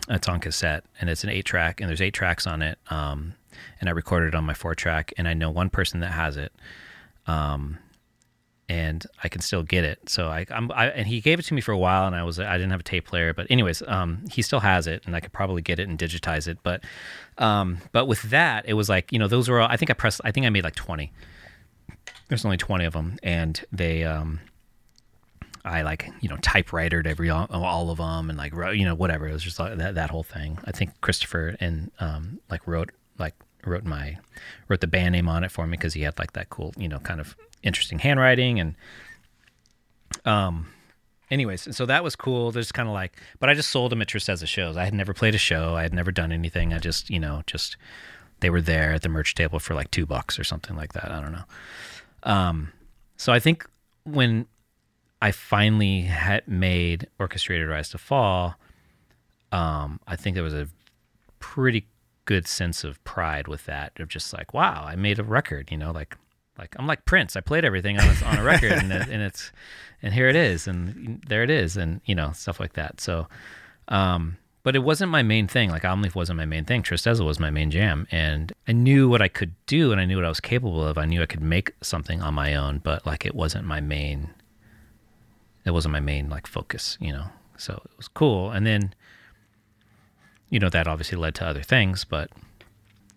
It's 0.08 0.28
on 0.28 0.40
cassette 0.40 0.84
and 1.00 1.08
it's 1.08 1.24
an 1.24 1.30
eight 1.30 1.44
track 1.44 1.80
and 1.80 1.88
there's 1.88 2.02
eight 2.02 2.14
tracks 2.14 2.46
on 2.46 2.62
it. 2.62 2.78
Um, 2.90 3.34
and 3.80 3.88
I 3.88 3.92
recorded 3.92 4.28
it 4.28 4.34
on 4.34 4.44
my 4.44 4.54
four 4.54 4.74
track 4.74 5.12
and 5.16 5.26
I 5.26 5.34
know 5.34 5.50
one 5.50 5.70
person 5.70 6.00
that 6.00 6.12
has 6.12 6.36
it. 6.36 6.52
Um, 7.26 7.78
and 8.68 9.06
I 9.22 9.28
can 9.28 9.40
still 9.40 9.62
get 9.62 9.84
it. 9.84 10.08
So 10.08 10.28
I, 10.28 10.46
I'm, 10.50 10.70
I, 10.72 10.88
and 10.88 11.06
he 11.06 11.20
gave 11.20 11.38
it 11.38 11.42
to 11.44 11.54
me 11.54 11.60
for 11.60 11.72
a 11.72 11.78
while, 11.78 12.06
and 12.06 12.16
I 12.16 12.22
was, 12.22 12.40
I 12.40 12.56
didn't 12.56 12.70
have 12.70 12.80
a 12.80 12.84
tape 12.84 13.06
player, 13.06 13.34
but 13.34 13.46
anyways, 13.50 13.82
um, 13.86 14.24
he 14.30 14.40
still 14.42 14.60
has 14.60 14.86
it, 14.86 15.02
and 15.04 15.14
I 15.14 15.20
could 15.20 15.32
probably 15.32 15.60
get 15.60 15.78
it 15.78 15.88
and 15.88 15.98
digitize 15.98 16.48
it. 16.48 16.58
But, 16.62 16.82
um, 17.36 17.78
but 17.92 18.06
with 18.06 18.22
that, 18.22 18.64
it 18.66 18.74
was 18.74 18.88
like, 18.88 19.12
you 19.12 19.18
know, 19.18 19.28
those 19.28 19.48
were, 19.48 19.60
all, 19.60 19.68
I 19.70 19.76
think 19.76 19.90
I 19.90 19.94
pressed, 19.94 20.20
I 20.24 20.32
think 20.32 20.46
I 20.46 20.50
made 20.50 20.64
like 20.64 20.76
20. 20.76 21.12
There's 22.28 22.44
only 22.44 22.56
20 22.56 22.84
of 22.86 22.94
them, 22.94 23.18
and 23.22 23.62
they, 23.70 24.04
um, 24.04 24.40
I 25.64 25.82
like, 25.82 26.10
you 26.20 26.28
know, 26.28 26.36
typewritered 26.36 27.06
every 27.06 27.30
all, 27.30 27.46
all 27.50 27.90
of 27.90 27.98
them, 27.98 28.28
and 28.28 28.38
like, 28.38 28.52
you 28.74 28.84
know, 28.84 28.94
whatever. 28.94 29.26
It 29.28 29.32
was 29.32 29.42
just 29.42 29.58
like 29.58 29.78
that, 29.78 29.94
that 29.94 30.10
whole 30.10 30.22
thing. 30.22 30.58
I 30.64 30.72
think 30.72 31.00
Christopher 31.00 31.56
and 31.58 31.90
um, 32.00 32.40
like 32.50 32.66
wrote 32.66 32.90
like 33.18 33.34
wrote 33.64 33.84
my 33.84 34.18
wrote 34.68 34.80
the 34.80 34.86
band 34.86 35.12
name 35.12 35.28
on 35.28 35.44
it 35.44 35.50
for 35.50 35.66
me 35.66 35.72
because 35.72 35.94
he 35.94 36.02
had 36.02 36.18
like 36.18 36.32
that 36.32 36.50
cool, 36.50 36.72
you 36.76 36.88
know, 36.88 36.98
kind 36.98 37.20
of 37.20 37.36
interesting 37.62 37.98
handwriting 37.98 38.60
and 38.60 38.74
um 40.26 40.68
anyways 41.30 41.74
so 41.74 41.86
that 41.86 42.04
was 42.04 42.14
cool. 42.14 42.50
There's 42.50 42.72
kind 42.72 42.88
of 42.88 42.94
like 42.94 43.16
but 43.40 43.48
i 43.48 43.54
just 43.54 43.70
sold 43.70 43.92
them 43.92 44.02
at 44.02 44.08
tristeza 44.08 44.46
shows. 44.46 44.76
I 44.76 44.84
had 44.84 44.94
never 44.94 45.14
played 45.14 45.34
a 45.34 45.38
show. 45.38 45.76
I 45.76 45.82
had 45.82 45.94
never 45.94 46.12
done 46.12 46.32
anything. 46.32 46.72
I 46.72 46.78
just 46.78 47.10
you 47.10 47.18
know 47.18 47.42
just 47.46 47.76
they 48.40 48.50
were 48.50 48.60
there 48.60 48.92
at 48.92 49.02
the 49.02 49.08
merch 49.08 49.34
table 49.34 49.58
for 49.58 49.74
like 49.74 49.90
two 49.90 50.04
bucks 50.04 50.38
or 50.38 50.44
something 50.44 50.76
like 50.76 50.92
that. 50.92 51.10
I 51.10 51.20
don't 51.20 51.32
know. 51.32 51.44
Um 52.22 52.72
so 53.16 53.32
i 53.32 53.38
think 53.38 53.64
when 54.04 54.46
i 55.24 55.30
finally 55.30 56.02
had 56.02 56.46
made 56.46 57.06
orchestrated 57.18 57.68
rise 57.68 57.88
to 57.88 57.98
fall 57.98 58.54
um 59.52 59.98
i 60.06 60.16
think 60.16 60.34
there 60.34 60.44
was 60.44 60.54
a 60.54 60.68
pretty 61.38 61.86
good 62.24 62.46
sense 62.46 62.84
of 62.84 63.02
pride 63.04 63.48
with 63.48 63.66
that 63.66 63.92
of 63.98 64.08
just 64.08 64.32
like 64.32 64.54
wow 64.54 64.84
i 64.86 64.96
made 64.96 65.18
a 65.18 65.24
record 65.24 65.70
you 65.70 65.76
know 65.76 65.90
like 65.90 66.16
like 66.58 66.76
I'm 66.78 66.86
like 66.86 67.04
Prince. 67.04 67.36
I 67.36 67.40
played 67.40 67.64
everything 67.64 67.98
on, 67.98 68.08
on 68.24 68.38
a 68.38 68.42
record, 68.44 68.72
and, 68.72 68.92
it, 68.92 69.08
and 69.08 69.22
it's 69.22 69.52
and 70.02 70.14
here 70.14 70.28
it 70.28 70.36
is, 70.36 70.66
and 70.66 71.22
there 71.26 71.42
it 71.42 71.50
is, 71.50 71.76
and 71.76 72.00
you 72.04 72.14
know 72.14 72.32
stuff 72.32 72.60
like 72.60 72.74
that. 72.74 73.00
So, 73.00 73.26
um, 73.88 74.36
but 74.62 74.76
it 74.76 74.80
wasn't 74.80 75.10
my 75.10 75.22
main 75.22 75.48
thing. 75.48 75.70
Like 75.70 75.84
Album 75.84 76.02
Leaf 76.02 76.14
wasn't 76.14 76.36
my 76.36 76.46
main 76.46 76.64
thing. 76.64 76.82
Tristeza 76.82 77.24
was 77.24 77.40
my 77.40 77.50
main 77.50 77.70
jam, 77.70 78.06
and 78.10 78.52
I 78.68 78.72
knew 78.72 79.08
what 79.08 79.22
I 79.22 79.28
could 79.28 79.54
do, 79.66 79.90
and 79.90 80.00
I 80.00 80.04
knew 80.04 80.16
what 80.16 80.24
I 80.24 80.28
was 80.28 80.40
capable 80.40 80.86
of. 80.86 80.96
I 80.96 81.06
knew 81.06 81.22
I 81.22 81.26
could 81.26 81.42
make 81.42 81.74
something 81.82 82.22
on 82.22 82.34
my 82.34 82.54
own, 82.54 82.78
but 82.78 83.04
like 83.04 83.26
it 83.26 83.34
wasn't 83.34 83.66
my 83.66 83.80
main. 83.80 84.30
It 85.64 85.70
wasn't 85.72 85.92
my 85.92 86.00
main 86.00 86.28
like 86.28 86.46
focus, 86.46 86.98
you 87.00 87.12
know. 87.12 87.26
So 87.56 87.80
it 87.84 87.96
was 87.96 88.08
cool, 88.08 88.50
and 88.50 88.66
then, 88.66 88.94
you 90.50 90.58
know, 90.58 90.68
that 90.70 90.86
obviously 90.88 91.16
led 91.16 91.34
to 91.36 91.46
other 91.46 91.62
things, 91.62 92.04
but 92.04 92.30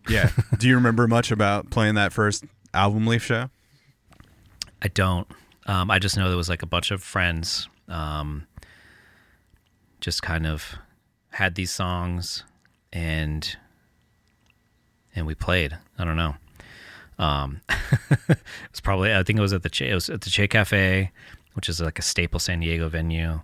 Yeah. 0.07 0.29
Do 0.57 0.67
you 0.67 0.75
remember 0.75 1.07
much 1.07 1.31
about 1.31 1.69
playing 1.69 1.95
that 1.95 2.13
first 2.13 2.45
album 2.73 3.07
leaf 3.07 3.23
show? 3.23 3.49
I 4.81 4.87
don't. 4.89 5.27
Um, 5.65 5.91
I 5.91 5.99
just 5.99 6.15
know 6.15 6.27
there 6.29 6.37
was 6.37 6.47
like 6.49 6.63
a 6.63 6.67
bunch 6.67 6.91
of 6.91 7.03
friends, 7.03 7.67
um, 7.89 8.47
just 9.99 10.21
kind 10.21 10.47
of 10.47 10.75
had 11.31 11.55
these 11.55 11.71
songs, 11.71 12.43
and 12.93 13.57
and 15.15 15.25
we 15.27 15.35
played. 15.35 15.77
I 15.97 16.05
don't 16.05 16.15
know. 16.15 16.35
Um, 17.19 17.61
it 18.29 18.37
was 18.71 18.79
probably 18.81 19.13
I 19.13 19.23
think 19.23 19.39
it 19.39 19.41
was 19.41 19.51
at 19.51 19.63
the 19.63 19.69
Che, 19.69 19.89
it 19.89 19.93
was 19.93 20.09
at 20.09 20.21
the 20.21 20.29
Che 20.29 20.47
Cafe, 20.47 21.11
which 21.57 21.67
is 21.67 21.81
like 21.81 21.97
a 21.97 22.03
staple 22.03 22.39
San 22.39 22.59
Diego 22.59 22.87
venue 22.87 23.41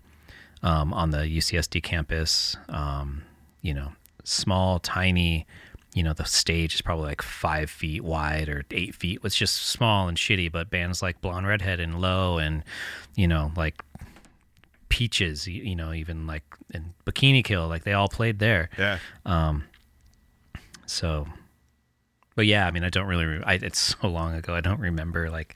um, 0.62 0.94
on 0.94 1.10
the 1.10 1.18
UCSD 1.18 1.82
campus. 1.82 2.56
Um, 2.70 3.24
you 3.64 3.74
know, 3.74 3.94
small, 4.24 4.78
tiny. 4.80 5.48
You 5.96 6.04
know, 6.04 6.14
the 6.14 6.24
stage 6.26 6.76
is 6.76 6.82
probably 6.82 7.06
like 7.06 7.24
five 7.24 7.72
feet 7.72 8.04
wide 8.04 8.50
or 8.50 8.66
eight 8.70 8.94
feet. 8.94 9.20
It's 9.24 9.36
just 9.36 9.66
small 9.66 10.08
and 10.08 10.16
shitty. 10.16 10.52
But 10.52 10.70
bands 10.70 11.02
like 11.02 11.22
Blonde 11.22 11.48
Redhead 11.48 11.80
and 11.80 12.00
Low 12.00 12.38
and 12.38 12.64
you 13.16 13.28
know 13.28 13.52
like 13.58 13.84
Peaches, 14.90 15.48
you, 15.48 15.64
you 15.64 15.76
know, 15.76 15.92
even 15.92 16.28
like 16.28 16.44
and 16.72 16.94
Bikini 17.06 17.44
Kill, 17.44 17.68
like 17.68 17.84
they 17.84 17.94
all 17.94 18.10
played 18.10 18.38
there. 18.38 18.70
Yeah. 18.78 19.00
Um. 19.26 19.64
So, 20.86 21.26
but 22.36 22.46
yeah, 22.46 22.68
I 22.68 22.72
mean, 22.72 22.84
I 22.84 22.90
don't 22.90 23.08
really. 23.08 23.26
Re- 23.26 23.44
I, 23.44 23.56
it's 23.56 23.96
so 24.00 24.08
long 24.08 24.36
ago. 24.36 24.54
I 24.54 24.62
don't 24.62 24.80
remember 24.80 25.32
like 25.32 25.56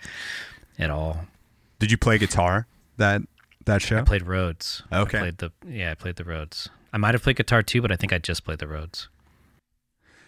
at 0.80 0.90
all. 0.90 1.28
Did 1.80 1.92
you 1.92 1.98
play 1.98 2.18
guitar 2.18 2.68
that 2.98 3.22
that 3.66 3.82
show? 3.82 4.00
I 4.00 4.02
played 4.02 4.26
Rhodes. 4.28 4.84
Okay. 4.92 5.18
I 5.18 5.22
played 5.22 5.38
the 5.38 5.52
yeah, 5.68 5.92
I 5.92 5.94
played 5.96 6.16
the 6.16 6.24
Rhodes. 6.24 6.70
I 6.94 6.98
might 6.98 7.14
have 7.14 7.22
played 7.24 7.36
guitar 7.36 7.62
too, 7.62 7.82
but 7.82 7.92
I 7.92 7.96
think 7.96 8.14
I 8.14 8.18
just 8.18 8.44
played 8.44 8.60
the 8.60 8.68
Rhodes. 8.68 9.10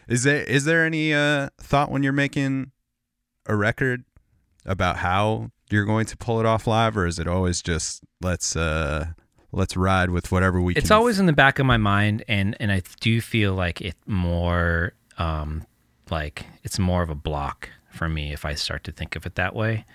Is 0.08 0.24
there 0.24 0.44
is 0.44 0.66
there 0.66 0.86
any 0.86 1.14
uh, 1.14 1.50
thought 1.60 1.92
when 1.92 2.04
you're 2.04 2.14
making 2.14 2.72
a 3.46 3.56
record 3.56 4.04
about 4.66 4.98
how 4.98 5.52
you're 5.70 5.86
going 5.86 6.06
to 6.08 6.18
pull 6.18 6.40
it 6.40 6.46
off 6.46 6.66
live, 6.68 6.98
or 6.98 7.06
is 7.06 7.20
it 7.20 7.28
always 7.28 7.62
just 7.62 8.04
let's 8.22 8.56
uh, 8.56 9.08
let's 9.52 9.78
ride 9.78 10.10
with 10.10 10.32
whatever 10.32 10.60
we 10.60 10.74
It's 10.76 10.90
can? 10.90 10.98
always 10.98 11.20
in 11.20 11.26
the 11.28 11.34
back 11.34 11.60
of 11.60 11.66
my 11.66 11.78
mind, 11.78 12.24
and 12.28 12.56
and 12.60 12.72
I 12.72 12.82
do 13.00 13.22
feel 13.22 13.54
like 13.54 13.82
it 13.82 13.96
more 14.06 14.94
um 15.18 15.66
like 16.10 16.46
it's 16.64 16.80
more 16.80 17.02
of 17.04 17.10
a 17.10 17.16
block 17.16 17.70
for 17.92 18.10
me 18.10 18.34
if 18.34 18.46
I 18.46 18.56
start 18.56 18.84
to 18.86 18.92
think 18.92 19.16
of 19.16 19.26
it 19.26 19.36
that 19.36 19.56
way. 19.56 19.86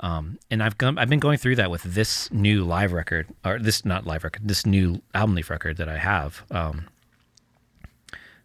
Um, 0.00 0.38
and 0.50 0.62
I've 0.62 0.78
gone, 0.78 0.98
I've 0.98 1.10
been 1.10 1.20
going 1.20 1.36
through 1.36 1.56
that 1.56 1.70
with 1.70 1.82
this 1.82 2.30
new 2.32 2.64
live 2.64 2.92
record, 2.92 3.28
or 3.44 3.58
this 3.58 3.84
not 3.84 4.06
live 4.06 4.24
record, 4.24 4.48
this 4.48 4.64
new 4.64 5.02
album 5.14 5.34
leaf 5.34 5.50
record 5.50 5.76
that 5.76 5.90
I 5.90 5.98
have, 5.98 6.42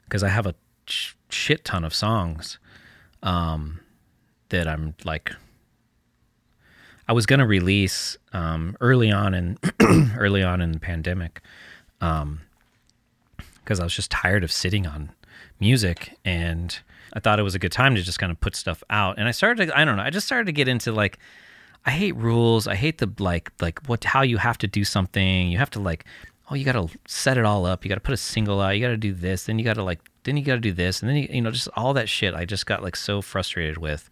because 0.03 0.22
I 0.22 0.28
have 0.28 0.45
a 0.45 0.53
sh- 0.86 1.14
shit 1.30 1.64
ton 1.64 1.86
of 1.86 1.95
songs 1.95 2.60
um, 3.24 3.80
that 4.49 4.68
I'm 4.68 4.95
like, 5.06 5.32
I 7.08 7.14
was 7.14 7.26
gonna 7.26 7.47
release 7.47 8.18
um, 8.34 8.76
early 8.82 9.12
on 9.12 9.34
in 9.34 9.58
early 10.18 10.43
on 10.43 10.60
in 10.60 10.74
the 10.74 10.80
pandemic, 10.80 11.41
because 11.99 13.80
I 13.80 13.84
was 13.84 13.93
just 13.93 14.12
tired 14.12 14.43
of 14.43 14.51
sitting 14.51 14.86
on 14.86 15.12
music 15.58 16.18
and 16.26 16.78
I 17.14 17.22
thought 17.22 17.39
it 17.39 17.43
was 17.43 17.56
a 17.56 17.60
good 17.60 17.72
time 17.72 17.95
to 17.95 18.01
just 18.01 18.20
kind 18.20 18.32
of 18.32 18.41
put 18.41 18.58
stuff 18.58 18.84
out. 18.89 19.18
And 19.18 19.28
I 19.28 19.32
started 19.32 19.68
to, 19.68 19.80
I 19.80 19.86
don't 19.86 19.95
know, 19.95 20.03
I 20.03 20.10
just 20.10 20.26
started 20.26 20.47
to 20.47 20.51
get 20.51 20.68
into 20.68 20.91
like 20.91 21.18
I 21.86 21.91
hate 21.91 22.15
rules. 22.15 22.67
I 22.67 22.75
hate 22.75 22.97
the 22.97 23.09
like 23.19 23.51
like 23.61 23.79
what 23.88 24.03
how 24.03 24.21
you 24.21 24.38
have 24.38 24.57
to 24.59 24.67
do 24.67 24.83
something. 24.83 25.49
You 25.49 25.57
have 25.57 25.69
to 25.71 25.79
like 25.79 26.05
oh 26.49 26.55
you 26.55 26.65
got 26.65 26.73
to 26.73 26.89
set 27.07 27.38
it 27.38 27.45
all 27.45 27.65
up. 27.65 27.83
You 27.83 27.89
got 27.89 27.95
to 27.95 28.01
put 28.01 28.13
a 28.13 28.17
single 28.17 28.61
out. 28.61 28.71
You 28.71 28.81
got 28.81 28.89
to 28.89 28.97
do 28.97 29.13
this. 29.13 29.45
Then 29.45 29.59
you 29.59 29.65
got 29.65 29.75
to 29.75 29.83
like 29.83 29.99
then 30.23 30.38
you 30.38 30.43
got 30.43 30.55
to 30.55 30.59
do 30.59 30.73
this. 30.73 31.01
And 31.01 31.09
then 31.09 31.17
you, 31.17 31.27
you 31.31 31.41
know 31.41 31.51
just 31.51 31.69
all 31.75 31.93
that 31.93 32.09
shit. 32.09 32.33
I 32.33 32.45
just 32.45 32.65
got 32.65 32.83
like 32.83 32.95
so 32.95 33.21
frustrated 33.21 33.77
with, 33.77 34.09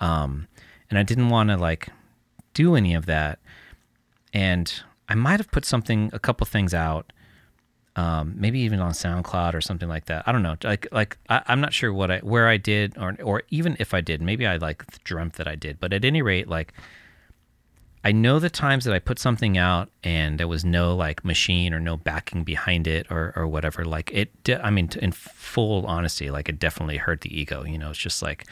um, 0.00 0.48
and 0.90 0.98
I 0.98 1.02
didn't 1.02 1.28
want 1.28 1.50
to 1.50 1.56
like 1.56 1.88
do 2.52 2.74
any 2.74 2.94
of 2.94 3.06
that. 3.06 3.38
And 4.32 4.72
I 5.08 5.14
might 5.14 5.38
have 5.38 5.50
put 5.50 5.64
something 5.64 6.10
a 6.12 6.18
couple 6.18 6.46
things 6.46 6.74
out 6.74 7.12
um, 7.96 8.34
maybe 8.36 8.58
even 8.60 8.80
on 8.80 8.92
SoundCloud 8.92 9.54
or 9.54 9.60
something 9.60 9.88
like 9.88 10.06
that. 10.06 10.24
I 10.26 10.32
don't 10.32 10.42
know. 10.42 10.56
Like, 10.64 10.88
like 10.90 11.18
I, 11.28 11.42
I'm 11.46 11.60
not 11.60 11.72
sure 11.72 11.92
what 11.92 12.10
I, 12.10 12.18
where 12.18 12.48
I 12.48 12.56
did, 12.56 12.98
or, 12.98 13.16
or 13.22 13.42
even 13.50 13.76
if 13.78 13.94
I 13.94 14.00
did, 14.00 14.20
maybe 14.20 14.46
I 14.46 14.56
like 14.56 15.02
dreamt 15.04 15.34
that 15.34 15.46
I 15.46 15.54
did. 15.54 15.78
But 15.78 15.92
at 15.92 16.04
any 16.04 16.20
rate, 16.20 16.48
like, 16.48 16.72
I 18.06 18.12
know 18.12 18.38
the 18.38 18.50
times 18.50 18.84
that 18.84 18.92
I 18.92 18.98
put 18.98 19.18
something 19.18 19.56
out 19.56 19.88
and 20.02 20.38
there 20.38 20.46
was 20.46 20.62
no 20.62 20.94
like 20.94 21.24
machine 21.24 21.72
or 21.72 21.80
no 21.80 21.96
backing 21.96 22.44
behind 22.44 22.86
it 22.86 23.06
or, 23.10 23.32
or 23.34 23.46
whatever. 23.46 23.86
Like 23.86 24.10
it, 24.12 24.44
de- 24.44 24.62
I 24.62 24.68
mean, 24.68 24.90
in 25.00 25.10
full 25.10 25.86
honesty, 25.86 26.30
like 26.30 26.50
it 26.50 26.58
definitely 26.58 26.98
hurt 26.98 27.22
the 27.22 27.34
ego. 27.34 27.64
You 27.64 27.78
know, 27.78 27.88
it's 27.88 27.98
just 27.98 28.20
like 28.20 28.46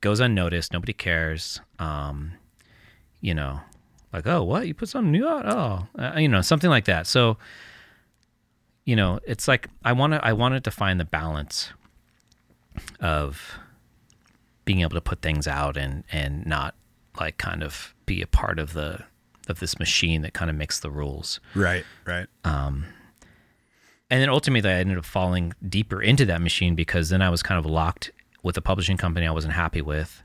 goes 0.00 0.20
unnoticed. 0.20 0.72
Nobody 0.72 0.92
cares. 0.92 1.60
Um, 1.80 2.34
you 3.20 3.34
know, 3.34 3.60
like 4.12 4.24
oh, 4.28 4.44
what 4.44 4.68
you 4.68 4.74
put 4.74 4.88
something 4.88 5.10
new 5.10 5.26
out? 5.26 5.46
Oh, 5.46 5.88
uh, 6.00 6.16
you 6.18 6.28
know, 6.28 6.40
something 6.40 6.70
like 6.70 6.84
that. 6.84 7.08
So 7.08 7.38
you 8.84 8.94
know, 8.94 9.18
it's 9.26 9.48
like 9.48 9.68
I 9.84 9.92
want 9.94 10.12
to 10.12 10.24
I 10.24 10.32
wanted 10.32 10.62
to 10.62 10.70
find 10.70 11.00
the 11.00 11.04
balance 11.04 11.72
of 13.00 13.58
being 14.64 14.80
able 14.80 14.94
to 14.94 15.00
put 15.00 15.22
things 15.22 15.48
out 15.48 15.76
and 15.76 16.04
and 16.12 16.46
not 16.46 16.76
like 17.18 17.36
kind 17.36 17.64
of 17.64 17.95
be 18.06 18.22
a 18.22 18.26
part 18.26 18.58
of 18.58 18.72
the 18.72 19.04
of 19.48 19.60
this 19.60 19.78
machine 19.78 20.22
that 20.22 20.32
kind 20.32 20.50
of 20.50 20.56
makes 20.56 20.80
the 20.80 20.90
rules. 20.90 21.38
right, 21.54 21.84
right. 22.04 22.26
And 24.08 24.22
then 24.22 24.28
ultimately 24.28 24.70
I 24.70 24.74
ended 24.74 24.98
up 24.98 25.04
falling 25.04 25.52
deeper 25.68 26.00
into 26.00 26.24
that 26.26 26.40
machine 26.40 26.74
because 26.74 27.08
then 27.08 27.22
I 27.22 27.30
was 27.30 27.42
kind 27.42 27.58
of 27.58 27.66
locked 27.66 28.12
with 28.42 28.56
a 28.56 28.60
publishing 28.60 28.96
company 28.96 29.26
I 29.26 29.32
wasn't 29.32 29.54
happy 29.54 29.82
with. 29.82 30.22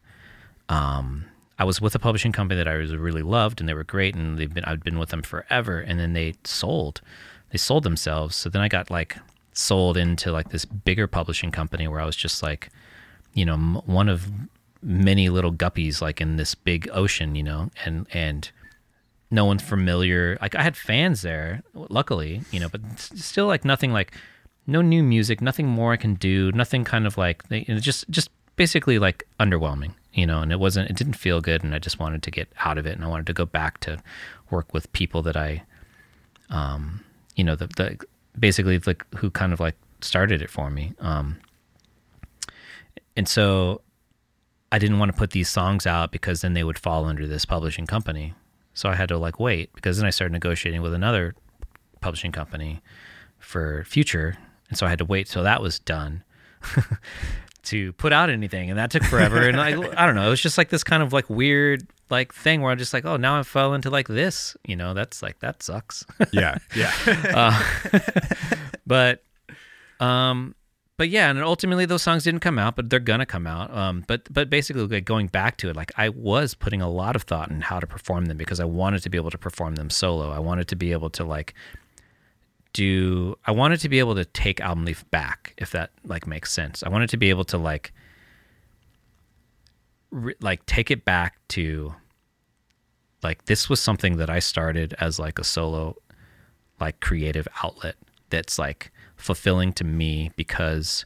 Um 0.69 1.25
I 1.59 1.63
was 1.63 1.79
with 1.79 1.93
a 1.93 1.99
publishing 1.99 2.31
company 2.31 2.57
that 2.57 2.67
I 2.67 2.77
was 2.77 2.95
really 2.95 3.21
loved 3.21 3.59
and 3.59 3.69
they 3.69 3.75
were 3.75 3.83
great 3.83 4.15
and 4.15 4.37
they've 4.37 4.53
been 4.53 4.65
I've 4.65 4.81
been 4.83 4.97
with 4.97 5.09
them 5.09 5.21
forever 5.21 5.79
and 5.79 5.99
then 5.99 6.13
they 6.13 6.33
sold. 6.43 7.01
They 7.51 7.57
sold 7.57 7.83
themselves. 7.83 8.35
So 8.35 8.49
then 8.49 8.61
I 8.61 8.67
got 8.67 8.89
like 8.89 9.17
sold 9.53 9.97
into 9.97 10.31
like 10.31 10.49
this 10.49 10.65
bigger 10.65 11.07
publishing 11.07 11.51
company 11.51 11.87
where 11.87 11.99
I 11.99 12.05
was 12.05 12.15
just 12.15 12.41
like, 12.41 12.69
you 13.33 13.45
know, 13.45 13.57
one 13.85 14.09
of 14.09 14.31
many 14.81 15.29
little 15.29 15.51
guppies 15.51 16.01
like 16.01 16.21
in 16.21 16.37
this 16.37 16.55
big 16.55 16.89
ocean, 16.91 17.35
you 17.35 17.43
know, 17.43 17.69
and 17.85 18.07
and 18.13 18.51
no 19.29 19.45
one's 19.45 19.63
familiar. 19.63 20.37
Like 20.41 20.55
I 20.55 20.63
had 20.63 20.75
fans 20.75 21.21
there, 21.21 21.63
luckily, 21.73 22.41
you 22.51 22.59
know, 22.59 22.69
but 22.69 22.81
still 22.99 23.47
like 23.47 23.63
nothing 23.63 23.93
like 23.93 24.13
no 24.67 24.81
new 24.81 25.03
music, 25.03 25.41
nothing 25.41 25.67
more 25.67 25.93
I 25.93 25.97
can 25.97 26.15
do, 26.15 26.51
nothing 26.51 26.83
kind 26.83 27.07
of 27.07 27.17
like 27.17 27.43
you 27.49 27.65
know, 27.67 27.79
just 27.79 28.09
just 28.09 28.29
basically 28.55 28.99
like 28.99 29.27
underwhelming, 29.39 29.93
you 30.13 30.25
know, 30.25 30.41
and 30.41 30.51
it 30.51 30.59
wasn't, 30.59 30.89
it 30.89 30.95
didn't 30.95 31.13
feel 31.13 31.41
good. 31.41 31.63
And 31.63 31.73
I 31.73 31.79
just 31.79 31.99
wanted 31.99 32.21
to 32.23 32.31
get 32.31 32.47
out 32.59 32.77
of 32.77 32.85
it. 32.85 32.95
And 32.95 33.03
I 33.03 33.07
wanted 33.07 33.27
to 33.27 33.33
go 33.33 33.45
back 33.45 33.79
to 33.81 34.01
work 34.49 34.73
with 34.73 34.91
people 34.91 35.21
that 35.23 35.37
I, 35.37 35.63
um, 36.49 37.03
you 37.35 37.43
know, 37.43 37.55
the, 37.55 37.67
the 37.67 37.97
basically 38.37 38.77
like 38.79 39.03
who 39.15 39.31
kind 39.31 39.53
of 39.53 39.59
like 39.59 39.75
started 40.01 40.41
it 40.41 40.49
for 40.49 40.69
me. 40.69 40.93
Um, 40.99 41.37
and 43.15 43.27
so 43.27 43.81
I 44.71 44.79
didn't 44.79 44.99
want 44.99 45.11
to 45.11 45.17
put 45.17 45.31
these 45.31 45.49
songs 45.49 45.85
out 45.85 46.11
because 46.11 46.41
then 46.41 46.53
they 46.53 46.63
would 46.63 46.79
fall 46.79 47.05
under 47.05 47.27
this 47.27 47.45
publishing 47.45 47.85
company. 47.85 48.33
So 48.73 48.89
I 48.89 48.95
had 48.95 49.09
to 49.09 49.17
like 49.17 49.39
wait 49.39 49.73
because 49.73 49.97
then 49.97 50.05
I 50.05 50.11
started 50.11 50.31
negotiating 50.31 50.81
with 50.81 50.93
another 50.93 51.35
publishing 51.99 52.31
company 52.31 52.81
for 53.39 53.83
future. 53.83 54.37
And 54.69 54.77
so 54.77 54.85
I 54.85 54.89
had 54.89 54.99
to 54.99 55.05
wait 55.05 55.27
till 55.27 55.43
that 55.43 55.61
was 55.61 55.79
done 55.79 56.23
to 57.63 57.91
put 57.93 58.13
out 58.13 58.29
anything. 58.29 58.69
And 58.69 58.79
that 58.79 58.91
took 58.91 59.03
forever. 59.03 59.47
and 59.47 59.57
like, 59.57 59.97
I 59.97 60.05
don't 60.05 60.15
know, 60.15 60.25
it 60.25 60.29
was 60.29 60.41
just 60.41 60.57
like 60.57 60.69
this 60.69 60.83
kind 60.83 61.03
of 61.03 61.11
like 61.11 61.29
weird 61.29 61.85
like 62.09 62.33
thing 62.33 62.61
where 62.61 62.71
I'm 62.71 62.77
just 62.77 62.93
like, 62.93 63.05
oh, 63.05 63.17
now 63.17 63.39
I 63.39 63.43
fell 63.43 63.73
into 63.73 63.89
like 63.89 64.07
this, 64.07 64.55
you 64.65 64.75
know, 64.75 64.93
that's 64.93 65.21
like, 65.21 65.39
that 65.39 65.63
sucks. 65.63 66.05
Yeah. 66.31 66.57
Yeah. 66.75 66.93
uh, 67.93 67.99
but, 68.87 69.23
um, 69.99 70.55
but 71.01 71.09
yeah, 71.09 71.31
and 71.31 71.41
ultimately 71.41 71.87
those 71.87 72.03
songs 72.03 72.25
didn't 72.25 72.41
come 72.41 72.59
out, 72.59 72.75
but 72.75 72.91
they're 72.91 72.99
gonna 72.99 73.25
come 73.25 73.47
out. 73.47 73.75
Um, 73.75 74.03
but 74.05 74.31
but 74.31 74.51
basically, 74.51 74.85
like 74.85 75.03
going 75.03 75.25
back 75.25 75.57
to 75.57 75.69
it, 75.69 75.75
like 75.75 75.91
I 75.97 76.09
was 76.09 76.53
putting 76.53 76.79
a 76.79 76.87
lot 76.87 77.15
of 77.15 77.23
thought 77.23 77.49
in 77.49 77.61
how 77.61 77.79
to 77.79 77.87
perform 77.87 78.25
them 78.25 78.37
because 78.37 78.59
I 78.59 78.65
wanted 78.65 79.01
to 79.01 79.09
be 79.09 79.17
able 79.17 79.31
to 79.31 79.37
perform 79.39 79.77
them 79.77 79.89
solo. 79.89 80.29
I 80.29 80.37
wanted 80.37 80.67
to 80.67 80.75
be 80.75 80.91
able 80.91 81.09
to 81.09 81.23
like 81.23 81.55
do. 82.73 83.35
I 83.47 83.51
wanted 83.51 83.79
to 83.79 83.89
be 83.89 83.97
able 83.97 84.13
to 84.13 84.25
take 84.25 84.61
Album 84.61 84.85
Leaf 84.85 85.03
back, 85.09 85.55
if 85.57 85.71
that 85.71 85.89
like 86.05 86.27
makes 86.27 86.51
sense. 86.51 86.83
I 86.83 86.89
wanted 86.89 87.09
to 87.09 87.17
be 87.17 87.31
able 87.31 87.45
to 87.45 87.57
like 87.57 87.91
re- 90.11 90.35
like 90.39 90.63
take 90.67 90.91
it 90.91 91.03
back 91.03 91.39
to 91.47 91.95
like 93.23 93.45
this 93.45 93.67
was 93.67 93.81
something 93.81 94.17
that 94.17 94.29
I 94.29 94.37
started 94.37 94.93
as 94.99 95.17
like 95.17 95.39
a 95.39 95.43
solo 95.43 95.95
like 96.79 96.99
creative 96.99 97.47
outlet 97.63 97.95
that's 98.29 98.59
like 98.59 98.91
fulfilling 99.21 99.71
to 99.73 99.83
me 99.83 100.31
because 100.35 101.05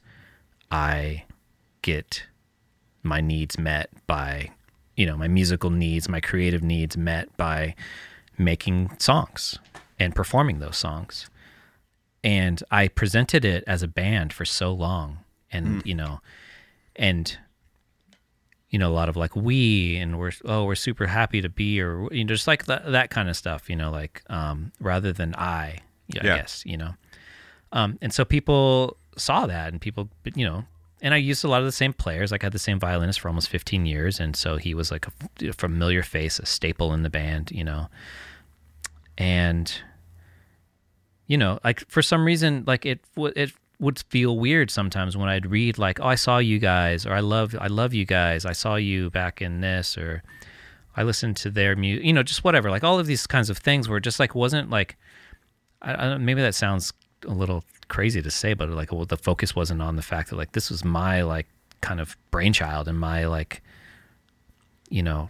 I 0.71 1.23
get 1.81 2.25
my 3.03 3.21
needs 3.21 3.59
met 3.59 3.89
by 4.07 4.49
you 4.95 5.05
know 5.05 5.15
my 5.17 5.27
musical 5.27 5.69
needs 5.69 6.09
my 6.09 6.19
creative 6.19 6.63
needs 6.63 6.97
met 6.97 7.35
by 7.37 7.75
making 8.37 8.89
songs 8.97 9.59
and 9.99 10.15
performing 10.15 10.59
those 10.59 10.77
songs. 10.77 11.29
And 12.23 12.63
I 12.71 12.87
presented 12.87 13.45
it 13.45 13.63
as 13.67 13.83
a 13.83 13.87
band 13.87 14.33
for 14.33 14.45
so 14.45 14.73
long 14.73 15.19
and 15.51 15.85
you 15.85 15.93
know 15.95 16.21
and 16.95 17.37
you 18.69 18.79
know 18.79 18.89
a 18.89 18.95
lot 18.95 19.09
of 19.09 19.15
like 19.15 19.35
we 19.35 19.95
and 19.97 20.17
we're 20.17 20.31
oh 20.45 20.63
we're 20.65 20.75
super 20.75 21.05
happy 21.07 21.41
to 21.41 21.49
be 21.49 21.79
or 21.79 22.11
you 22.11 22.23
know 22.23 22.29
just 22.29 22.47
like 22.47 22.65
that 22.65 22.91
that 22.91 23.09
kind 23.09 23.29
of 23.29 23.37
stuff 23.37 23.69
you 23.69 23.75
know 23.75 23.91
like 23.91 24.23
um 24.29 24.71
rather 24.79 25.13
than 25.13 25.35
I 25.35 25.79
yeah, 26.07 26.21
I 26.23 26.25
Yeah. 26.25 26.37
guess 26.37 26.63
you 26.65 26.77
know 26.77 26.95
um 27.75 27.99
and 28.01 28.11
so 28.11 28.25
people 28.25 28.97
saw 29.15 29.45
that 29.45 29.71
and 29.71 29.79
people 29.79 30.09
you 30.33 30.45
know 30.45 30.65
and 31.01 31.13
I 31.13 31.17
used 31.17 31.43
a 31.43 31.47
lot 31.47 31.59
of 31.59 31.65
the 31.65 31.71
same 31.71 31.93
players. 31.93 32.31
Like 32.31 32.43
I 32.43 32.47
had 32.47 32.53
the 32.53 32.57
same 32.57 32.79
violinist 32.79 33.19
for 33.19 33.27
almost 33.27 33.49
15 33.49 33.85
years. 33.85 34.19
And 34.19 34.35
so 34.35 34.57
he 34.57 34.73
was 34.73 34.91
like 34.91 35.05
a 35.43 35.53
familiar 35.53 36.01
face 36.01 36.39
a 36.39 36.47
staple 36.47 36.93
in 36.93 37.03
the 37.03 37.11
band 37.11 37.51
you 37.51 37.63
know. 37.63 37.89
And 39.17 39.71
you 41.27 41.37
know 41.37 41.59
like 41.63 41.87
for 41.89 42.01
some 42.01 42.25
reason 42.25 42.63
like 42.65 42.85
it 42.85 43.01
it 43.17 43.51
would 43.79 43.99
feel 44.09 44.37
weird 44.37 44.71
sometimes 44.71 45.17
when 45.17 45.27
I'd 45.27 45.45
read 45.47 45.77
like 45.77 45.99
oh 45.99 46.07
I 46.07 46.15
saw 46.15 46.37
you 46.37 46.59
guys 46.59 47.05
or 47.05 47.13
I 47.13 47.19
love 47.19 47.55
I 47.59 47.67
love 47.67 47.93
you 47.93 48.05
guys. 48.05 48.45
I 48.45 48.53
saw 48.53 48.75
you 48.75 49.09
back 49.09 49.41
in 49.41 49.61
this 49.61 49.97
or 49.97 50.23
I 50.95 51.03
listened 51.03 51.35
to 51.37 51.51
their 51.51 51.75
music 51.75 52.05
you 52.05 52.13
know 52.13 52.23
just 52.23 52.43
whatever. 52.43 52.71
Like 52.71 52.83
all 52.83 52.99
of 52.99 53.05
these 53.05 53.27
kinds 53.27 53.49
of 53.49 53.57
things 53.57 53.87
were 53.87 53.99
just 53.99 54.19
like 54.19 54.33
wasn't 54.33 54.69
like 54.69 54.97
I, 55.81 55.93
I 55.93 56.17
maybe 56.17 56.41
that 56.41 56.55
sounds 56.55 56.93
a 57.25 57.33
little 57.33 57.63
crazy 57.87 58.21
to 58.21 58.31
say 58.31 58.53
but 58.53 58.69
like 58.69 58.91
well, 58.91 59.05
the 59.05 59.17
focus 59.17 59.55
wasn't 59.55 59.81
on 59.81 59.95
the 59.95 60.01
fact 60.01 60.29
that 60.29 60.35
like 60.35 60.53
this 60.53 60.69
was 60.69 60.83
my 60.83 61.21
like 61.21 61.47
kind 61.81 61.99
of 61.99 62.17
brainchild 62.31 62.87
and 62.87 62.99
my 62.99 63.25
like 63.25 63.61
you 64.89 65.03
know 65.03 65.29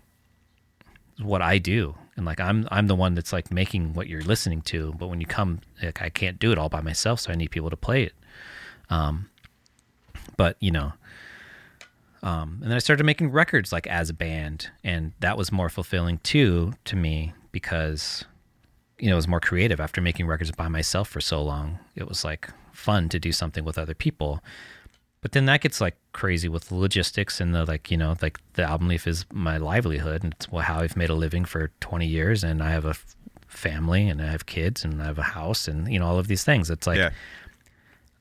what 1.21 1.41
I 1.41 1.57
do. 1.57 1.95
And 2.17 2.25
like 2.25 2.39
I'm 2.39 2.67
I'm 2.71 2.87
the 2.87 2.95
one 2.95 3.13
that's 3.13 3.33
like 3.33 3.51
making 3.51 3.93
what 3.93 4.07
you're 4.07 4.21
listening 4.21 4.61
to, 4.63 4.93
but 4.97 5.07
when 5.07 5.19
you 5.19 5.27
come 5.27 5.61
like 5.81 6.01
I 6.01 6.09
can't 6.09 6.39
do 6.39 6.51
it 6.51 6.57
all 6.57 6.69
by 6.69 6.81
myself, 6.81 7.19
so 7.19 7.31
I 7.31 7.35
need 7.35 7.51
people 7.51 7.69
to 7.69 7.77
play 7.77 8.03
it. 8.03 8.13
Um 8.89 9.29
but 10.37 10.57
you 10.59 10.71
know 10.71 10.93
um 12.23 12.59
and 12.61 12.71
then 12.71 12.73
I 12.73 12.79
started 12.79 13.03
making 13.03 13.31
records 13.31 13.71
like 13.71 13.87
as 13.87 14.09
a 14.09 14.13
band 14.13 14.69
and 14.83 15.13
that 15.19 15.37
was 15.37 15.51
more 15.51 15.69
fulfilling 15.69 16.17
too 16.19 16.73
to 16.85 16.95
me 16.95 17.33
because 17.51 18.25
you 18.99 19.09
know, 19.09 19.13
it 19.13 19.17
was 19.17 19.27
more 19.27 19.39
creative 19.39 19.79
after 19.79 20.01
making 20.01 20.27
records 20.27 20.51
by 20.51 20.67
myself 20.67 21.09
for 21.09 21.21
so 21.21 21.41
long. 21.41 21.79
It 21.95 22.07
was 22.07 22.23
like 22.23 22.49
fun 22.71 23.09
to 23.09 23.19
do 23.19 23.31
something 23.31 23.63
with 23.63 23.77
other 23.77 23.93
people. 23.93 24.41
But 25.21 25.31
then 25.31 25.45
that 25.45 25.61
gets 25.61 25.81
like 25.81 25.95
crazy 26.13 26.47
with 26.47 26.71
logistics 26.71 27.41
and 27.41 27.53
the 27.53 27.65
like, 27.65 27.89
you 27.89 27.97
know, 27.97 28.15
like 28.21 28.39
the 28.53 28.63
album 28.63 28.87
leaf 28.87 29.07
is 29.07 29.25
my 29.33 29.57
livelihood 29.57 30.23
and 30.23 30.33
it's 30.33 30.45
how 30.45 30.81
I've 30.81 30.95
made 30.95 31.09
a 31.09 31.15
living 31.15 31.45
for 31.45 31.71
20 31.79 32.05
years 32.05 32.43
and 32.43 32.61
I 32.61 32.69
have 32.69 32.85
a 32.85 32.95
family 33.47 34.07
and 34.07 34.21
I 34.21 34.27
have 34.27 34.45
kids 34.45 34.83
and 34.83 35.01
I 35.01 35.05
have 35.05 35.17
a 35.17 35.23
house 35.23 35.67
and 35.67 35.91
you 35.91 35.97
know 35.99 36.05
all 36.05 36.19
of 36.19 36.27
these 36.27 36.43
things. 36.43 36.69
It's 36.69 36.85
like 36.85 36.97
yeah. 36.97 37.09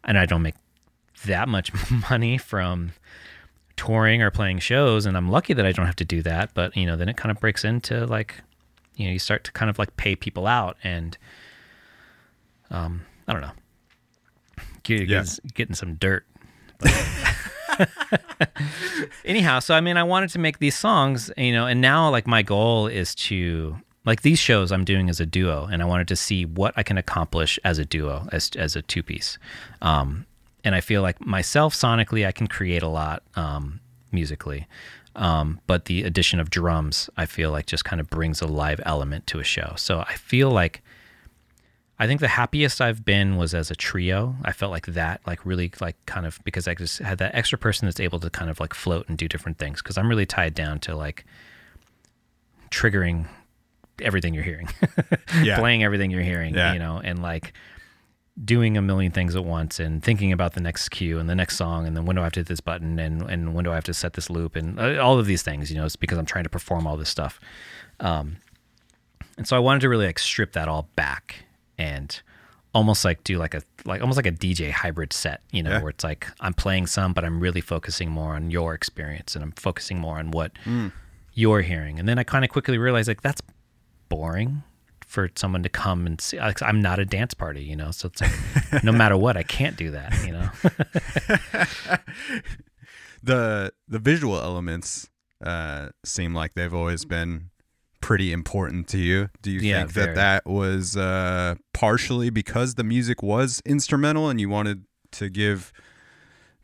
and 0.05 0.17
I 0.17 0.27
don't 0.27 0.43
make 0.43 0.55
that 1.27 1.49
much 1.49 1.73
money 2.11 2.39
from 2.39 2.93
touring 3.77 4.23
or 4.23 4.31
playing 4.31 4.61
shows 4.61 5.05
and 5.05 5.17
I'm 5.17 5.31
lucky 5.31 5.53
that 5.53 5.67
I 5.67 5.73
don't 5.73 5.87
have 5.87 5.97
to 5.97 6.05
do 6.05 6.23
that, 6.23 6.55
but 6.55 6.77
you 6.77 6.87
know, 6.87 6.97
then 6.97 7.09
it 7.09 7.17
kind 7.17 7.31
of 7.31 7.39
breaks 7.41 7.65
into 7.65 8.07
like 8.07 8.43
you 8.97 9.07
know, 9.07 9.13
you 9.13 9.19
start 9.19 9.45
to 9.45 9.53
kind 9.53 9.69
of 9.71 9.79
like 9.79 9.97
pay 9.97 10.15
people 10.17 10.47
out 10.47 10.77
and 10.85 11.17
um 12.71 13.03
I 13.27 13.33
don't 13.33 13.43
know. 13.43 13.53
Get, 14.83 15.09
Yeah. 15.09 15.23
getting, 15.23 15.51
getting 15.55 15.75
some 15.75 15.95
dirt. 15.95 16.27
anyhow 19.25 19.59
so 19.59 19.75
i 19.75 19.81
mean 19.81 19.97
i 19.97 20.03
wanted 20.03 20.31
to 20.31 20.39
make 20.39 20.59
these 20.59 20.77
songs 20.77 21.31
you 21.37 21.53
know 21.53 21.67
and 21.67 21.81
now 21.81 22.09
like 22.11 22.27
my 22.27 22.43
goal 22.43 22.87
is 22.87 23.15
to 23.15 23.77
like 24.05 24.23
these 24.23 24.39
shows 24.39 24.71
i'm 24.71 24.85
doing 24.85 25.09
as 25.09 25.19
a 25.21 25.27
duo 25.27 25.67
and 25.73 25.83
i 25.83 25.85
wanted 25.85 26.07
to 26.07 26.15
see 26.17 26.45
what 26.45 26.73
i 26.77 26.83
can 26.83 26.97
accomplish 26.99 27.59
as 27.65 27.79
a 27.79 27.85
duo 27.85 28.29
as 28.33 28.51
as 28.57 28.77
a 28.77 28.83
two 28.83 29.03
piece 29.03 29.39
um 29.83 30.25
and 30.63 30.75
i 30.75 30.81
feel 30.81 31.03
like 31.03 31.21
myself 31.25 31.75
sonically 31.75 32.27
i 32.27 32.33
can 32.33 32.47
create 32.47 32.83
a 32.83 32.89
lot 32.89 33.23
um 33.35 33.81
musically 34.13 34.67
um 35.17 35.61
but 35.67 35.85
the 35.87 36.03
addition 36.03 36.41
of 36.41 36.51
drums 36.51 37.09
i 37.17 37.25
feel 37.27 37.51
like 37.51 37.67
just 37.67 37.85
kind 37.85 38.01
of 38.01 38.09
brings 38.11 38.41
a 38.41 38.47
live 38.47 38.81
element 38.85 39.27
to 39.27 39.39
a 39.39 39.45
show 39.45 39.73
so 39.77 40.01
i 40.09 40.15
feel 40.15 40.51
like 40.51 40.83
I 41.97 42.09
think 42.09 42.19
the 42.21 42.27
happiest 42.27 42.81
I've 42.81 43.05
been 43.05 43.37
was 43.37 43.55
as 43.55 43.71
a 43.71 43.77
trio. 43.77 44.35
I 44.45 44.51
felt 44.51 44.73
like 44.73 44.87
that, 44.87 45.21
like 45.29 45.47
really, 45.47 45.71
like 45.81 45.95
kind 46.07 46.27
of 46.27 46.41
because 46.43 46.67
I 46.67 46.75
just 46.75 46.99
had 46.99 47.19
that 47.19 47.37
extra 47.37 47.57
person 47.57 47.87
that's 47.87 48.01
able 48.01 48.19
to 48.19 48.29
kind 48.31 48.51
of 48.51 48.59
like 48.59 48.75
float 48.75 49.09
and 49.09 49.17
do 49.17 49.29
different 49.29 49.59
things. 49.59 49.81
Because 49.81 49.97
I'm 49.97 50.09
really 50.09 50.27
tied 50.27 50.55
down 50.55 50.81
to 50.81 50.97
like 50.97 51.25
triggering 52.73 53.27
everything 54.03 54.35
you're 54.35 54.43
hearing, 54.43 54.69
Yeah. 55.43 55.57
playing 55.59 55.85
everything 55.85 56.11
you're 56.11 56.23
hearing, 56.23 56.55
Yeah. 56.55 56.73
you 56.73 56.81
know, 56.81 57.01
and 57.03 57.23
like 57.23 57.53
doing 58.43 58.77
a 58.77 58.83
million 58.83 59.13
things 59.13 59.37
at 59.37 59.45
once 59.45 59.79
and 59.79 60.03
thinking 60.03 60.33
about 60.33 60.55
the 60.55 60.61
next 60.61 60.89
cue 60.89 61.19
and 61.21 61.29
the 61.31 61.35
next 61.37 61.57
song 61.57 61.87
and 61.87 61.97
then 61.97 62.05
when 62.05 62.17
do 62.17 62.21
I 62.23 62.25
have 62.25 62.33
to 62.33 62.41
hit 62.41 62.49
this 62.49 62.61
button 62.61 62.99
and 62.99 63.23
and 63.23 63.55
when 63.55 63.65
do 63.65 63.71
I 63.71 63.77
have 63.77 63.85
to 63.85 63.95
set 63.95 64.15
this 64.15 64.29
loop 64.29 64.57
and 64.57 64.79
uh, 64.81 64.99
all 65.01 65.19
of 65.21 65.27
these 65.27 65.43
things, 65.43 65.71
you 65.71 65.77
know, 65.77 65.85
it's 65.85 65.95
because 65.97 66.19
I'm 66.19 66.27
trying 66.27 66.43
to 66.45 66.51
perform 66.51 66.85
all 66.87 66.97
this 66.97 67.09
stuff. 67.09 67.39
Um, 68.01 68.39
and 69.39 69.47
so 69.47 69.57
I 69.57 69.61
wanted 69.61 69.81
to 69.81 69.89
really 69.89 70.07
like 70.07 70.19
strip 70.19 70.53
that 70.55 70.67
all 70.69 70.89
back 70.97 71.45
and 71.79 72.21
almost 72.75 73.05
like 73.05 73.23
do 73.23 73.39
like 73.39 73.55
a 73.55 73.63
like 73.85 74.01
almost 74.01 74.17
like 74.17 74.27
a 74.27 74.33
DJ 74.33 74.73
hybrid 74.73 75.13
set, 75.13 75.41
you 75.53 75.63
know, 75.63 75.71
Yeah. 75.71 75.81
where 75.81 75.91
it's 75.91 76.03
like 76.03 76.27
I'm 76.41 76.55
playing 76.55 76.89
some, 76.89 77.13
but 77.13 77.25
I'm 77.25 77.39
really 77.39 77.61
focusing 77.61 78.11
more 78.11 78.35
on 78.35 78.51
your 78.51 78.75
experience 78.75 79.37
and 79.37 79.45
I'm 79.45 79.53
focusing 79.53 79.99
more 80.01 80.19
on 80.19 80.33
what 80.33 80.51
you're 81.35 81.63
hearing. 81.63 82.01
And 82.01 82.09
then 82.09 82.19
I 82.19 82.25
kind 82.25 82.45
of 82.45 82.51
quickly 82.51 82.79
realized 82.79 83.07
like 83.07 83.23
that's 83.23 83.43
boring 84.09 84.65
for 85.15 85.31
someone 85.37 85.63
to 85.63 85.69
come 85.69 86.07
and 86.07 86.21
see. 86.21 86.39
Like, 86.39 86.61
I'm 86.63 86.83
not 86.83 86.99
a 86.99 87.05
dance 87.05 87.33
party, 87.35 87.63
you 87.63 87.77
know, 87.77 87.91
so 87.93 88.09
it's 88.09 88.21
like 88.21 88.85
no 88.85 88.93
matter 88.93 89.17
what, 89.17 89.37
I 89.37 89.45
can't 89.45 89.77
do 89.77 89.93
that, 89.93 90.13
you 90.27 90.33
know. 90.33 90.51
the 93.23 93.73
the 93.89 93.99
visual 93.99 94.37
elements 94.37 95.09
uh, 95.43 95.91
seem 96.05 96.35
like 96.35 96.55
they've 96.55 96.75
always 96.75 97.05
been 97.05 97.51
pretty 98.01 98.33
important 98.33 98.89
to 98.89 98.99
you. 98.99 99.29
Do 99.41 99.51
you 99.51 99.61
Yeah, 99.61 99.79
think 99.81 99.93
very. 99.93 100.07
that 100.09 100.45
that 100.45 100.51
was 100.51 100.97
uh, 100.97 101.55
partially 101.73 102.31
because 102.31 102.75
the 102.75 102.85
music 102.85 103.23
was 103.23 103.63
instrumental 103.65 104.29
and 104.29 104.41
you 104.41 104.49
wanted 104.49 104.85
to 105.13 105.29
give 105.31 105.73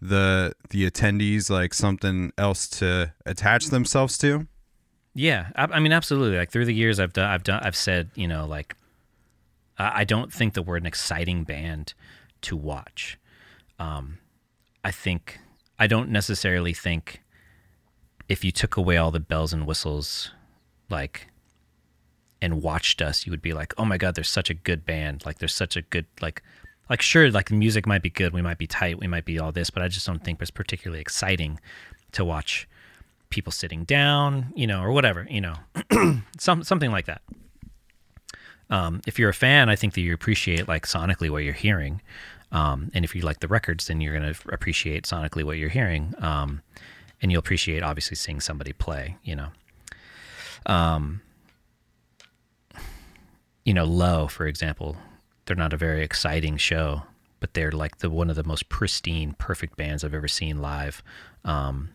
the 0.02 0.52
the 0.70 0.90
attendees 0.90 1.50
like 1.50 1.72
something 1.74 2.32
else 2.36 2.68
to 2.68 3.12
attach 3.24 3.66
themselves 3.66 4.18
to? 4.18 4.46
Yeah, 5.14 5.48
I, 5.56 5.64
I 5.64 5.80
mean, 5.80 5.92
absolutely. 5.92 6.38
Like 6.38 6.50
through 6.50 6.66
the 6.66 6.74
years, 6.74 7.00
I've 7.00 7.12
done, 7.12 7.28
I've 7.28 7.42
done, 7.42 7.60
I've 7.62 7.76
said, 7.76 8.10
you 8.14 8.28
know, 8.28 8.46
like 8.46 8.76
I, 9.78 10.00
I 10.00 10.04
don't 10.04 10.32
think 10.32 10.54
that 10.54 10.62
we're 10.62 10.76
an 10.76 10.86
exciting 10.86 11.44
band 11.44 11.94
to 12.42 12.56
watch. 12.56 13.18
Um, 13.78 14.18
I 14.84 14.90
think 14.90 15.40
I 15.78 15.86
don't 15.86 16.10
necessarily 16.10 16.72
think 16.72 17.22
if 18.28 18.44
you 18.44 18.52
took 18.52 18.76
away 18.76 18.96
all 18.96 19.10
the 19.10 19.20
bells 19.20 19.52
and 19.52 19.66
whistles, 19.66 20.30
like, 20.88 21.28
and 22.42 22.62
watched 22.62 23.02
us, 23.02 23.26
you 23.26 23.30
would 23.32 23.42
be 23.42 23.52
like, 23.52 23.74
oh 23.76 23.84
my 23.84 23.98
god, 23.98 24.14
there's 24.14 24.30
such 24.30 24.50
a 24.50 24.54
good 24.54 24.86
band. 24.86 25.26
Like, 25.26 25.38
there's 25.38 25.54
such 25.54 25.76
a 25.76 25.82
good 25.82 26.06
like, 26.22 26.42
like 26.88 27.02
sure, 27.02 27.30
like 27.30 27.48
the 27.48 27.54
music 27.54 27.86
might 27.86 28.02
be 28.02 28.10
good, 28.10 28.32
we 28.32 28.42
might 28.42 28.58
be 28.58 28.66
tight, 28.66 28.98
we 28.98 29.06
might 29.06 29.24
be 29.24 29.38
all 29.38 29.52
this, 29.52 29.70
but 29.70 29.82
I 29.82 29.88
just 29.88 30.06
don't 30.06 30.22
think 30.22 30.40
it's 30.40 30.50
particularly 30.50 31.00
exciting 31.00 31.58
to 32.12 32.24
watch 32.24 32.68
people 33.30 33.52
sitting 33.52 33.84
down, 33.84 34.52
you 34.54 34.66
know, 34.66 34.82
or 34.82 34.92
whatever, 34.92 35.26
you 35.30 35.40
know, 35.40 35.54
some 36.38 36.62
something 36.62 36.90
like 36.90 37.06
that. 37.06 37.22
Um, 38.68 39.00
if 39.06 39.18
you're 39.18 39.30
a 39.30 39.34
fan, 39.34 39.68
I 39.68 39.76
think 39.76 39.94
that 39.94 40.00
you 40.00 40.14
appreciate 40.14 40.68
like 40.68 40.86
sonically 40.86 41.30
what 41.30 41.42
you're 41.44 41.52
hearing, 41.52 42.02
um, 42.52 42.90
and 42.94 43.04
if 43.04 43.14
you 43.14 43.22
like 43.22 43.40
the 43.40 43.48
records, 43.48 43.86
then 43.86 44.00
you're 44.00 44.18
going 44.18 44.34
to 44.34 44.40
appreciate 44.52 45.04
sonically 45.04 45.44
what 45.44 45.56
you're 45.56 45.68
hearing, 45.68 46.14
um, 46.18 46.62
and 47.22 47.30
you'll 47.30 47.40
appreciate 47.40 47.82
obviously 47.82 48.16
seeing 48.16 48.40
somebody 48.40 48.72
play, 48.72 49.16
you 49.22 49.36
know. 49.36 49.48
Um, 50.66 51.22
you 53.64 53.74
know, 53.74 53.84
Low, 53.84 54.26
for 54.26 54.46
example, 54.46 54.96
they're 55.44 55.56
not 55.56 55.72
a 55.72 55.76
very 55.76 56.02
exciting 56.02 56.56
show, 56.56 57.02
but 57.38 57.54
they're 57.54 57.72
like 57.72 57.98
the 57.98 58.10
one 58.10 58.30
of 58.30 58.36
the 58.36 58.44
most 58.44 58.68
pristine, 58.68 59.34
perfect 59.38 59.76
bands 59.76 60.04
I've 60.04 60.14
ever 60.14 60.28
seen 60.28 60.60
live. 60.60 61.02
Um, 61.44 61.90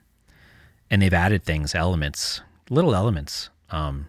and 0.89 1.01
they've 1.01 1.13
added 1.13 1.43
things, 1.43 1.75
elements, 1.75 2.41
little 2.69 2.95
elements, 2.95 3.49
um, 3.69 4.07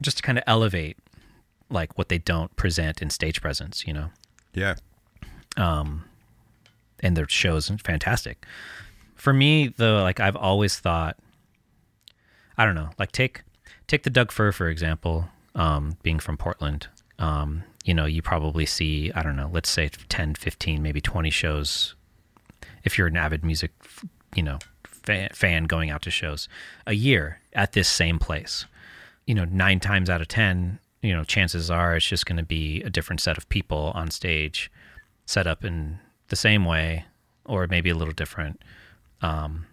just 0.00 0.18
to 0.18 0.22
kind 0.22 0.38
of 0.38 0.44
elevate 0.46 0.98
like 1.70 1.96
what 1.96 2.08
they 2.08 2.18
don't 2.18 2.54
present 2.56 3.00
in 3.00 3.10
stage 3.10 3.40
presence, 3.40 3.86
you 3.86 3.92
know. 3.92 4.10
Yeah. 4.52 4.74
Um, 5.56 6.04
and 7.00 7.16
their 7.16 7.28
shows 7.28 7.70
are 7.70 7.78
fantastic. 7.78 8.44
For 9.14 9.32
me, 9.32 9.68
though, 9.68 10.02
like 10.02 10.20
I've 10.20 10.36
always 10.36 10.78
thought, 10.78 11.16
I 12.58 12.64
don't 12.64 12.74
know, 12.74 12.90
like 12.98 13.12
take 13.12 13.42
take 13.86 14.02
the 14.02 14.10
Doug 14.10 14.32
Fir 14.32 14.52
for 14.52 14.68
example. 14.68 15.28
Um, 15.54 15.98
being 16.02 16.18
from 16.18 16.38
Portland, 16.38 16.86
um, 17.18 17.64
you 17.84 17.92
know, 17.92 18.06
you 18.06 18.22
probably 18.22 18.64
see, 18.64 19.12
I 19.14 19.22
don't 19.22 19.36
know, 19.36 19.50
let's 19.52 19.68
say 19.68 19.90
10, 20.08 20.34
15, 20.36 20.82
maybe 20.82 21.00
20 21.00 21.28
shows. 21.28 21.94
If 22.84 22.96
you're 22.96 23.08
an 23.08 23.18
avid 23.18 23.44
music, 23.44 23.72
you 24.34 24.42
know, 24.42 24.58
fan, 25.02 25.28
fan 25.32 25.64
going 25.64 25.90
out 25.90 26.02
to 26.02 26.10
shows 26.10 26.48
a 26.86 26.94
year 26.94 27.40
at 27.52 27.72
this 27.72 27.88
same 27.88 28.18
place, 28.18 28.66
you 29.26 29.34
know, 29.34 29.44
nine 29.44 29.80
times 29.80 30.08
out 30.10 30.20
of 30.20 30.28
10, 30.28 30.78
you 31.02 31.12
know, 31.12 31.24
chances 31.24 31.70
are 31.70 31.96
it's 31.96 32.06
just 32.06 32.26
going 32.26 32.36
to 32.36 32.42
be 32.44 32.82
a 32.82 32.90
different 32.90 33.20
set 33.20 33.36
of 33.38 33.48
people 33.48 33.92
on 33.94 34.10
stage 34.10 34.70
set 35.26 35.46
up 35.46 35.64
in 35.64 35.98
the 36.28 36.36
same 36.36 36.64
way 36.64 37.04
or 37.44 37.66
maybe 37.66 37.90
a 37.90 37.94
little 37.94 38.14
different 38.14 38.60
um, 39.20 39.66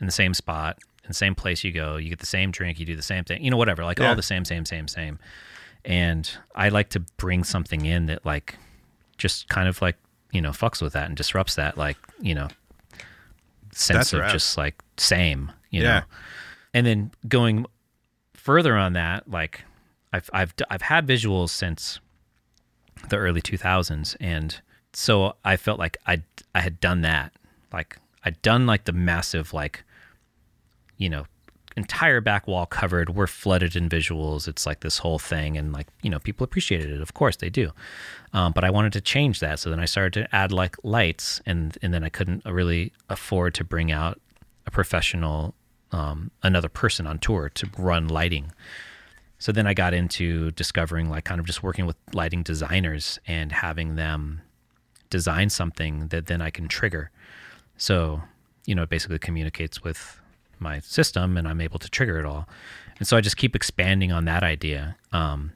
in 0.00 0.06
the 0.06 0.12
same 0.12 0.34
spot 0.34 0.78
in 1.04 1.08
the 1.08 1.14
same 1.14 1.34
place 1.34 1.62
you 1.62 1.70
go 1.72 1.96
you 1.96 2.08
get 2.08 2.18
the 2.18 2.26
same 2.26 2.50
drink 2.50 2.80
you 2.80 2.84
do 2.86 2.96
the 2.96 3.02
same 3.02 3.22
thing 3.22 3.42
you 3.44 3.50
know 3.50 3.56
whatever 3.56 3.84
like 3.84 3.98
Yeah. 3.98 4.08
all 4.08 4.16
the 4.16 4.22
same 4.22 4.44
same 4.44 4.64
same 4.66 4.88
same 4.88 5.18
and 5.84 6.28
i 6.56 6.68
like 6.68 6.88
to 6.90 7.00
bring 7.16 7.44
something 7.44 7.86
in 7.86 8.06
that 8.06 8.26
like 8.26 8.56
just 9.16 9.48
kind 9.48 9.68
of 9.68 9.80
like 9.80 9.96
you 10.32 10.40
know 10.40 10.50
fucks 10.50 10.82
with 10.82 10.92
that 10.94 11.06
and 11.06 11.16
disrupts 11.16 11.54
that 11.54 11.78
like 11.78 11.96
you 12.20 12.34
know 12.34 12.48
sense 13.78 14.10
That's 14.10 14.26
of 14.26 14.32
just 14.32 14.56
like 14.56 14.74
same 14.96 15.52
you 15.70 15.82
Yeah. 15.82 16.00
know 16.00 16.02
and 16.74 16.86
then 16.86 17.10
going 17.28 17.66
further 18.34 18.74
on 18.76 18.92
that 18.94 19.28
like 19.30 19.62
i've 20.12 20.30
i've 20.32 20.54
i've 20.70 20.82
had 20.82 21.06
visuals 21.06 21.50
since 21.50 22.00
the 23.10 23.16
early 23.16 23.42
2000s 23.42 24.16
and 24.20 24.60
so 24.92 25.34
i 25.44 25.56
felt 25.56 25.78
like 25.78 25.96
i 26.06 26.22
i 26.54 26.60
had 26.60 26.80
done 26.80 27.02
that. 27.02 27.32
Like 27.72 27.98
i'd 28.24 28.40
done 28.42 28.66
like 28.66 28.84
the 28.84 28.92
massive 28.92 29.52
like 29.52 29.84
you 30.96 31.08
know 31.10 31.26
entire 31.76 32.20
back 32.20 32.46
wall 32.46 32.66
covered. 32.66 33.10
We're 33.10 33.26
flooded 33.26 33.76
in 33.76 33.88
visuals. 33.88 34.48
It's 34.48 34.66
like 34.66 34.80
this 34.80 34.98
whole 34.98 35.18
thing 35.18 35.56
and 35.56 35.72
like 35.72 35.88
you 36.02 36.10
know 36.10 36.18
people 36.18 36.44
appreciated 36.44 36.90
it. 36.90 37.00
Of 37.00 37.14
course 37.14 37.36
they 37.36 37.50
do. 37.50 37.72
Um, 38.32 38.52
but 38.52 38.64
i 38.64 38.70
wanted 38.70 38.92
to 38.92 39.00
change 39.00 39.40
that 39.40 39.58
so 39.58 39.70
then 39.70 39.80
i 39.80 39.86
started 39.86 40.12
to 40.12 40.34
add 40.34 40.52
like 40.52 40.76
lights 40.82 41.40
and 41.46 41.78
and 41.80 41.94
then 41.94 42.04
i 42.04 42.10
couldn't 42.10 42.44
really 42.44 42.92
afford 43.08 43.54
to 43.54 43.64
bring 43.64 43.90
out 43.90 44.20
a 44.66 44.70
professional 44.70 45.54
um, 45.92 46.30
another 46.42 46.68
person 46.68 47.06
on 47.06 47.18
tour 47.18 47.48
to 47.54 47.68
run 47.78 48.08
lighting. 48.08 48.52
So 49.38 49.52
then 49.52 49.66
I 49.66 49.74
got 49.74 49.94
into 49.94 50.50
discovering 50.52 51.10
like 51.10 51.24
kind 51.24 51.40
of 51.40 51.46
just 51.46 51.62
working 51.62 51.86
with 51.86 51.96
lighting 52.12 52.42
designers 52.42 53.18
and 53.26 53.52
having 53.52 53.96
them 53.96 54.42
design 55.10 55.50
something 55.50 56.08
that 56.08 56.26
then 56.26 56.40
I 56.40 56.50
can 56.50 56.68
trigger. 56.68 57.10
So, 57.76 58.22
you 58.64 58.74
know, 58.74 58.82
it 58.82 58.88
basically 58.88 59.18
communicates 59.18 59.82
with 59.84 60.20
my 60.60 60.80
system 60.80 61.36
and 61.36 61.46
I'm 61.46 61.60
able 61.60 61.78
to 61.78 61.88
trigger 61.88 62.18
it 62.18 62.24
all. 62.26 62.48
And 62.98 63.06
so 63.06 63.16
I 63.16 63.20
just 63.20 63.36
keep 63.36 63.54
expanding 63.54 64.12
on 64.12 64.24
that 64.24 64.42
idea. 64.42 64.96
Um, 65.12 65.52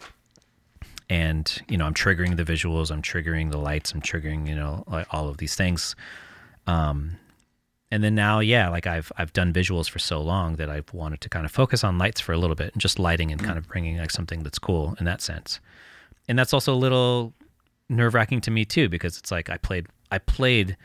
and, 1.09 1.61
you 1.69 1.77
know, 1.77 1.87
I'm 1.87 1.95
triggering 1.95 2.37
the 2.37 2.45
visuals, 2.45 2.91
I'm 2.91 3.03
triggering 3.03 3.51
the 3.51 3.59
lights, 3.59 3.93
I'm 3.93 4.01
triggering, 4.01 4.49
you 4.49 4.55
know, 4.55 4.85
all 5.11 5.29
of 5.29 5.39
these 5.39 5.55
things. 5.55 5.97
Um, 6.67 7.17
and 7.91 8.05
then 8.05 8.15
now 8.15 8.41
yeah 8.41 8.69
like 8.69 8.87
i've 8.87 9.11
i've 9.17 9.33
done 9.33 9.53
visuals 9.53 9.89
for 9.89 9.99
so 9.99 10.21
long 10.21 10.57
that 10.57 10.69
i've 10.69 10.93
wanted 10.93 11.21
to 11.21 11.29
kind 11.29 11.45
of 11.45 11.51
focus 11.51 11.83
on 11.83 11.99
lights 11.99 12.21
for 12.21 12.33
a 12.33 12.39
little 12.39 12.57
bit 12.57 12.73
and 12.73 12.81
just 12.81 12.99
lighting 12.99 13.33
and 13.33 13.43
kind 13.43 13.59
of 13.59 13.67
bringing 13.67 13.99
like 13.99 14.11
something 14.11 14.43
that's 14.43 14.59
cool 14.59 14.95
in 14.99 15.05
that 15.07 15.21
sense 15.21 15.61
and 16.29 16.39
that's 16.39 16.55
also 16.55 16.73
a 16.73 16.77
little 16.77 17.33
nerve-wracking 17.89 18.41
to 18.41 18.51
me 18.51 18.65
too 18.65 18.89
because 18.89 19.19
it's 19.19 19.31
like 19.31 19.51
i 19.51 19.57
played 19.57 19.87
i 20.11 20.19
played 20.19 20.77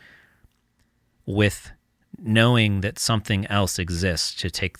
with 1.25 1.71
knowing 2.19 2.81
that 2.81 2.99
something 2.99 3.45
else 3.47 3.79
exists 3.79 4.33
to 4.35 4.49
take 4.49 4.77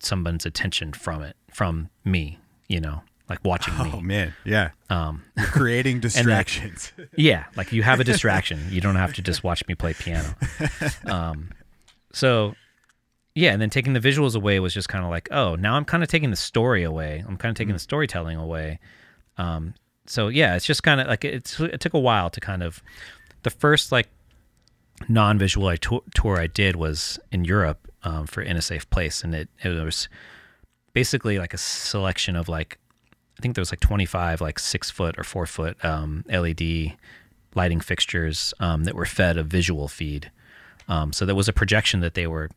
someone's 0.00 0.46
attention 0.46 0.92
from 0.92 1.22
it 1.22 1.34
from 1.50 1.88
me 2.04 2.38
you 2.68 2.80
know 2.80 3.02
like 3.28 3.44
watching 3.44 3.74
me 3.78 3.90
Oh 3.92 4.00
man, 4.00 4.34
yeah. 4.44 4.70
um 4.88 5.22
creating 5.52 6.00
distractions. 6.08 6.92
yeah, 7.16 7.44
like 7.56 7.72
you 7.72 7.82
have 7.82 8.00
a 8.00 8.04
distraction. 8.04 8.58
you 8.70 8.80
don't 8.80 8.96
have 8.96 9.12
to 9.14 9.22
just 9.22 9.44
watch 9.44 9.62
me 9.68 9.74
play 9.74 9.92
piano. 9.94 10.34
Um, 11.06 11.50
so 12.12 12.54
yeah, 13.34 13.52
and 13.52 13.60
then 13.60 13.68
taking 13.70 13.92
the 13.92 14.00
visuals 14.00 14.34
away 14.34 14.60
was 14.60 14.72
just 14.72 14.88
kind 14.88 15.04
of 15.04 15.10
like, 15.10 15.28
oh, 15.30 15.56
now 15.56 15.74
I'm 15.74 15.84
kind 15.84 16.02
of 16.02 16.08
taking 16.08 16.30
the 16.30 16.36
story 16.36 16.82
away. 16.84 17.22
I'm 17.28 17.36
kind 17.36 17.50
of 17.50 17.56
taking 17.56 17.74
the 17.74 17.78
storytelling 17.78 18.36
away. 18.38 18.78
Um, 19.36 19.74
so 20.06 20.28
yeah, 20.28 20.56
it's 20.56 20.64
just 20.64 20.82
kind 20.82 20.98
of 21.00 21.06
like 21.06 21.22
it's 21.24 21.60
it 21.60 21.80
took 21.80 21.92
a 21.92 22.00
while 22.00 22.30
to 22.30 22.40
kind 22.40 22.62
of 22.62 22.82
the 23.42 23.50
first 23.50 23.92
like 23.92 24.08
non-visual 25.08 25.68
I 25.68 25.76
tour, 25.76 26.02
tour 26.14 26.40
I 26.40 26.46
did 26.46 26.76
was 26.76 27.18
in 27.30 27.44
Europe 27.44 27.90
um, 28.02 28.26
for 28.26 28.42
In 28.42 28.56
a 28.56 28.62
Safe 28.62 28.88
Place, 28.90 29.22
and 29.22 29.34
it 29.34 29.48
it 29.62 29.68
was 29.68 30.08
basically 30.92 31.38
like 31.38 31.54
a 31.54 31.58
selection 31.58 32.36
of 32.36 32.48
like 32.48 32.78
I 33.38 33.42
think 33.42 33.54
there 33.54 33.62
was 33.62 33.70
like 33.70 33.80
25 33.80 34.40
like 34.40 34.58
six 34.58 34.90
foot 34.90 35.16
or 35.18 35.24
four 35.24 35.46
foot 35.46 35.82
um, 35.84 36.24
LED 36.28 36.96
lighting 37.54 37.80
fixtures 37.80 38.52
um, 38.60 38.84
that 38.84 38.94
were 38.94 39.06
fed 39.06 39.36
a 39.36 39.42
visual 39.42 39.88
feed. 39.88 40.30
Um, 40.88 41.12
so 41.12 41.24
there 41.24 41.34
was 41.34 41.48
a 41.48 41.52
projection 41.52 42.00
that 42.00 42.14
they 42.14 42.26
were 42.26 42.50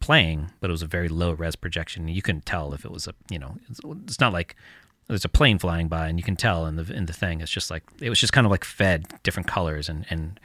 playing, 0.00 0.50
but 0.60 0.70
it 0.70 0.72
was 0.72 0.82
a 0.82 0.86
very 0.86 1.08
low 1.08 1.32
res 1.32 1.56
projection. 1.56 2.08
You 2.08 2.22
couldn't 2.22 2.46
tell 2.46 2.74
if 2.74 2.84
it 2.84 2.90
was 2.90 3.06
a 3.06 3.14
you 3.30 3.38
know 3.38 3.56
it's, 3.68 3.80
it's 4.04 4.20
not 4.20 4.32
like 4.32 4.56
there's 5.06 5.24
a 5.24 5.28
plane 5.28 5.58
flying 5.58 5.88
by 5.88 6.08
and 6.08 6.18
you 6.18 6.24
can 6.24 6.36
tell 6.36 6.66
in 6.66 6.76
the 6.76 6.92
in 6.92 7.06
the 7.06 7.12
thing. 7.12 7.40
It's 7.40 7.50
just 7.50 7.70
like 7.70 7.82
it 8.00 8.10
was 8.10 8.20
just 8.20 8.32
kind 8.32 8.46
of 8.46 8.50
like 8.50 8.64
fed 8.64 9.06
different 9.22 9.46
colors 9.46 9.88
and 9.88 10.06
and 10.10 10.40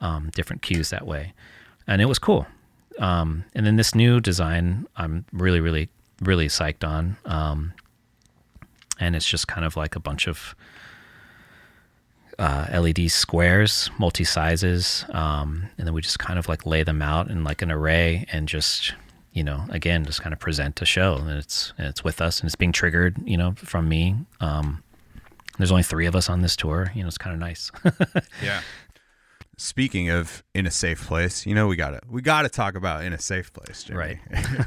um, 0.00 0.30
different 0.34 0.62
cues 0.62 0.90
that 0.90 1.06
way, 1.06 1.32
and 1.86 2.00
it 2.02 2.06
was 2.06 2.18
cool. 2.18 2.46
Um, 2.98 3.44
and 3.54 3.64
then 3.64 3.76
this 3.76 3.94
new 3.94 4.20
design, 4.20 4.86
I'm 4.96 5.24
really 5.32 5.60
really 5.60 5.88
really 6.20 6.48
psyched 6.48 6.86
on. 6.86 7.16
Um, 7.24 7.72
and 9.00 9.14
it's 9.14 9.26
just 9.26 9.48
kind 9.48 9.64
of 9.64 9.76
like 9.76 9.94
a 9.96 10.00
bunch 10.00 10.26
of 10.26 10.54
uh, 12.38 12.66
LED 12.72 13.10
squares, 13.10 13.90
multi 13.98 14.24
sizes, 14.24 15.04
um, 15.10 15.68
and 15.76 15.86
then 15.86 15.94
we 15.94 16.00
just 16.00 16.18
kind 16.18 16.38
of 16.38 16.48
like 16.48 16.66
lay 16.66 16.82
them 16.82 17.02
out 17.02 17.30
in 17.30 17.42
like 17.42 17.62
an 17.62 17.70
array 17.70 18.26
and 18.30 18.48
just 18.48 18.94
you 19.32 19.44
know 19.44 19.64
again 19.70 20.04
just 20.04 20.22
kind 20.22 20.32
of 20.32 20.38
present 20.38 20.80
a 20.80 20.84
show 20.84 21.16
and 21.16 21.30
it's 21.30 21.72
and 21.76 21.86
it's 21.86 22.02
with 22.02 22.20
us 22.20 22.40
and 22.40 22.48
it's 22.48 22.56
being 22.56 22.72
triggered 22.72 23.16
you 23.24 23.36
know 23.36 23.52
from 23.56 23.88
me. 23.88 24.16
Um, 24.40 24.82
there's 25.58 25.72
only 25.72 25.82
three 25.82 26.06
of 26.06 26.14
us 26.14 26.30
on 26.30 26.40
this 26.40 26.54
tour. 26.54 26.92
You 26.94 27.02
know, 27.02 27.08
it's 27.08 27.18
kind 27.18 27.34
of 27.34 27.40
nice. 27.40 27.72
yeah. 28.42 28.60
Speaking 29.60 30.08
of 30.08 30.44
in 30.54 30.66
a 30.66 30.70
safe 30.70 31.04
place, 31.06 31.44
you 31.44 31.52
know 31.52 31.66
we 31.66 31.74
got 31.74 31.90
to 31.90 32.00
we 32.08 32.22
got 32.22 32.42
to 32.42 32.48
talk 32.48 32.76
about 32.76 33.02
in 33.02 33.12
a 33.12 33.18
safe 33.18 33.52
place, 33.52 33.82
Jimmy. 33.82 33.98
Right. 33.98 34.18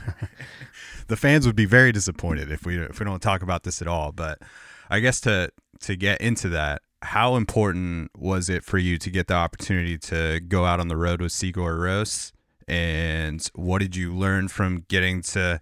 the 1.07 1.15
fans 1.15 1.45
would 1.45 1.55
be 1.55 1.65
very 1.65 1.93
disappointed 1.93 2.51
if 2.51 2.65
we 2.65 2.77
if 2.77 2.99
we 2.99 3.05
don't 3.05 3.21
talk 3.21 3.41
about 3.41 3.63
this 3.63 3.81
at 3.81 3.87
all. 3.87 4.11
But 4.11 4.39
I 4.89 4.99
guess 4.99 5.21
to 5.21 5.49
to 5.81 5.95
get 5.95 6.19
into 6.19 6.49
that, 6.49 6.81
how 7.03 7.37
important 7.37 8.11
was 8.17 8.49
it 8.49 8.65
for 8.65 8.77
you 8.77 8.97
to 8.97 9.09
get 9.09 9.27
the 9.27 9.33
opportunity 9.33 9.97
to 9.97 10.41
go 10.41 10.65
out 10.65 10.81
on 10.81 10.89
the 10.89 10.97
road 10.97 11.21
with 11.21 11.31
Sigur 11.31 11.79
Rós? 11.79 12.33
And 12.67 13.49
what 13.55 13.79
did 13.79 13.95
you 13.95 14.13
learn 14.13 14.49
from 14.49 14.85
getting 14.89 15.21
to 15.21 15.61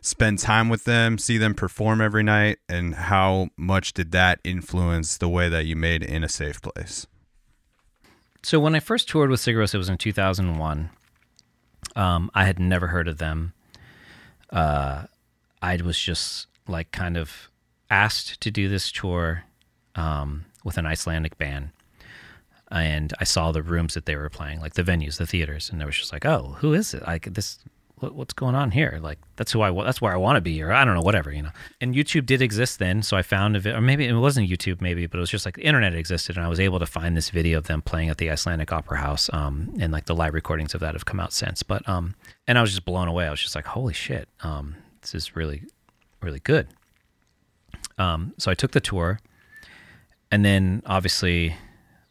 spend 0.00 0.38
time 0.38 0.68
with 0.68 0.84
them, 0.84 1.18
see 1.18 1.38
them 1.38 1.54
perform 1.54 2.00
every 2.00 2.22
night, 2.22 2.58
and 2.68 2.94
how 2.94 3.48
much 3.56 3.92
did 3.92 4.12
that 4.12 4.40
influence 4.44 5.16
the 5.16 5.28
way 5.28 5.48
that 5.48 5.66
you 5.66 5.76
made 5.76 6.02
in 6.02 6.24
a 6.24 6.28
safe 6.28 6.60
place? 6.60 7.06
So 8.42 8.58
when 8.58 8.74
I 8.74 8.80
first 8.80 9.08
toured 9.08 9.30
with 9.30 9.40
Sigur 9.40 9.58
Rós, 9.58 9.74
it 9.74 9.78
was 9.78 9.88
in 9.88 9.98
2001. 9.98 10.90
Um, 11.94 12.30
I 12.34 12.44
had 12.44 12.58
never 12.58 12.88
heard 12.88 13.06
of 13.06 13.18
them. 13.18 13.52
Uh, 14.50 15.04
I 15.60 15.76
was 15.76 15.98
just 15.98 16.48
like 16.66 16.90
kind 16.90 17.16
of 17.16 17.48
asked 17.90 18.40
to 18.40 18.50
do 18.50 18.68
this 18.68 18.90
tour 18.90 19.44
um, 19.94 20.44
with 20.64 20.76
an 20.76 20.86
Icelandic 20.86 21.38
band. 21.38 21.70
And 22.70 23.12
I 23.20 23.24
saw 23.24 23.52
the 23.52 23.62
rooms 23.62 23.94
that 23.94 24.06
they 24.06 24.16
were 24.16 24.30
playing, 24.30 24.60
like 24.60 24.74
the 24.74 24.82
venues, 24.82 25.18
the 25.18 25.26
theaters, 25.26 25.68
and 25.70 25.82
I 25.82 25.84
was 25.84 25.96
just 25.98 26.10
like, 26.10 26.24
"Oh, 26.24 26.56
who 26.60 26.72
is 26.72 26.94
it? 26.94 27.06
Like 27.06 27.34
this, 27.34 27.58
what, 28.02 28.14
what's 28.14 28.34
going 28.34 28.54
on 28.54 28.72
here? 28.72 28.98
Like 29.00 29.18
that's 29.36 29.52
who 29.52 29.62
I, 29.62 29.70
that's 29.84 30.00
where 30.00 30.12
I 30.12 30.16
want 30.16 30.36
to 30.36 30.40
be, 30.40 30.60
or 30.62 30.72
I 30.72 30.84
don't 30.84 30.94
know, 30.94 31.02
whatever, 31.02 31.32
you 31.32 31.42
know." 31.42 31.50
And 31.80 31.94
YouTube 31.94 32.26
did 32.26 32.42
exist 32.42 32.78
then, 32.78 33.02
so 33.02 33.16
I 33.16 33.22
found 33.22 33.56
a 33.56 33.60
vi- 33.60 33.70
or 33.70 33.80
maybe 33.80 34.06
it 34.06 34.12
wasn't 34.14 34.50
YouTube, 34.50 34.80
maybe, 34.80 35.06
but 35.06 35.18
it 35.18 35.20
was 35.20 35.30
just 35.30 35.46
like 35.46 35.54
the 35.54 35.62
internet 35.62 35.94
existed, 35.94 36.36
and 36.36 36.44
I 36.44 36.48
was 36.48 36.60
able 36.60 36.78
to 36.80 36.86
find 36.86 37.16
this 37.16 37.30
video 37.30 37.58
of 37.58 37.66
them 37.66 37.80
playing 37.80 38.10
at 38.10 38.18
the 38.18 38.30
Icelandic 38.30 38.72
Opera 38.72 38.98
House, 38.98 39.30
um, 39.32 39.72
and 39.78 39.92
like 39.92 40.06
the 40.06 40.14
live 40.14 40.34
recordings 40.34 40.74
of 40.74 40.80
that 40.80 40.94
have 40.94 41.04
come 41.04 41.20
out 41.20 41.32
since. 41.32 41.62
But 41.62 41.88
um, 41.88 42.14
and 42.46 42.58
I 42.58 42.60
was 42.60 42.70
just 42.70 42.84
blown 42.84 43.08
away. 43.08 43.26
I 43.26 43.30
was 43.30 43.40
just 43.40 43.54
like, 43.54 43.66
"Holy 43.66 43.94
shit, 43.94 44.28
um, 44.42 44.76
this 45.00 45.14
is 45.14 45.36
really, 45.36 45.62
really 46.20 46.40
good." 46.40 46.68
Um, 47.98 48.34
so 48.38 48.50
I 48.50 48.54
took 48.54 48.72
the 48.72 48.80
tour, 48.80 49.20
and 50.30 50.44
then 50.44 50.82
obviously 50.86 51.54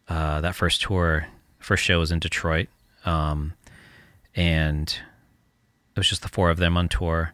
uh, 0.07 0.41
that 0.41 0.55
first 0.55 0.81
tour, 0.81 1.27
first 1.59 1.83
show 1.83 1.99
was 1.99 2.11
in 2.11 2.19
Detroit, 2.19 2.69
um, 3.05 3.53
and 4.35 4.97
it 5.95 5.99
was 5.99 6.09
just 6.09 6.21
the 6.21 6.29
four 6.29 6.49
of 6.49 6.57
them 6.57 6.77
on 6.77 6.87
tour, 6.89 7.33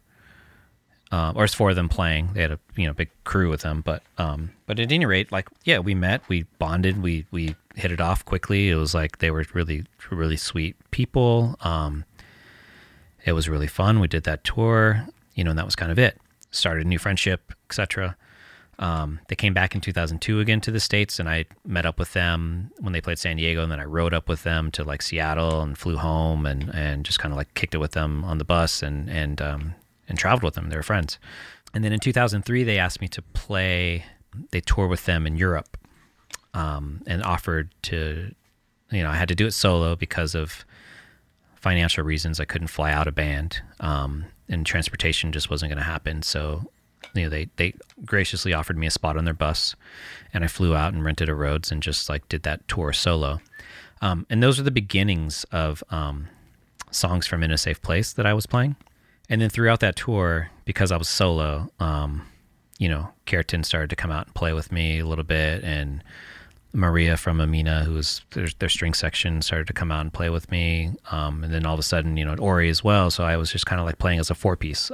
uh, 1.11 1.33
or 1.35 1.45
it's 1.45 1.53
four 1.53 1.69
of 1.69 1.75
them 1.75 1.89
playing. 1.89 2.31
They 2.33 2.41
had 2.41 2.51
a 2.51 2.59
you 2.75 2.87
know 2.87 2.93
big 2.93 3.09
crew 3.23 3.49
with 3.49 3.61
them, 3.61 3.81
but 3.81 4.03
um, 4.17 4.51
but 4.65 4.79
at 4.79 4.91
any 4.91 5.05
rate, 5.05 5.31
like 5.31 5.47
yeah, 5.63 5.79
we 5.79 5.95
met, 5.95 6.27
we 6.27 6.43
bonded, 6.59 7.01
we 7.01 7.25
we 7.31 7.55
hit 7.75 7.91
it 7.91 8.01
off 8.01 8.25
quickly. 8.25 8.69
It 8.69 8.75
was 8.75 8.93
like 8.93 9.19
they 9.19 9.31
were 9.31 9.45
really 9.53 9.85
really 10.09 10.37
sweet 10.37 10.75
people. 10.91 11.55
Um, 11.61 12.05
it 13.25 13.33
was 13.33 13.49
really 13.49 13.67
fun. 13.67 13.99
We 13.99 14.07
did 14.07 14.23
that 14.23 14.43
tour, 14.43 15.07
you 15.35 15.43
know, 15.43 15.51
and 15.51 15.59
that 15.59 15.65
was 15.65 15.75
kind 15.75 15.91
of 15.91 15.99
it. 15.99 16.17
Started 16.51 16.85
a 16.85 16.89
new 16.89 16.97
friendship, 16.97 17.53
etc. 17.69 18.15
Um, 18.79 19.19
they 19.27 19.35
came 19.35 19.53
back 19.53 19.73
in 19.73 19.81
2002 19.81 20.39
again 20.39 20.61
to 20.61 20.71
the 20.71 20.79
states, 20.79 21.19
and 21.19 21.27
I 21.27 21.45
met 21.65 21.85
up 21.85 21.97
with 21.97 22.13
them 22.13 22.71
when 22.79 22.93
they 22.93 23.01
played 23.01 23.17
San 23.17 23.37
Diego, 23.37 23.63
and 23.63 23.71
then 23.71 23.79
I 23.79 23.85
rode 23.85 24.13
up 24.13 24.29
with 24.29 24.43
them 24.43 24.71
to 24.71 24.83
like 24.83 25.01
Seattle 25.01 25.61
and 25.61 25.77
flew 25.77 25.97
home 25.97 26.45
and 26.45 26.69
and 26.73 27.03
just 27.03 27.19
kind 27.19 27.33
of 27.33 27.37
like 27.37 27.53
kicked 27.55 27.73
it 27.73 27.79
with 27.79 27.91
them 27.91 28.23
on 28.23 28.37
the 28.37 28.45
bus 28.45 28.83
and 28.83 29.09
and 29.09 29.41
um, 29.41 29.75
and 30.07 30.17
traveled 30.17 30.43
with 30.43 30.53
them. 30.53 30.69
They 30.69 30.75
were 30.75 30.83
friends. 30.83 31.17
And 31.73 31.83
then 31.83 31.91
in 31.91 31.99
2003, 31.99 32.63
they 32.63 32.77
asked 32.77 33.01
me 33.01 33.07
to 33.09 33.21
play. 33.21 34.05
They 34.51 34.61
tour 34.61 34.87
with 34.87 35.05
them 35.05 35.25
in 35.25 35.37
Europe, 35.37 35.77
um, 36.53 37.01
and 37.07 37.23
offered 37.23 37.71
to, 37.83 38.33
you 38.91 39.03
know, 39.03 39.09
I 39.09 39.15
had 39.15 39.29
to 39.29 39.35
do 39.35 39.47
it 39.47 39.51
solo 39.51 39.95
because 39.95 40.35
of 40.35 40.65
financial 41.55 42.03
reasons. 42.03 42.39
I 42.39 42.45
couldn't 42.45 42.67
fly 42.67 42.91
out 42.91 43.07
a 43.07 43.11
band, 43.11 43.61
um, 43.79 44.25
and 44.47 44.65
transportation 44.65 45.31
just 45.31 45.49
wasn't 45.49 45.71
going 45.71 45.79
to 45.79 45.83
happen. 45.83 46.21
So 46.21 46.69
you 47.13 47.23
know, 47.23 47.29
they 47.29 47.49
they 47.55 47.73
graciously 48.05 48.53
offered 48.53 48.77
me 48.77 48.87
a 48.87 48.91
spot 48.91 49.17
on 49.17 49.25
their 49.25 49.33
bus, 49.33 49.75
and 50.33 50.43
I 50.43 50.47
flew 50.47 50.75
out 50.75 50.93
and 50.93 51.03
rented 51.03 51.29
a 51.29 51.35
Rhodes 51.35 51.71
and 51.71 51.81
just 51.81 52.09
like 52.09 52.27
did 52.29 52.43
that 52.43 52.67
tour 52.67 52.93
solo. 52.93 53.39
Um, 54.01 54.25
and 54.29 54.43
those 54.43 54.59
are 54.59 54.63
the 54.63 54.71
beginnings 54.71 55.45
of 55.51 55.83
um, 55.89 56.27
songs 56.91 57.25
from 57.25 57.43
In 57.43 57.51
a 57.51 57.57
Safe 57.57 57.81
Place 57.81 58.13
that 58.13 58.25
I 58.25 58.33
was 58.33 58.45
playing. 58.45 58.75
And 59.29 59.41
then 59.41 59.49
throughout 59.49 59.79
that 59.81 59.95
tour, 59.95 60.49
because 60.65 60.91
I 60.91 60.97
was 60.97 61.09
solo, 61.09 61.69
um, 61.79 62.21
you 62.77 62.87
know, 62.87 63.09
Kjartan 63.25 63.65
started 63.65 63.89
to 63.89 63.95
come 63.95 64.11
out 64.11 64.27
and 64.27 64.35
play 64.35 64.53
with 64.53 64.71
me 64.71 64.99
a 64.99 65.05
little 65.05 65.23
bit, 65.23 65.63
and 65.63 66.03
Maria 66.73 67.17
from 67.17 67.39
Amiina, 67.39 67.83
who 67.83 67.93
was 67.93 68.21
their, 68.31 68.47
their 68.59 68.69
string 68.69 68.93
section, 68.93 69.41
started 69.41 69.67
to 69.67 69.73
come 69.73 69.91
out 69.91 70.01
and 70.01 70.13
play 70.13 70.29
with 70.29 70.49
me. 70.51 70.91
Um, 71.11 71.43
and 71.43 71.53
then 71.53 71.65
all 71.65 71.73
of 71.73 71.79
a 71.79 71.83
sudden, 71.83 72.17
you 72.17 72.25
know, 72.25 72.35
Orri 72.35 72.69
as 72.69 72.83
well. 72.83 73.09
So 73.09 73.23
I 73.23 73.35
was 73.37 73.51
just 73.51 73.65
kind 73.65 73.79
of 73.79 73.85
like 73.85 73.97
playing 73.97 74.19
as 74.19 74.29
a 74.29 74.35
four 74.35 74.55
piece. 74.55 74.91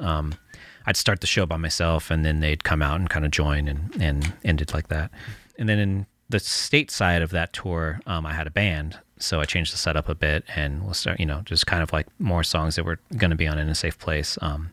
I'd 0.86 0.97
start 0.97 1.21
the 1.21 1.27
show 1.27 1.45
by 1.45 1.57
myself, 1.57 2.11
and 2.11 2.25
then 2.25 2.39
they'd 2.39 2.63
come 2.63 2.81
out 2.81 2.99
and 2.99 3.09
kind 3.09 3.25
of 3.25 3.31
join, 3.31 3.67
and 3.67 3.95
and 4.01 4.34
ended 4.43 4.73
like 4.73 4.88
that. 4.89 5.11
And 5.57 5.69
then 5.69 5.79
in 5.79 6.05
the 6.29 6.39
state 6.39 6.91
side 6.91 7.21
of 7.21 7.31
that 7.31 7.53
tour, 7.53 7.99
um, 8.07 8.25
I 8.25 8.34
had 8.34 8.47
a 8.47 8.51
band, 8.51 8.99
so 9.17 9.39
I 9.39 9.45
changed 9.45 9.73
the 9.73 9.77
setup 9.77 10.09
a 10.09 10.15
bit, 10.15 10.43
and 10.55 10.84
we'll 10.84 10.93
start, 10.93 11.19
you 11.19 11.25
know, 11.25 11.41
just 11.45 11.67
kind 11.67 11.84
of 11.84 11.93
like 11.93 12.07
more 12.19 12.43
songs 12.43 12.75
that 12.75 12.86
were 12.86 12.99
going 13.17 13.29
to 13.31 13.38
be 13.38 13.47
on 13.47 13.57
in 13.59 13.69
a 13.69 13.75
safe 13.75 13.97
place. 13.99 14.38
Um, 14.41 14.71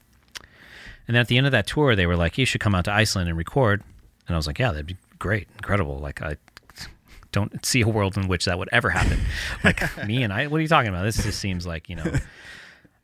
and 1.06 1.14
then 1.14 1.20
at 1.20 1.28
the 1.28 1.36
end 1.38 1.46
of 1.46 1.52
that 1.52 1.66
tour, 1.66 1.94
they 1.96 2.06
were 2.06 2.16
like, 2.16 2.38
"You 2.38 2.46
should 2.46 2.60
come 2.60 2.74
out 2.74 2.84
to 2.86 2.92
Iceland 2.92 3.28
and 3.28 3.36
record," 3.36 3.82
and 4.26 4.34
I 4.34 4.38
was 4.38 4.46
like, 4.46 4.58
"Yeah, 4.58 4.70
that'd 4.70 4.86
be 4.86 4.96
great, 5.18 5.48
incredible." 5.56 5.98
Like 5.98 6.22
I 6.22 6.36
don't 7.32 7.64
see 7.64 7.80
a 7.82 7.88
world 7.88 8.16
in 8.16 8.28
which 8.28 8.44
that 8.46 8.58
would 8.58 8.68
ever 8.72 8.90
happen. 8.90 9.20
like 9.64 9.82
me 10.06 10.22
and 10.22 10.32
I, 10.32 10.46
what 10.46 10.58
are 10.58 10.62
you 10.62 10.68
talking 10.68 10.88
about? 10.88 11.04
This 11.04 11.22
just 11.22 11.38
seems 11.38 11.66
like 11.66 11.88
you 11.88 11.96
know. 11.96 12.12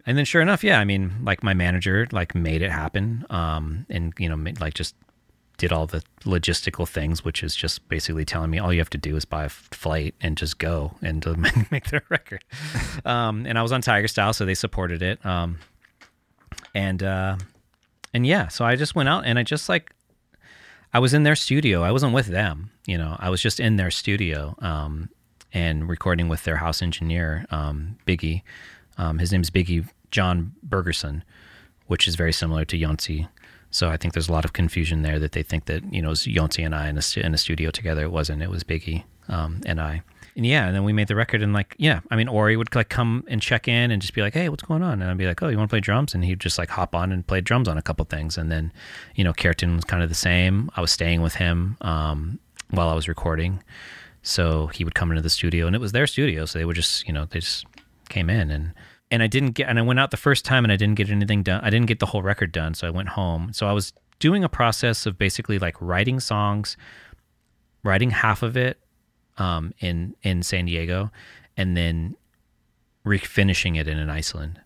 And 0.06 0.16
then 0.16 0.24
sure 0.24 0.40
enough, 0.40 0.62
yeah, 0.62 0.78
I 0.78 0.84
mean, 0.84 1.12
like 1.24 1.42
my 1.42 1.52
manager 1.52 2.06
like 2.12 2.34
made 2.34 2.62
it 2.62 2.70
happen, 2.70 3.26
um, 3.28 3.86
and 3.90 4.14
you 4.18 4.28
know, 4.28 4.36
made, 4.36 4.60
like 4.60 4.74
just 4.74 4.94
did 5.58 5.72
all 5.72 5.86
the 5.86 6.02
logistical 6.24 6.86
things, 6.86 7.24
which 7.24 7.42
is 7.42 7.56
just 7.56 7.88
basically 7.88 8.24
telling 8.24 8.50
me 8.50 8.58
all 8.58 8.72
you 8.72 8.78
have 8.78 8.90
to 8.90 8.98
do 8.98 9.16
is 9.16 9.24
buy 9.24 9.44
a 9.44 9.48
flight 9.48 10.14
and 10.20 10.36
just 10.36 10.58
go 10.58 10.92
and 11.02 11.26
make 11.70 11.86
their 11.86 12.02
record. 12.08 12.44
Um, 13.04 13.46
and 13.46 13.58
I 13.58 13.62
was 13.62 13.72
on 13.72 13.80
Tiger 13.80 14.08
Style, 14.08 14.32
so 14.32 14.44
they 14.44 14.54
supported 14.54 15.02
it. 15.02 15.24
Um, 15.24 15.58
and 16.74 17.02
uh, 17.02 17.36
and 18.12 18.26
yeah, 18.26 18.48
so 18.48 18.64
I 18.64 18.76
just 18.76 18.94
went 18.94 19.08
out 19.08 19.24
and 19.26 19.38
I 19.38 19.42
just 19.42 19.68
like 19.68 19.92
I 20.92 20.98
was 20.98 21.14
in 21.14 21.22
their 21.24 21.36
studio. 21.36 21.82
I 21.82 21.90
wasn't 21.90 22.14
with 22.14 22.26
them, 22.26 22.70
you 22.86 22.96
know. 22.96 23.16
I 23.18 23.30
was 23.30 23.42
just 23.42 23.60
in 23.60 23.76
their 23.76 23.90
studio 23.90 24.54
um, 24.60 25.10
and 25.52 25.88
recording 25.88 26.28
with 26.28 26.44
their 26.44 26.56
house 26.56 26.82
engineer, 26.82 27.46
um, 27.50 27.96
Biggi. 28.06 28.42
Um, 28.98 29.18
his 29.18 29.32
name's 29.32 29.50
Biggi 29.50 29.86
John 30.10 30.52
Birgisson, 30.66 31.22
which 31.86 32.08
is 32.08 32.14
very 32.14 32.32
similar 32.32 32.64
to 32.64 32.78
Jónsi. 32.78 33.28
So 33.70 33.90
I 33.90 33.96
think 33.96 34.14
there's 34.14 34.28
a 34.28 34.32
lot 34.32 34.44
of 34.44 34.52
confusion 34.52 35.02
there 35.02 35.18
that 35.18 35.32
they 35.32 35.42
think 35.42 35.66
that 35.66 35.92
you 35.92 36.00
know 36.00 36.08
it 36.08 36.10
was 36.10 36.24
Jónsi 36.24 36.64
and 36.64 36.74
I 36.74 36.88
in 36.88 36.98
a, 36.98 37.26
in 37.26 37.34
a 37.34 37.38
studio 37.38 37.70
together. 37.70 38.02
It 38.02 38.10
wasn't. 38.10 38.42
It 38.42 38.50
was 38.50 38.64
Biggi 38.64 39.04
um, 39.28 39.60
and 39.66 39.80
I. 39.80 40.02
And 40.36 40.44
yeah, 40.44 40.66
and 40.66 40.76
then 40.76 40.84
we 40.84 40.92
made 40.92 41.08
the 41.08 41.16
record 41.16 41.42
and 41.42 41.54
like 41.54 41.74
yeah, 41.78 42.00
I 42.10 42.16
mean 42.16 42.28
Orri 42.28 42.56
would 42.56 42.74
like 42.74 42.90
come 42.90 43.24
and 43.26 43.40
check 43.40 43.68
in 43.68 43.90
and 43.90 44.02
just 44.02 44.12
be 44.12 44.20
like, 44.20 44.34
hey, 44.34 44.50
what's 44.50 44.62
going 44.62 44.82
on? 44.82 45.00
And 45.00 45.10
I'd 45.10 45.16
be 45.16 45.26
like, 45.26 45.42
oh, 45.42 45.48
you 45.48 45.56
want 45.56 45.70
to 45.70 45.72
play 45.72 45.80
drums? 45.80 46.14
And 46.14 46.24
he'd 46.24 46.40
just 46.40 46.58
like 46.58 46.68
hop 46.68 46.94
on 46.94 47.10
and 47.10 47.26
play 47.26 47.40
drums 47.40 47.68
on 47.68 47.78
a 47.78 47.82
couple 47.82 48.04
things. 48.04 48.36
And 48.36 48.52
then 48.52 48.70
you 49.14 49.24
know 49.24 49.32
Kjartan 49.32 49.74
was 49.74 49.84
kind 49.84 50.02
of 50.02 50.10
the 50.10 50.14
same. 50.14 50.70
I 50.76 50.82
was 50.82 50.90
staying 50.90 51.22
with 51.22 51.36
him 51.36 51.78
um, 51.80 52.38
while 52.70 52.88
I 52.90 52.94
was 52.94 53.08
recording, 53.08 53.62
so 54.22 54.66
he 54.68 54.84
would 54.84 54.94
come 54.94 55.10
into 55.10 55.22
the 55.22 55.30
studio 55.30 55.66
and 55.66 55.74
it 55.74 55.80
was 55.80 55.92
their 55.92 56.06
studio, 56.06 56.44
so 56.44 56.58
they 56.58 56.66
would 56.66 56.76
just 56.76 57.06
you 57.06 57.14
know 57.14 57.24
they 57.24 57.40
just 57.40 57.64
came 58.10 58.28
in 58.28 58.50
and 58.50 58.74
and 59.10 59.22
I 59.22 59.26
didn't 59.26 59.52
get 59.52 59.68
and 59.68 59.78
I 59.78 59.82
went 59.82 59.98
out 60.00 60.10
the 60.10 60.16
first 60.16 60.44
time 60.44 60.64
and 60.64 60.72
I 60.72 60.76
didn't 60.76 60.96
get 60.96 61.10
anything 61.10 61.42
done. 61.42 61.60
I 61.62 61.70
didn't 61.70 61.86
get 61.86 62.00
the 62.00 62.06
whole 62.06 62.22
record 62.22 62.52
done, 62.52 62.74
so 62.74 62.86
I 62.86 62.90
went 62.90 63.10
home. 63.10 63.52
So 63.52 63.66
I 63.66 63.72
was 63.72 63.92
doing 64.18 64.44
a 64.44 64.48
process 64.48 65.06
of 65.06 65.18
basically 65.18 65.58
like 65.58 65.76
writing 65.80 66.20
songs, 66.20 66.76
writing 67.82 68.10
half 68.10 68.42
of 68.42 68.56
it 68.56 68.78
um, 69.38 69.72
in 69.80 70.14
in 70.22 70.42
San 70.42 70.66
Diego, 70.66 71.10
and 71.56 71.76
then 71.76 72.16
refinishing 73.04 73.78
it 73.78 73.86
in, 73.86 73.98
in 73.98 74.10
Iceland. 74.10 74.60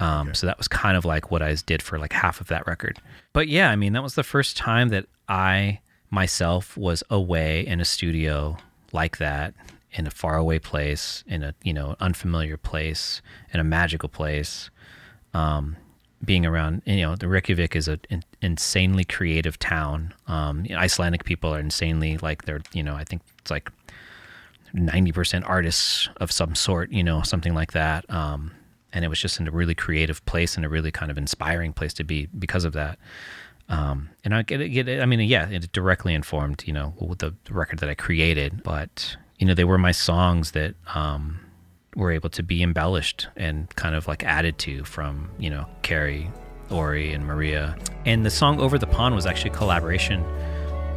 Um, 0.00 0.34
So 0.34 0.46
that 0.48 0.58
was 0.58 0.66
kind 0.66 0.96
of 0.96 1.04
like 1.04 1.30
what 1.30 1.42
I 1.42 1.54
did 1.54 1.80
for 1.80 1.98
like 1.98 2.12
half 2.12 2.40
of 2.40 2.48
that 2.48 2.66
record. 2.66 2.98
But 3.32 3.46
yeah, 3.46 3.70
I 3.70 3.76
mean 3.76 3.92
that 3.92 4.02
was 4.02 4.16
the 4.16 4.24
first 4.24 4.56
time 4.56 4.88
that 4.88 5.06
I 5.28 5.80
myself 6.10 6.76
was 6.76 7.02
away 7.10 7.66
in 7.66 7.80
a 7.80 7.84
studio 7.84 8.56
like 8.92 9.18
that 9.18 9.54
in 9.94 10.06
a 10.06 10.10
faraway 10.10 10.58
place, 10.58 11.24
in 11.26 11.42
a 11.42 11.54
you 11.62 11.72
know 11.72 11.96
unfamiliar 12.00 12.56
place, 12.56 13.22
in 13.52 13.60
a 13.60 13.64
magical 13.64 14.08
place, 14.08 14.70
um, 15.32 15.76
being 16.24 16.44
around. 16.44 16.82
You 16.84 17.02
know, 17.02 17.16
the 17.16 17.28
Reykjavik 17.28 17.76
is 17.76 17.88
an 17.88 18.00
in, 18.10 18.22
insanely 18.42 19.04
creative 19.04 19.58
town. 19.58 20.12
Um, 20.26 20.66
Icelandic 20.70 21.24
people 21.24 21.54
are 21.54 21.60
insanely 21.60 22.18
like 22.18 22.44
they're 22.44 22.62
you 22.72 22.82
know 22.82 22.94
I 22.94 23.04
think 23.04 23.22
it's 23.38 23.50
like 23.50 23.70
ninety 24.72 25.12
percent 25.12 25.44
artists 25.44 26.08
of 26.16 26.32
some 26.32 26.54
sort. 26.54 26.90
You 26.90 27.04
know, 27.04 27.22
something 27.22 27.54
like 27.54 27.72
that. 27.72 28.08
Um, 28.10 28.50
and 28.92 29.04
it 29.04 29.08
was 29.08 29.20
just 29.20 29.40
in 29.40 29.48
a 29.48 29.50
really 29.50 29.74
creative 29.74 30.24
place 30.24 30.56
and 30.56 30.64
a 30.64 30.68
really 30.68 30.92
kind 30.92 31.10
of 31.10 31.18
inspiring 31.18 31.72
place 31.72 31.92
to 31.94 32.04
be 32.04 32.26
because 32.38 32.64
of 32.64 32.74
that. 32.74 32.96
Um, 33.68 34.10
and 34.24 34.34
I 34.34 34.42
get 34.42 34.60
it, 34.60 34.68
get 34.68 34.88
it. 34.88 35.02
I 35.02 35.06
mean, 35.06 35.18
yeah, 35.20 35.48
it 35.48 35.72
directly 35.72 36.14
informed, 36.14 36.62
you 36.64 36.72
know, 36.72 36.94
the 37.18 37.34
record 37.50 37.80
that 37.80 37.88
I 37.88 37.94
created, 37.94 38.62
but 38.62 39.16
you 39.44 39.48
know, 39.48 39.54
they 39.54 39.64
were 39.64 39.76
my 39.76 39.92
songs 39.92 40.52
that 40.52 40.74
um, 40.94 41.38
were 41.94 42.10
able 42.10 42.30
to 42.30 42.42
be 42.42 42.62
embellished 42.62 43.28
and 43.36 43.68
kind 43.76 43.94
of 43.94 44.08
like 44.08 44.24
added 44.24 44.56
to 44.60 44.84
from, 44.84 45.28
you 45.38 45.50
know, 45.50 45.66
Kjarri, 45.82 46.30
Orri, 46.70 47.14
and 47.14 47.26
Maria. 47.26 47.76
And 48.06 48.24
the 48.24 48.30
song 48.30 48.58
Over 48.58 48.78
the 48.78 48.86
Pond 48.86 49.14
was 49.14 49.26
actually 49.26 49.50
a 49.50 49.54
collaboration 49.54 50.24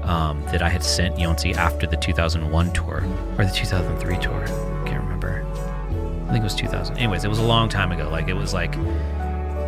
um, 0.03 0.41
that 0.45 0.61
I 0.61 0.69
had 0.69 0.81
sent 0.81 1.17
Jónsi 1.17 1.55
after 1.55 1.85
the 1.87 1.97
2001 1.97 2.71
tour 2.71 3.03
or 3.37 3.43
the 3.43 3.51
2003 3.51 4.17
tour. 4.19 4.43
I 4.43 4.87
Can't 4.87 5.03
remember. 5.03 5.45
I 6.27 6.31
think 6.31 6.39
it 6.39 6.43
was 6.45 6.55
2000. 6.55 6.97
Anyways, 6.97 7.25
it 7.25 7.27
was 7.27 7.39
a 7.39 7.43
long 7.43 7.67
time 7.67 7.91
ago. 7.91 8.07
Like, 8.09 8.29
it 8.29 8.33
was 8.33 8.53
like 8.53 8.75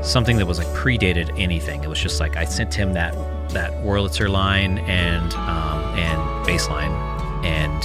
something 0.01 0.38
that 0.38 0.45
was 0.45 0.57
like 0.57 0.67
predated 0.67 1.38
anything. 1.38 1.84
It 1.84 1.89
was 1.89 1.99
just 1.99 2.21
like 2.21 2.38
I 2.38 2.45
sent 2.45 2.73
him 2.73 2.93
that 2.93 3.13
that 3.49 3.73
Wurlitzer 3.84 4.30
line 4.30 4.77
and 4.80 5.34
um, 5.34 5.84
and 5.99 6.45
bass 6.45 6.69
line, 6.69 6.91
and 7.43 7.84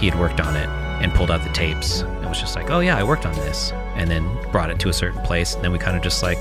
he 0.00 0.08
had 0.08 0.18
worked 0.18 0.40
on 0.40 0.56
it 0.56 0.68
and 1.02 1.12
pulled 1.14 1.30
out 1.30 1.42
the 1.44 1.52
tapes. 1.52 2.00
It 2.00 2.28
was 2.28 2.40
just 2.40 2.56
like, 2.56 2.70
oh 2.70 2.80
yeah, 2.80 2.96
I 2.96 3.02
worked 3.04 3.26
on 3.26 3.34
this. 3.34 3.72
and 3.94 4.10
then 4.10 4.24
brought 4.50 4.70
it 4.70 4.78
to 4.80 4.88
a 4.88 4.92
certain 4.92 5.20
place. 5.22 5.54
And 5.54 5.62
then 5.62 5.72
we 5.72 5.78
kind 5.78 5.96
of 5.96 6.02
just 6.02 6.22
like 6.22 6.38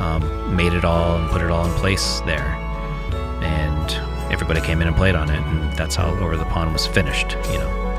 um, 0.00 0.56
made 0.56 0.72
it 0.72 0.84
all 0.84 1.16
and 1.16 1.30
put 1.30 1.42
it 1.42 1.50
all 1.50 1.64
in 1.64 1.72
place 1.74 2.20
there. 2.20 2.56
And 3.42 4.32
everybody 4.32 4.60
came 4.60 4.80
in 4.82 4.88
and 4.88 4.96
played 4.96 5.14
on 5.14 5.30
it, 5.30 5.38
and 5.38 5.72
that's 5.74 5.94
how 5.94 6.10
Over 6.16 6.36
the 6.36 6.44
Pond 6.46 6.72
was 6.72 6.86
finished, 6.86 7.36
you 7.52 7.58
know. 7.58 7.89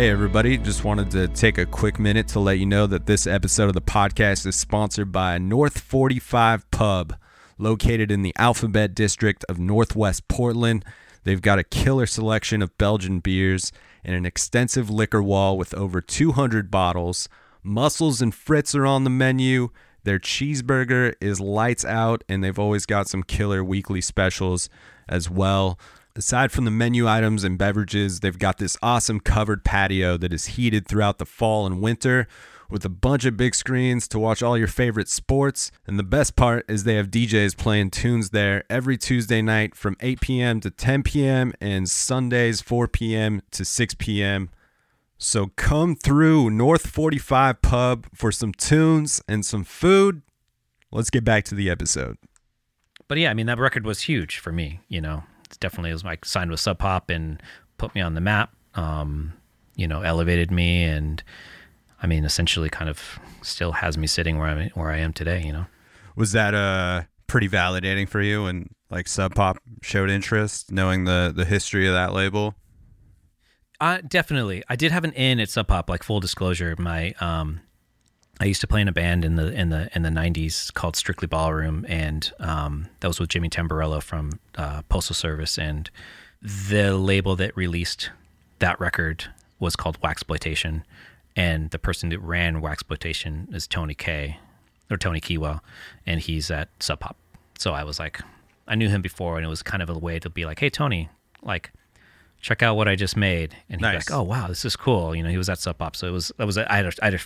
Hey, 0.00 0.08
everybody. 0.08 0.56
Just 0.56 0.82
wanted 0.82 1.10
to 1.10 1.28
take 1.28 1.58
a 1.58 1.66
quick 1.66 1.98
minute 1.98 2.26
to 2.28 2.40
let 2.40 2.58
you 2.58 2.64
know 2.64 2.86
that 2.86 3.04
this 3.04 3.26
episode 3.26 3.64
of 3.64 3.74
the 3.74 3.82
podcast 3.82 4.46
is 4.46 4.56
sponsored 4.56 5.12
by 5.12 5.36
North 5.36 5.78
45 5.78 6.70
Pub, 6.70 7.14
located 7.58 8.10
in 8.10 8.22
the 8.22 8.32
Alphabet 8.38 8.94
District 8.94 9.44
of 9.46 9.58
Northwest 9.58 10.26
Portland. 10.26 10.86
They've 11.24 11.42
got 11.42 11.58
a 11.58 11.64
killer 11.64 12.06
selection 12.06 12.62
of 12.62 12.78
Belgian 12.78 13.20
beers 13.20 13.72
and 14.02 14.16
an 14.16 14.24
extensive 14.24 14.88
liquor 14.88 15.22
wall 15.22 15.58
with 15.58 15.74
over 15.74 16.00
200 16.00 16.70
bottles. 16.70 17.28
Mussels 17.62 18.22
and 18.22 18.32
Frites 18.32 18.74
are 18.74 18.86
on 18.86 19.04
the 19.04 19.10
menu. 19.10 19.68
Their 20.04 20.18
cheeseburger 20.18 21.12
is 21.20 21.40
lights 21.40 21.84
out, 21.84 22.24
and 22.26 22.42
they've 22.42 22.58
always 22.58 22.86
got 22.86 23.06
some 23.06 23.22
killer 23.22 23.62
weekly 23.62 24.00
specials 24.00 24.70
as 25.10 25.28
well. 25.28 25.78
Aside 26.16 26.50
from 26.50 26.64
the 26.64 26.70
menu 26.70 27.08
items 27.08 27.44
and 27.44 27.56
beverages, 27.56 28.20
they've 28.20 28.38
got 28.38 28.58
this 28.58 28.76
awesome 28.82 29.20
covered 29.20 29.64
patio 29.64 30.16
that 30.16 30.32
is 30.32 30.46
heated 30.46 30.86
throughout 30.88 31.18
the 31.18 31.26
fall 31.26 31.66
and 31.66 31.80
winter 31.80 32.26
with 32.68 32.84
a 32.84 32.88
bunch 32.88 33.24
of 33.24 33.36
big 33.36 33.54
screens 33.54 34.08
to 34.08 34.18
watch 34.18 34.42
all 34.42 34.56
your 34.58 34.66
favorite 34.66 35.08
sports. 35.08 35.70
And 35.86 35.98
the 35.98 36.04
best 36.04 36.36
part 36.36 36.64
is 36.68 36.84
they 36.84 36.94
have 36.94 37.10
DJs 37.10 37.56
playing 37.56 37.90
tunes 37.90 38.30
there 38.30 38.64
every 38.70 38.96
Tuesday 38.96 39.42
night 39.42 39.74
from 39.74 39.96
8 40.00 40.20
p.m. 40.20 40.60
to 40.60 40.70
10 40.70 41.02
p.m. 41.02 41.52
and 41.60 41.88
Sundays 41.88 42.60
4 42.60 42.88
p.m. 42.88 43.42
to 43.52 43.64
6 43.64 43.94
p.m. 43.94 44.50
So 45.18 45.48
come 45.56 45.94
through 45.94 46.50
North 46.50 46.86
45 46.88 47.60
Pub 47.62 48.06
for 48.14 48.32
some 48.32 48.52
tunes 48.52 49.20
and 49.28 49.44
some 49.44 49.64
food. 49.64 50.22
Let's 50.90 51.10
get 51.10 51.24
back 51.24 51.44
to 51.44 51.54
the 51.54 51.70
episode. 51.70 52.16
But 53.06 53.18
yeah, 53.18 53.30
I 53.30 53.34
mean, 53.34 53.46
that 53.46 53.58
record 53.58 53.84
was 53.84 54.02
huge 54.02 54.38
for 54.38 54.52
me, 54.52 54.80
you 54.88 55.00
know. 55.00 55.24
Definitely 55.58 55.92
was 55.92 56.04
like 56.04 56.24
signed 56.24 56.50
with 56.50 56.60
Sub 56.60 56.78
Pop 56.78 57.10
and 57.10 57.42
put 57.78 57.94
me 57.94 58.00
on 58.00 58.14
the 58.14 58.20
map. 58.20 58.54
Um, 58.74 59.32
you 59.76 59.88
know, 59.88 60.02
elevated 60.02 60.50
me, 60.50 60.84
and 60.84 61.22
I 62.02 62.06
mean, 62.06 62.24
essentially, 62.24 62.68
kind 62.68 62.88
of 62.88 63.18
still 63.42 63.72
has 63.72 63.96
me 63.98 64.06
sitting 64.06 64.38
where 64.38 64.48
I'm 64.48 64.70
where 64.70 64.90
I 64.90 64.98
am 64.98 65.12
today. 65.12 65.42
You 65.42 65.52
know, 65.52 65.66
Was 66.16 66.32
that 66.32 66.54
uh 66.54 67.02
pretty 67.26 67.48
validating 67.48 68.08
for 68.08 68.20
you 68.20 68.46
and 68.46 68.68
like 68.90 69.06
Sub 69.06 69.34
Pop 69.34 69.58
showed 69.82 70.10
interest 70.10 70.72
knowing 70.72 71.04
the 71.04 71.32
the 71.34 71.44
history 71.44 71.86
of 71.86 71.94
that 71.94 72.12
label? 72.12 72.54
uh, 73.80 73.98
definitely. 74.06 74.62
I 74.68 74.76
did 74.76 74.92
have 74.92 75.04
an 75.04 75.12
in 75.12 75.40
at 75.40 75.48
Sub 75.48 75.66
Pop. 75.66 75.88
Like 75.88 76.02
full 76.02 76.20
disclosure, 76.20 76.74
my 76.78 77.12
um, 77.20 77.60
I 78.40 78.46
used 78.46 78.62
to 78.62 78.66
play 78.66 78.80
in 78.80 78.88
a 78.88 78.92
band 78.92 79.22
in 79.22 79.36
the 79.36 79.52
in 79.52 79.68
the 79.68 79.90
in 79.94 80.00
the 80.00 80.08
'90s 80.08 80.72
called 80.72 80.96
Strictly 80.96 81.28
Ballroom, 81.28 81.84
and 81.86 82.32
um, 82.40 82.88
that 83.00 83.08
was 83.08 83.20
with 83.20 83.28
Jimmy 83.28 83.50
Tamborello 83.50 84.02
from 84.02 84.40
uh, 84.56 84.80
Postal 84.88 85.14
Service, 85.14 85.58
and 85.58 85.90
the 86.40 86.96
label 86.96 87.36
that 87.36 87.54
released 87.54 88.10
that 88.58 88.80
record 88.80 89.26
was 89.58 89.76
called 89.76 90.00
Waxploitation, 90.00 90.84
and 91.36 91.68
the 91.70 91.78
person 91.78 92.08
that 92.08 92.18
ran 92.20 92.62
Waxploitation 92.62 93.54
is 93.54 93.66
Tony 93.66 93.94
K, 93.94 94.38
or 94.90 94.96
Tony 94.96 95.20
Kiewel, 95.20 95.60
and 96.06 96.20
he's 96.20 96.50
at 96.50 96.70
Sub 96.80 97.00
Pop. 97.00 97.16
So 97.58 97.74
I 97.74 97.84
was 97.84 97.98
like, 97.98 98.22
I 98.66 98.74
knew 98.74 98.88
him 98.88 99.02
before, 99.02 99.36
and 99.36 99.44
it 99.44 99.50
was 99.50 99.62
kind 99.62 99.82
of 99.82 99.90
a 99.90 99.98
way 99.98 100.18
to 100.18 100.30
be 100.30 100.46
like, 100.46 100.60
hey 100.60 100.70
Tony, 100.70 101.10
like 101.42 101.72
check 102.40 102.62
out 102.62 102.76
what 102.76 102.88
I 102.88 102.96
just 102.96 103.16
made. 103.16 103.54
And 103.68 103.80
he's 103.80 103.82
Nice. 103.82 104.10
like, 104.10 104.18
oh 104.18 104.22
wow, 104.22 104.48
this 104.48 104.64
is 104.64 104.76
cool. 104.76 105.14
You 105.14 105.22
know, 105.22 105.30
he 105.30 105.38
was 105.38 105.48
at 105.48 105.58
Sub 105.58 105.78
Pop, 105.78 105.94
so 105.96 106.06
it 106.06 106.10
was 106.12 106.32
that 106.38 106.46
was 106.46 106.56
a, 106.56 106.70
I 106.72 106.76
had 106.76 106.86
a, 106.86 106.92
I 107.02 107.04
had 107.06 107.14
a, 107.14 107.18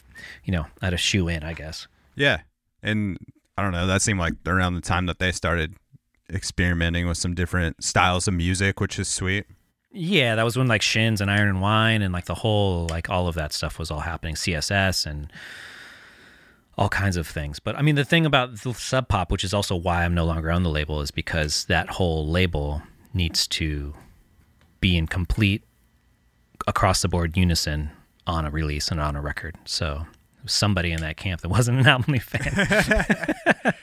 you 0.44 0.52
know 0.52 0.66
I 0.82 0.86
had 0.86 0.94
a 0.94 0.98
shoe 0.98 1.28
in, 1.28 1.42
I 1.42 1.52
guess. 1.54 1.86
Yeah. 2.16 2.40
And 2.82 3.18
I 3.56 3.62
don't 3.62 3.72
know, 3.72 3.86
that 3.86 4.02
seemed 4.02 4.18
like 4.20 4.34
around 4.46 4.74
the 4.74 4.80
time 4.80 5.06
that 5.06 5.18
they 5.18 5.32
started 5.32 5.74
experimenting 6.30 7.06
with 7.06 7.16
some 7.18 7.34
different 7.34 7.82
styles 7.84 8.26
of 8.28 8.34
music, 8.34 8.80
which 8.80 8.98
is 8.98 9.08
sweet. 9.08 9.46
Yeah, 9.92 10.34
that 10.34 10.42
was 10.42 10.56
when 10.56 10.66
like 10.66 10.82
Shins 10.82 11.20
and 11.20 11.30
Iron 11.30 11.48
and 11.48 11.60
Wine 11.60 12.02
and 12.02 12.12
like 12.12 12.24
the 12.24 12.34
whole 12.34 12.86
like 12.90 13.08
all 13.08 13.28
of 13.28 13.34
that 13.36 13.52
stuff 13.52 13.78
was 13.78 13.90
all 13.90 14.00
happening. 14.00 14.34
CSS 14.34 15.06
and 15.06 15.32
all 16.76 16.88
kinds 16.88 17.16
of 17.16 17.28
things. 17.28 17.60
But 17.60 17.78
I 17.78 17.82
mean, 17.82 17.94
the 17.94 18.04
thing 18.04 18.26
about 18.26 18.56
the 18.62 18.74
Sub 18.74 19.06
Pop, 19.08 19.30
which 19.30 19.44
is 19.44 19.54
also 19.54 19.76
why 19.76 20.04
I'm 20.04 20.14
no 20.14 20.24
longer 20.24 20.50
on 20.50 20.64
the 20.64 20.70
label, 20.70 21.00
is 21.00 21.10
because 21.12 21.64
that 21.66 21.88
whole 21.90 22.26
label 22.26 22.82
needs 23.12 23.46
to 23.46 23.94
be 24.84 24.98
in 24.98 25.06
complete 25.06 25.64
across 26.66 27.00
the 27.00 27.08
board 27.08 27.38
unison 27.38 27.90
on 28.26 28.44
a 28.44 28.50
release 28.50 28.90
and 28.90 29.00
on 29.00 29.16
a 29.16 29.20
record. 29.22 29.56
So 29.64 30.04
somebody 30.44 30.92
in 30.92 31.00
that 31.00 31.16
camp 31.16 31.40
that 31.40 31.48
wasn't 31.48 31.78
an 31.80 31.86
Album 31.94 32.12
Leaf 32.12 32.24
fan. 32.24 33.72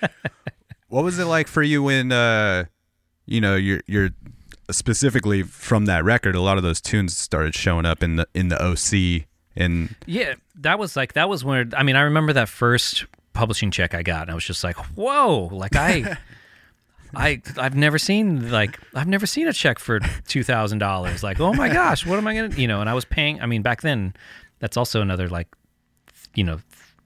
What 0.90 1.04
was 1.06 1.18
it 1.18 1.26
like 1.26 1.48
for 1.48 1.64
you 1.64 1.82
when 1.82 2.12
uh 2.12 2.66
you 3.26 3.42
know, 3.42 3.56
you're 3.56 3.82
you're 3.88 4.10
specifically 4.70 5.42
from 5.42 5.86
that 5.86 6.04
record, 6.04 6.36
a 6.36 6.42
lot 6.42 6.58
of 6.58 6.64
those 6.64 6.82
tunes 6.82 7.18
started 7.18 7.56
showing 7.56 7.88
up 7.88 8.04
in 8.04 8.18
the 8.18 8.28
in 8.36 8.50
the 8.50 8.62
OC 8.64 9.26
and 9.56 9.96
Yeah, 10.06 10.36
that 10.60 10.78
was 10.78 10.96
like 10.96 11.14
that 11.14 11.30
was 11.30 11.44
when 11.44 11.74
I 11.76 11.82
mean 11.82 11.96
I 11.96 12.02
remember 12.02 12.34
that 12.34 12.48
first 12.48 13.06
publishing 13.34 13.72
check 13.72 13.96
I 13.96 14.04
got 14.04 14.24
and 14.24 14.32
I 14.32 14.36
was 14.36 14.46
just 14.46 14.64
like, 14.64 14.76
"Whoa, 14.96 15.50
like 15.52 15.76
I 15.76 16.18
I 17.16 17.42
I've 17.58 17.76
never 17.76 17.98
seen 17.98 18.52
like 18.52 18.80
I've 18.94 19.08
never 19.08 19.26
seen 19.26 19.48
a 19.48 19.54
check 19.54 19.80
for 19.80 20.00
$2,000. 20.00 21.24
Like, 21.24 21.40
"Oh 21.40 21.54
my 21.54 21.70
gosh, 21.74 22.06
what 22.06 22.18
am 22.18 22.28
I 22.28 22.34
going 22.36 22.52
to, 22.52 22.62
you 22.62 22.68
know, 22.68 22.82
and 22.82 22.90
I 22.90 22.94
was 22.94 23.06
paying 23.06 23.42
I 23.42 23.46
mean 23.46 23.62
back 23.62 23.82
then 23.82 24.14
that's 24.60 24.78
also 24.78 25.02
another 25.02 25.28
like 25.28 25.48
you 26.36 26.44
know 26.44 26.60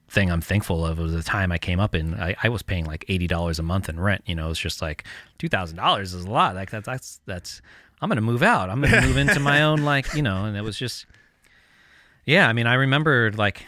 thing 0.08 0.30
I'm 0.30 0.40
thankful 0.40 0.86
of 0.86 0.98
was 0.98 1.12
the 1.12 1.22
time 1.22 1.50
I 1.50 1.58
came 1.58 1.80
up 1.80 1.94
in 1.94 2.14
I, 2.14 2.36
I 2.42 2.48
was 2.48 2.62
paying 2.62 2.84
like 2.84 3.04
$80 3.06 3.58
a 3.58 3.62
month 3.62 3.88
in 3.88 3.98
rent, 3.98 4.22
you 4.26 4.34
know, 4.34 4.50
it's 4.50 4.60
just 4.60 4.80
like 4.80 5.04
$2,000 5.40 6.00
is 6.00 6.14
a 6.14 6.30
lot. 6.30 6.54
Like 6.54 6.70
that's 6.70 6.86
that's 6.86 7.20
that's 7.26 7.62
I'm 8.00 8.08
going 8.08 8.16
to 8.16 8.22
move 8.22 8.42
out. 8.42 8.70
I'm 8.70 8.80
going 8.80 8.92
to 8.92 9.00
move 9.00 9.16
into 9.16 9.40
my 9.40 9.62
own 9.62 9.82
like, 9.82 10.14
you 10.14 10.22
know, 10.22 10.44
and 10.44 10.56
it 10.56 10.62
was 10.62 10.78
just 10.78 11.06
yeah, 12.24 12.48
I 12.48 12.52
mean, 12.52 12.66
I 12.66 12.74
remember 12.74 13.32
like 13.32 13.66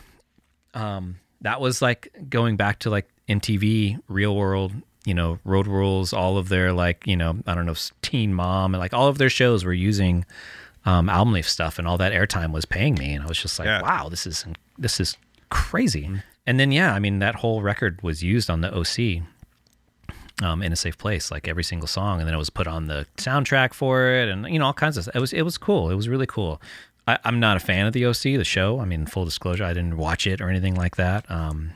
um, 0.74 1.18
that 1.40 1.60
was 1.60 1.80
like 1.80 2.12
going 2.28 2.56
back 2.56 2.80
to 2.80 2.90
like 2.90 3.08
MTV, 3.28 4.00
Real 4.08 4.34
World, 4.34 4.72
you 5.04 5.14
know, 5.14 5.38
Road 5.44 5.66
Rules, 5.66 6.12
all 6.12 6.36
of 6.38 6.48
their 6.48 6.72
like, 6.72 7.06
you 7.06 7.16
know, 7.16 7.36
I 7.46 7.54
don't 7.54 7.66
know, 7.66 7.74
Teen 8.02 8.34
Mom, 8.34 8.74
and 8.74 8.80
like 8.80 8.92
all 8.94 9.08
of 9.08 9.18
their 9.18 9.30
shows 9.30 9.64
were 9.64 9.72
using 9.72 10.24
um, 10.84 11.08
Album 11.08 11.32
Leaf 11.34 11.48
stuff, 11.48 11.78
and 11.78 11.86
all 11.88 11.98
that 11.98 12.12
airtime 12.12 12.52
was 12.52 12.64
paying 12.64 12.94
me, 12.94 13.12
and 13.14 13.22
I 13.24 13.26
was 13.26 13.38
just 13.38 13.58
like, 13.58 13.66
Yeah. 13.66 13.82
wow, 13.82 14.08
this 14.08 14.26
is 14.26 14.44
this 14.78 15.00
is 15.00 15.16
crazy. 15.50 16.10
And 16.46 16.58
then 16.58 16.72
yeah, 16.72 16.94
I 16.94 16.98
mean, 16.98 17.18
that 17.18 17.36
whole 17.36 17.62
record 17.62 18.00
was 18.02 18.22
used 18.22 18.48
on 18.50 18.60
the 18.60 18.74
OC. 18.74 19.22
Um, 20.40 20.62
in 20.62 20.72
a 20.72 20.76
safe 20.76 20.96
place, 20.96 21.32
like 21.32 21.48
every 21.48 21.64
single 21.64 21.88
song, 21.88 22.20
and 22.20 22.28
then 22.28 22.32
it 22.32 22.38
was 22.38 22.48
put 22.48 22.68
on 22.68 22.86
the 22.86 23.06
soundtrack 23.16 23.74
for 23.74 24.06
it, 24.14 24.28
and 24.28 24.46
you 24.48 24.60
know 24.60 24.66
all 24.66 24.72
kinds 24.72 24.96
of. 24.96 25.08
It 25.12 25.18
was 25.18 25.32
it 25.32 25.42
was 25.42 25.58
cool. 25.58 25.90
It 25.90 25.96
was 25.96 26.08
really 26.08 26.26
cool. 26.26 26.62
I, 27.08 27.18
I'm 27.24 27.40
not 27.40 27.56
a 27.56 27.60
fan 27.60 27.86
of 27.86 27.92
the 27.92 28.06
OC, 28.06 28.22
the 28.22 28.44
show. 28.44 28.78
I 28.78 28.84
mean, 28.84 29.06
full 29.06 29.24
disclosure, 29.24 29.64
I 29.64 29.72
didn't 29.74 29.96
watch 29.96 30.28
it 30.28 30.40
or 30.40 30.48
anything 30.48 30.76
like 30.76 30.94
that. 30.94 31.28
Um, 31.28 31.72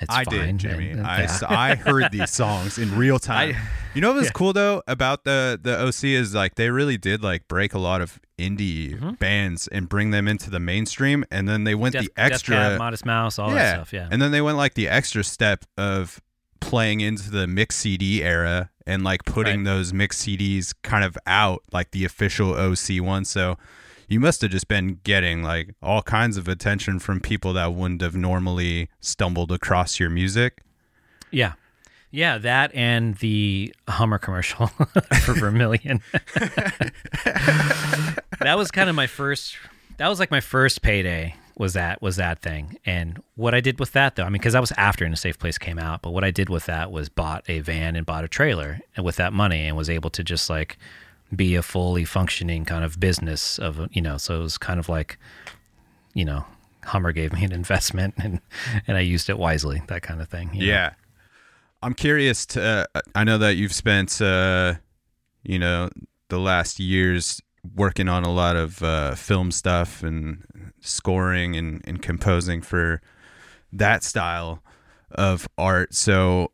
it's 0.00 0.14
I 0.14 0.24
fine. 0.24 0.34
did, 0.46 0.58
Jimmy. 0.58 0.90
and- 0.90 1.00
and- 1.00 1.06
I, 1.06 1.22
yeah. 1.22 1.38
I 1.48 1.74
heard 1.74 2.12
these 2.12 2.30
songs 2.30 2.78
in 2.78 2.96
real 2.96 3.18
time. 3.34 3.54
you 3.94 4.00
know 4.00 4.08
what 4.12 4.16
was 4.18 4.30
cool 4.30 4.52
though 4.52 4.82
about 4.86 5.24
the 5.24 5.58
the 5.62 5.78
OC 5.86 6.04
is 6.04 6.34
like 6.34 6.54
they 6.56 6.70
really 6.70 6.96
did 6.98 7.22
like 7.22 7.48
break 7.48 7.74
a 7.74 7.78
lot 7.78 8.00
of 8.00 8.18
indie 8.38 8.94
mm-hmm. 8.94 9.12
bands 9.12 9.66
and 9.68 9.88
bring 9.88 10.10
them 10.10 10.28
into 10.28 10.50
the 10.50 10.60
mainstream, 10.60 11.24
and 11.30 11.48
then 11.48 11.64
they 11.64 11.74
went 11.74 11.94
Death, 11.94 12.04
the 12.04 12.12
extra 12.16 12.56
Cab, 12.56 12.78
Modest 12.78 13.06
Mouse, 13.06 13.38
all 13.38 13.50
that 13.50 13.74
stuff. 13.76 13.92
Yeah. 13.92 14.08
And 14.10 14.20
then 14.20 14.30
they 14.32 14.40
went 14.42 14.56
like 14.58 14.74
the 14.74 14.88
extra 14.88 15.24
step 15.24 15.64
of 15.78 16.20
playing 16.60 17.00
into 17.00 17.30
the 17.30 17.46
mix 17.46 17.76
CD 17.76 18.22
era 18.22 18.70
and 18.86 19.04
like 19.04 19.24
putting 19.24 19.58
Right. 19.64 19.64
those 19.72 19.92
mix 19.92 20.22
CDs 20.22 20.74
kind 20.82 21.04
of 21.04 21.16
out 21.26 21.62
like 21.72 21.90
the 21.92 22.04
official 22.04 22.52
OC 22.54 23.00
one. 23.00 23.24
So 23.24 23.56
you 24.08 24.20
must 24.20 24.40
have 24.42 24.50
just 24.50 24.68
been 24.68 25.00
getting 25.04 25.42
like 25.42 25.74
all 25.82 26.02
kinds 26.02 26.36
of 26.36 26.48
attention 26.48 26.98
from 26.98 27.20
people 27.20 27.52
that 27.54 27.72
wouldn't 27.74 28.00
have 28.02 28.14
normally 28.16 28.88
stumbled 29.00 29.50
across 29.52 29.98
your 30.00 30.10
music. 30.10 30.62
yeah. 31.30 31.52
Yeah, 32.12 32.38
that 32.38 32.72
and 32.74 33.16
the 33.16 33.74
Hummer 33.88 34.16
commercial 34.18 34.66
for 35.24 35.34
Vermilion. 35.34 36.00
that 38.40 38.54
was 38.56 38.70
kind 38.70 38.88
of 38.88 38.96
my 38.96 39.06
first 39.06 39.56
that 39.98 40.08
was 40.08 40.18
like 40.20 40.30
my 40.30 40.40
first 40.40 40.82
payday 40.82 41.34
was 41.58 41.72
that 41.72 42.00
was 42.02 42.16
that 42.16 42.40
thing 42.40 42.76
and 42.84 43.22
what 43.34 43.54
i 43.54 43.60
did 43.60 43.80
with 43.80 43.92
that 43.92 44.14
though 44.16 44.22
i 44.24 44.26
mean 44.26 44.34
because 44.34 44.52
that 44.52 44.60
was 44.60 44.72
after 44.72 45.04
in 45.06 45.12
a 45.12 45.16
safe 45.16 45.38
place 45.38 45.56
came 45.58 45.78
out 45.78 46.02
but 46.02 46.10
what 46.10 46.22
i 46.22 46.30
did 46.30 46.48
with 46.50 46.66
that 46.66 46.90
was 46.92 47.08
bought 47.08 47.42
a 47.48 47.60
van 47.60 47.96
and 47.96 48.04
bought 48.04 48.24
a 48.24 48.28
trailer 48.28 48.80
and 48.94 49.04
with 49.06 49.16
that 49.16 49.32
money 49.32 49.66
and 49.66 49.76
was 49.76 49.88
able 49.88 50.10
to 50.10 50.22
just 50.22 50.50
like 50.50 50.76
be 51.34 51.54
a 51.54 51.62
fully 51.62 52.04
functioning 52.04 52.64
kind 52.64 52.84
of 52.84 53.00
business 53.00 53.58
of 53.58 53.88
you 53.92 54.00
know 54.00 54.16
so 54.16 54.36
it 54.38 54.42
was 54.42 54.58
kind 54.58 54.78
of 54.78 54.88
like 54.88 55.18
you 56.14 56.24
know 56.24 56.44
hummer 56.84 57.12
gave 57.12 57.32
me 57.32 57.44
an 57.44 57.52
investment 57.62 58.14
and 58.18 58.40
and 58.86 58.96
i 58.96 59.00
used 59.00 59.28
it 59.28 59.38
wisely 59.38 59.82
that 59.88 60.02
kind 60.02 60.20
of 60.20 60.28
thing 60.28 60.50
you 60.52 60.60
know? 60.60 60.66
Yeah. 60.66 60.92
I'm 61.82 61.94
curious 61.94 62.46
to 62.46 62.88
uh, 62.94 63.00
I 63.14 63.24
know 63.24 63.38
that 63.38 63.56
you've 63.56 63.72
spent 63.72 64.20
uh 64.20 64.74
you 65.42 65.58
know 65.58 65.90
the 66.28 66.38
last 66.38 66.80
years 66.80 67.40
working 67.74 68.08
on 68.08 68.24
a 68.24 68.32
lot 68.32 68.56
of 68.56 68.82
uh 68.82 69.14
film 69.14 69.50
stuff 69.50 70.02
and 70.02 70.44
scoring 70.80 71.56
and, 71.56 71.82
and 71.84 72.02
composing 72.02 72.62
for 72.62 73.00
that 73.72 74.02
style 74.02 74.62
of 75.10 75.48
art. 75.58 75.94
So 75.94 76.52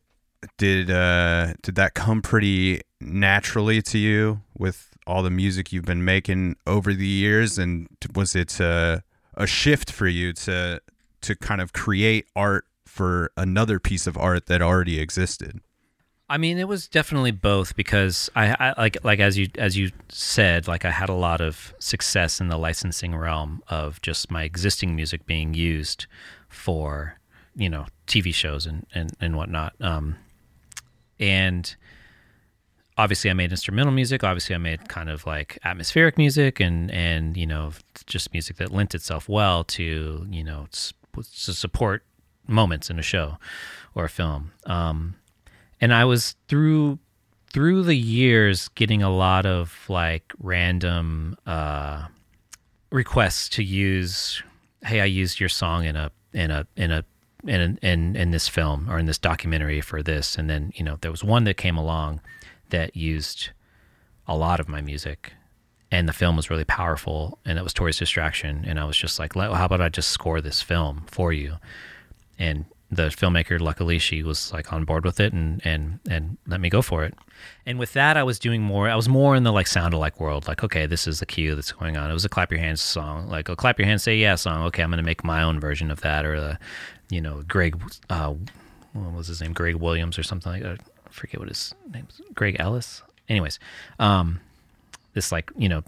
did 0.58 0.90
uh 0.90 1.54
did 1.62 1.76
that 1.76 1.94
come 1.94 2.20
pretty 2.20 2.80
naturally 3.00 3.80
to 3.82 3.98
you 3.98 4.40
with 4.62 4.90
all 5.08 5.24
the 5.24 5.30
music 5.30 5.72
you've 5.72 5.84
been 5.84 6.04
making 6.04 6.54
over 6.68 6.94
the 6.94 7.06
years 7.06 7.58
and 7.58 7.88
was 8.14 8.36
it 8.36 8.60
uh, 8.60 9.00
a 9.34 9.46
shift 9.46 9.90
for 9.90 10.06
you 10.06 10.32
to 10.32 10.80
to 11.20 11.34
kind 11.34 11.60
of 11.60 11.72
create 11.72 12.26
art 12.36 12.64
for 12.86 13.32
another 13.36 13.80
piece 13.80 14.06
of 14.06 14.16
art 14.16 14.46
that 14.46 14.62
already 14.62 15.00
existed. 15.00 15.60
I 16.28 16.38
mean, 16.38 16.58
it 16.58 16.68
was 16.68 16.88
definitely 16.88 17.32
both 17.32 17.74
because 17.74 18.30
I, 18.36 18.54
I 18.58 18.80
like 18.80 19.04
like 19.04 19.18
as 19.18 19.36
you 19.36 19.48
as 19.58 19.76
you 19.76 19.90
said, 20.08 20.68
like 20.68 20.84
I 20.84 20.92
had 20.92 21.08
a 21.08 21.14
lot 21.14 21.40
of 21.40 21.74
success 21.80 22.40
in 22.40 22.46
the 22.48 22.56
licensing 22.56 23.16
realm 23.16 23.62
of 23.66 24.00
just 24.00 24.30
my 24.30 24.44
existing 24.44 24.94
music 24.94 25.26
being 25.26 25.54
used 25.54 26.06
for 26.48 27.18
you 27.56 27.68
know 27.68 27.86
TV 28.06 28.32
shows 28.32 28.66
and 28.66 28.86
and 28.94 29.10
and 29.20 29.36
whatnot. 29.36 29.74
Um, 29.80 30.16
and 31.18 31.74
obviously, 32.98 33.30
I 33.30 33.34
made 33.34 33.50
instrumental 33.50 33.92
music. 33.92 34.24
Obviously, 34.24 34.54
I 34.54 34.58
made 34.58 34.88
kind 34.88 35.10
of 35.10 35.26
like 35.26 35.58
atmospheric 35.64 36.18
music 36.18 36.60
and 36.60 36.90
and 36.90 37.36
you 37.36 37.46
know 37.46 37.72
just 38.06 38.32
music 38.32 38.56
that 38.56 38.72
lent 38.72 38.94
itself 38.94 39.28
well 39.28 39.64
to 39.64 40.26
you 40.30 40.44
know 40.44 40.66
to 40.70 41.54
support 41.54 42.04
moments 42.46 42.90
in 42.90 42.98
a 42.98 43.02
show 43.02 43.38
or 43.94 44.04
a 44.04 44.08
film. 44.08 44.52
Um, 44.66 45.14
and 45.80 45.92
I 45.92 46.04
was 46.04 46.36
through 46.48 46.98
through 47.52 47.82
the 47.82 47.96
years 47.96 48.68
getting 48.68 49.02
a 49.02 49.10
lot 49.10 49.44
of 49.44 49.84
like 49.88 50.32
random 50.38 51.36
uh, 51.46 52.06
requests 52.90 53.48
to 53.50 53.62
use. 53.62 54.42
Hey, 54.84 55.00
I 55.00 55.04
used 55.04 55.38
your 55.38 55.48
song 55.48 55.84
in 55.84 55.96
a 55.96 56.10
in 56.32 56.50
a 56.50 56.66
in 56.76 56.90
a 56.90 57.04
in 57.46 57.78
in 57.82 58.16
in 58.16 58.30
this 58.30 58.48
film 58.48 58.88
or 58.90 58.98
in 58.98 59.06
this 59.06 59.18
documentary 59.18 59.80
for 59.80 60.02
this, 60.02 60.36
and 60.36 60.48
then 60.48 60.72
you 60.74 60.84
know 60.84 60.96
there 61.00 61.10
was 61.10 61.24
one 61.24 61.44
that 61.44 61.56
came 61.56 61.76
along 61.76 62.20
that 62.72 62.96
used 62.96 63.50
a 64.26 64.36
lot 64.36 64.60
of 64.60 64.68
my 64.68 64.80
music, 64.82 65.32
and 65.90 66.08
the 66.08 66.12
film 66.12 66.36
was 66.36 66.50
really 66.50 66.64
powerful, 66.64 67.38
and 67.46 67.58
it 67.58 67.62
was 67.64 67.72
Tori's 67.72 67.98
distraction, 67.98 68.64
and 68.66 68.78
I 68.78 68.84
was 68.84 68.96
just 68.96 69.18
like, 69.18 69.34
"Let- 69.36 69.52
how 69.52 69.64
about 69.64 69.80
I 69.80 69.88
just 69.88 70.10
score 70.10 70.40
this 70.40 70.60
film 70.60 71.04
for 71.06 71.32
you? 71.32 71.56
and 72.38 72.64
the 72.90 73.04
filmmaker 73.04 73.58
luckily 73.60 73.98
she 73.98 74.22
was 74.22 74.52
like 74.52 74.72
on 74.72 74.84
board 74.84 75.04
with 75.04 75.18
it 75.20 75.32
and 75.32 75.60
and 75.64 75.98
and 76.10 76.36
let 76.46 76.60
me 76.60 76.68
go 76.68 76.82
for 76.82 77.04
it. 77.04 77.14
And 77.64 77.78
with 77.78 77.92
that 77.94 78.16
i 78.16 78.22
was 78.22 78.38
doing 78.38 78.60
more 78.62 78.88
i 78.88 78.96
was 78.96 79.08
more 79.08 79.36
in 79.36 79.44
the 79.44 79.52
like 79.52 79.66
sound 79.66 79.94
alike 79.94 80.18
world 80.20 80.48
like 80.48 80.64
okay 80.64 80.84
this 80.86 81.06
is 81.06 81.20
the 81.20 81.26
cue 81.26 81.54
that's 81.54 81.72
going 81.72 81.96
on. 81.96 82.10
It 82.10 82.14
was 82.14 82.24
a 82.24 82.28
clap 82.28 82.50
your 82.50 82.60
hands 82.60 82.82
song 82.82 83.28
like 83.28 83.48
a 83.48 83.56
clap 83.56 83.78
your 83.78 83.86
hands 83.86 84.02
say 84.02 84.16
yeah 84.16 84.34
song. 84.34 84.64
Okay 84.66 84.82
i'm 84.82 84.90
gonna 84.90 85.02
make 85.02 85.24
my 85.24 85.42
own 85.42 85.60
version 85.60 85.90
of 85.90 86.00
that 86.00 86.24
or 86.24 86.38
the 86.40 86.58
you 87.10 87.20
know 87.20 87.42
greg 87.46 87.80
uh 88.10 88.34
what 88.92 89.12
was 89.14 89.26
his 89.28 89.40
name? 89.40 89.52
Greg 89.52 89.76
williams 89.76 90.18
or 90.18 90.22
something 90.22 90.52
like 90.52 90.62
that 90.62 90.80
forget 91.12 91.40
what 91.40 91.48
his 91.48 91.74
name 91.92 92.06
is 92.08 92.20
greg 92.34 92.56
ellis? 92.58 93.02
Anyways 93.28 93.58
um 93.98 94.40
this 95.14 95.32
like 95.32 95.50
you 95.56 95.68
know 95.68 95.82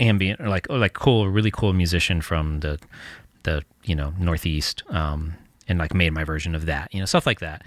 ambient 0.00 0.40
or 0.40 0.48
like 0.48 0.66
or 0.70 0.78
like 0.78 0.94
cool 0.94 1.28
really 1.28 1.50
cool 1.50 1.72
musician 1.72 2.20
from 2.20 2.60
the 2.60 2.78
the 3.44 3.62
you 3.84 3.94
know 3.94 4.12
northeast 4.18 4.82
um 4.88 5.34
and 5.68 5.78
like 5.78 5.94
made 5.94 6.10
my 6.12 6.24
version 6.24 6.54
of 6.54 6.66
that 6.66 6.92
you 6.92 7.00
know 7.00 7.06
stuff 7.06 7.26
like 7.26 7.40
that. 7.40 7.62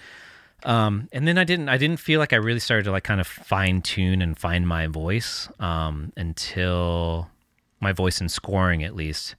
Um 0.64 1.08
and 1.12 1.28
then 1.28 1.38
i 1.38 1.44
didn't 1.44 1.70
i 1.70 1.78
didn't 1.78 2.00
feel 2.00 2.20
like 2.20 2.34
i 2.34 2.36
really 2.36 2.60
started 2.60 2.84
to 2.84 2.92
like 2.92 3.04
kind 3.04 3.22
of 3.22 3.28
fine 3.28 3.82
tune 3.82 4.22
and 4.22 4.38
find 4.38 4.68
my 4.68 4.88
voice 4.88 5.48
um 5.60 6.12
until 6.18 7.30
my 7.80 7.94
voice 7.94 8.20
in 8.20 8.28
scoring 8.28 8.84
at 8.84 8.96
least 8.96 9.36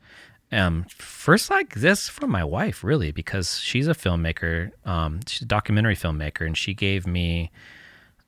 um 0.50 0.84
first 0.88 1.50
like 1.50 1.74
this 1.74 2.08
from 2.08 2.30
my 2.30 2.42
wife 2.42 2.82
really 2.82 3.12
because 3.12 3.58
she's 3.58 3.86
a 3.86 3.94
filmmaker 3.94 4.70
um 4.86 5.20
she's 5.26 5.42
a 5.42 5.46
documentary 5.46 5.96
filmmaker 5.96 6.46
and 6.46 6.56
she 6.56 6.72
gave 6.72 7.06
me 7.06 7.50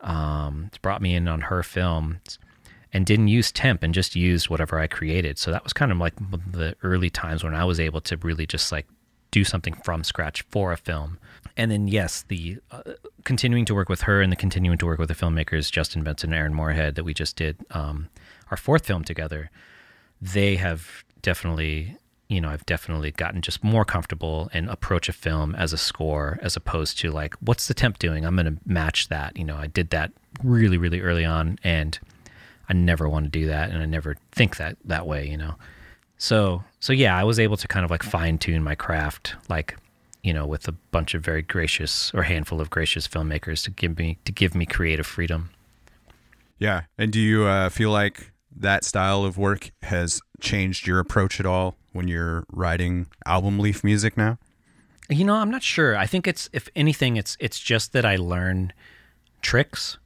um 0.02 0.70
brought 0.82 1.00
me 1.00 1.14
in 1.14 1.28
on 1.28 1.42
her 1.42 1.62
film 1.62 2.20
and 2.92 3.06
didn't 3.06 3.28
use 3.28 3.52
temp 3.52 3.82
and 3.82 3.94
just 3.94 4.16
used 4.16 4.48
whatever 4.48 4.78
I 4.78 4.86
created. 4.86 5.38
So 5.38 5.50
that 5.50 5.62
was 5.62 5.72
kind 5.72 5.92
of 5.92 5.98
like 5.98 6.14
the 6.52 6.74
early 6.82 7.10
times 7.10 7.44
when 7.44 7.54
I 7.54 7.64
was 7.64 7.78
able 7.78 8.00
to 8.02 8.16
really 8.18 8.46
just 8.46 8.72
like 8.72 8.86
do 9.30 9.44
something 9.44 9.74
from 9.74 10.02
scratch 10.02 10.42
for 10.50 10.72
a 10.72 10.76
film. 10.76 11.18
And 11.56 11.70
then 11.70 11.86
yes, 11.86 12.24
the 12.26 12.58
uh, 12.70 12.82
continuing 13.24 13.64
to 13.66 13.74
work 13.74 13.88
with 13.88 14.02
her 14.02 14.20
and 14.20 14.32
the 14.32 14.36
continuing 14.36 14.78
to 14.78 14.86
work 14.86 14.98
with 14.98 15.08
the 15.08 15.14
filmmakers 15.14 15.70
Justin 15.70 16.02
Benson 16.02 16.32
and 16.32 16.38
Aaron 16.38 16.54
Moorhead 16.54 16.96
that 16.96 17.04
we 17.04 17.14
just 17.14 17.36
did 17.36 17.56
um, 17.70 18.08
our 18.50 18.56
fourth 18.56 18.86
film 18.86 19.04
together. 19.04 19.50
They 20.20 20.56
have 20.56 21.04
definitely, 21.22 21.96
you 22.30 22.40
know, 22.40 22.48
I've 22.48 22.64
definitely 22.64 23.10
gotten 23.10 23.42
just 23.42 23.64
more 23.64 23.84
comfortable 23.84 24.48
and 24.52 24.70
approach 24.70 25.08
a 25.08 25.12
film 25.12 25.56
as 25.56 25.72
a 25.72 25.76
score 25.76 26.38
as 26.40 26.54
opposed 26.54 26.96
to 27.00 27.10
like, 27.10 27.34
what's 27.40 27.66
the 27.66 27.74
temp 27.74 27.98
doing? 27.98 28.24
I'm 28.24 28.36
going 28.36 28.46
to 28.46 28.62
match 28.64 29.08
that. 29.08 29.36
You 29.36 29.44
know, 29.44 29.56
I 29.56 29.66
did 29.66 29.90
that 29.90 30.12
really, 30.44 30.78
really 30.78 31.00
early 31.00 31.24
on 31.24 31.58
and 31.64 31.98
I 32.68 32.72
never 32.72 33.08
want 33.08 33.24
to 33.24 33.30
do 33.30 33.46
that 33.48 33.70
and 33.70 33.82
I 33.82 33.86
never 33.86 34.16
think 34.30 34.58
that 34.58 34.76
that 34.84 35.08
way, 35.08 35.26
you 35.28 35.36
know. 35.36 35.56
So 36.18 36.62
so 36.78 36.92
yeah, 36.92 37.16
I 37.16 37.24
was 37.24 37.40
able 37.40 37.56
to 37.56 37.66
kind 37.66 37.84
of 37.84 37.90
like 37.90 38.04
fine 38.04 38.38
tune 38.38 38.62
my 38.62 38.76
craft 38.76 39.34
like, 39.48 39.76
you 40.22 40.32
know, 40.32 40.46
with 40.46 40.68
a 40.68 40.72
bunch 40.72 41.14
of 41.14 41.24
very 41.24 41.42
gracious 41.42 42.14
or 42.14 42.22
handful 42.22 42.60
of 42.60 42.70
gracious 42.70 43.08
filmmakers 43.08 43.64
to 43.64 43.72
give 43.72 43.98
me 43.98 44.18
to 44.24 44.30
give 44.30 44.54
me 44.54 44.66
creative 44.66 45.06
freedom. 45.06 45.50
Yeah. 46.60 46.82
And 46.96 47.10
do 47.12 47.18
you 47.18 47.46
uh, 47.46 47.70
feel 47.70 47.90
like 47.90 48.30
that 48.56 48.84
style 48.84 49.24
of 49.24 49.36
work 49.36 49.72
has 49.82 50.20
changed 50.40 50.86
your 50.86 50.98
approach 50.98 51.40
at 51.40 51.46
all 51.46 51.76
when 51.92 52.08
you're 52.08 52.44
writing 52.52 53.06
album 53.26 53.58
leaf 53.58 53.84
music 53.84 54.16
now? 54.16 54.38
You 55.08 55.24
know, 55.24 55.34
I'm 55.34 55.50
not 55.50 55.62
sure. 55.62 55.96
I 55.96 56.06
think 56.06 56.26
it's 56.26 56.48
if 56.52 56.68
anything 56.76 57.16
it's 57.16 57.36
it's 57.40 57.58
just 57.58 57.92
that 57.92 58.04
I 58.04 58.16
learn 58.16 58.72
tricks 59.42 59.98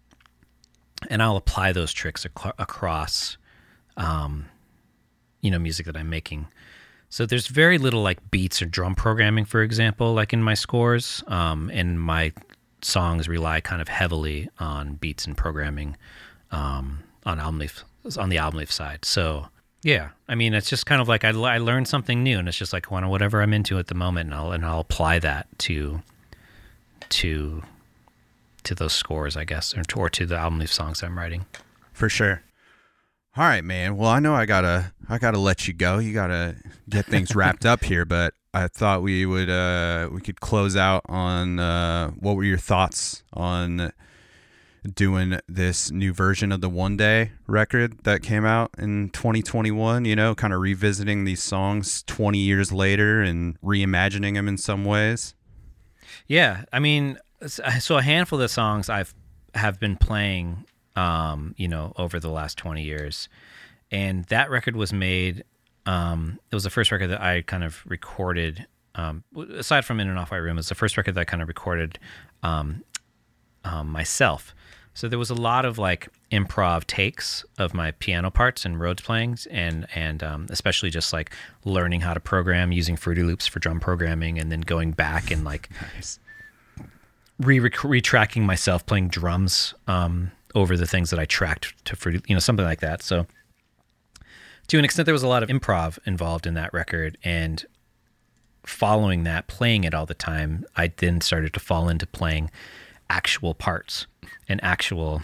and 1.11 1.22
I'll 1.22 1.37
apply 1.37 1.72
those 1.72 1.93
tricks 1.93 2.26
ac- 2.26 2.53
across 2.59 3.37
um 3.97 4.47
you 5.45 5.51
know, 5.51 5.59
music 5.59 5.85
that 5.85 5.97
I'm 5.97 6.09
making. 6.09 6.47
So 7.11 7.26
there's 7.26 7.49
very 7.49 7.76
little 7.76 8.03
like 8.03 8.30
beats 8.30 8.63
or 8.63 8.67
drum 8.67 8.95
programming, 8.95 9.45
for 9.45 9.63
example, 9.63 10.14
like 10.14 10.33
in 10.33 10.42
my 10.42 10.54
scores. 10.54 11.22
Um, 11.29 11.71
and 11.72 12.00
my 12.00 12.33
songs 12.80 13.29
rely 13.29 13.61
kind 13.61 13.83
of 13.83 13.88
heavily 13.88 14.49
on 14.59 14.95
beats 14.95 15.26
and 15.26 15.37
programming 15.37 15.96
um, 16.50 17.04
on 17.26 17.38
album 17.38 17.59
leaf 17.59 17.84
on 18.18 18.30
the 18.30 18.38
album 18.38 18.59
leaf 18.59 18.72
side. 18.72 19.04
So 19.04 19.49
yeah, 19.85 20.09
I 20.27 20.35
mean, 20.35 20.55
it's 20.55 20.71
just 20.71 20.87
kind 20.87 21.03
of 21.03 21.09
like 21.09 21.25
I, 21.25 21.29
I 21.29 21.59
learned 21.59 21.89
something 21.89 22.23
new, 22.23 22.39
and 22.39 22.49
it's 22.49 22.57
just 22.57 22.73
like 22.73 22.91
whatever 22.91 23.43
I'm 23.43 23.53
into 23.53 23.79
at 23.79 23.89
the 23.89 23.95
moment, 23.95 24.31
and 24.31 24.35
I'll 24.35 24.51
and 24.51 24.65
I'll 24.65 24.81
apply 24.81 25.19
that 25.19 25.47
to 25.61 26.01
to 27.11 27.63
to 28.63 28.75
those 28.75 28.95
scores, 28.95 29.37
I 29.37 29.45
guess, 29.45 29.77
or 29.77 29.83
to, 29.85 29.99
or 29.99 30.09
to 30.09 30.25
the 30.25 30.37
album 30.37 30.59
leaf 30.59 30.73
songs 30.73 31.03
I'm 31.03 31.19
writing. 31.19 31.45
For 31.93 32.09
sure. 32.09 32.43
All 33.37 33.45
right, 33.45 33.63
man. 33.63 33.99
Well, 33.99 34.09
I 34.09 34.21
know 34.21 34.35
I 34.35 34.47
gotta 34.47 34.93
I 35.07 35.19
gotta 35.19 35.39
let 35.39 35.69
you 35.69 35.75
go. 35.75 35.99
You 35.99 36.15
gotta 36.15 36.57
get 36.89 37.05
things 37.05 37.35
wrapped 37.37 37.67
up 37.67 37.85
here, 37.85 38.07
but 38.07 38.33
I 38.55 38.69
thought 38.69 39.03
we 39.03 39.27
would 39.27 39.51
uh 39.51 40.09
we 40.11 40.23
could 40.23 40.41
close 40.41 40.77
out 40.77 41.03
on 41.11 41.59
uh 41.59 42.11
what 42.13 42.37
were 42.37 42.45
your 42.45 42.57
thoughts 42.57 43.23
on 43.35 43.93
doing 44.95 45.39
this 45.49 45.91
new 45.91 46.13
version 46.13 46.53
of 46.53 46.61
the 46.61 46.69
One 46.69 46.97
Day 46.97 47.33
record 47.47 48.05
that 48.05 48.23
came 48.23 48.45
out 48.45 48.71
in 48.79 49.11
2021, 49.11 50.05
you 50.05 50.15
know, 50.15 50.35
kind 50.35 50.53
of 50.53 50.61
revisiting 50.61 51.25
these 51.25 51.43
songs 51.43 52.03
20 52.05 52.39
years 52.39 52.73
later 52.73 53.23
and 53.23 53.61
reimagining 53.63 54.35
them 54.35 54.49
in 54.49 54.59
some 54.59 54.85
ways. 54.85 55.35
Yeah, 56.27 56.65
I 56.73 56.79
mean, 56.79 57.19
so 57.47 57.99
a 57.99 58.03
handful 58.03 58.39
of 58.39 58.43
the 58.43 58.49
songs 58.49 58.89
I've 58.89 59.15
have 59.55 59.79
been 59.79 59.97
playing, 59.97 60.65
um, 60.97 61.55
you 61.57 61.69
know, 61.69 61.93
over 61.97 62.19
the 62.19 62.31
last 62.31 62.59
twenty 62.59 62.83
years, 62.83 63.29
and 63.91 64.25
that 64.27 64.51
record 64.51 64.77
was 64.77 64.93
made. 64.93 65.45
Um, 65.87 66.39
it 66.51 66.55
was 66.55 66.65
the 66.65 66.71
first 66.71 66.91
record 66.91 67.09
that 67.09 67.21
I 67.21 67.43
kind 67.43 67.65
of 67.65 67.83
recorded. 67.87 68.67
Um, 68.95 69.25
aside 69.55 69.85
from 69.85 70.01
In 70.01 70.09
and 70.09 70.19
Off 70.19 70.31
White 70.31 70.39
Room, 70.39 70.57
it 70.57 70.61
was 70.61 70.69
the 70.69 70.75
first 70.75 70.97
record 70.97 71.15
that 71.17 71.21
I 71.21 71.25
kind 71.25 71.43
of 71.43 71.49
recorded 71.49 71.99
um, 72.43 72.85
um, 73.65 73.89
myself. 73.89 74.55
So 74.95 75.08
there 75.08 75.18
was 75.18 75.30
a 75.30 75.34
lot 75.34 75.64
of 75.64 75.76
like 75.76 76.08
improv 76.30 76.84
takes 76.87 77.45
of 77.58 77.75
my 77.75 77.91
piano 77.92 78.30
parts 78.30 78.64
and 78.64 78.79
Rhodes 78.80 79.03
playings, 79.03 79.46
and 79.46 79.87
and 79.95 80.22
um, 80.22 80.46
especially 80.50 80.91
just 80.91 81.12
like 81.12 81.33
learning 81.64 82.00
how 82.00 82.14
to 82.14 82.21
program 82.21 82.71
using 82.71 82.96
Fruity 82.96 83.25
Loops 83.25 83.46
for 83.46 83.58
drum 83.58 83.80
programming, 83.80 84.38
and 84.38 84.53
then 84.53 84.61
going 84.61 84.92
back 84.92 85.30
and 85.33 85.45
like 85.45 85.68
Nice. 85.96 86.21
re 87.41 87.58
retracking 87.58 88.42
myself 88.42 88.87
playing 88.87 89.08
drums 89.08 89.75
um, 89.88 90.30
over 90.54 90.76
the 90.76 90.87
things 90.87 91.11
that 91.11 91.18
I 91.18 91.25
tracked 91.25 91.84
to 91.87 91.96
Fruity, 91.96 92.22
you 92.29 92.34
know, 92.34 92.41
something 92.41 92.64
like 92.64 92.80
that. 92.80 93.03
So 93.03 93.26
to 94.68 94.79
an 94.79 94.84
extent, 94.84 95.07
there 95.07 95.12
was 95.12 95.25
a 95.25 95.29
lot 95.29 95.42
of 95.42 95.49
improv 95.49 95.99
involved 96.07 96.46
in 96.46 96.54
that 96.54 96.72
record, 96.72 97.18
and 97.25 97.64
following 98.64 99.25
that, 99.25 99.49
playing 99.49 99.83
it 99.83 99.92
all 99.92 100.07
the 100.07 100.14
time, 100.14 100.64
I 100.76 100.92
then 100.96 101.21
started 101.21 101.53
to 101.54 101.61
fall 101.61 101.88
into 101.88 102.07
playing 102.07 102.50
actual 103.11 103.54
parts 103.54 104.07
and 104.49 104.62
actual, 104.62 105.22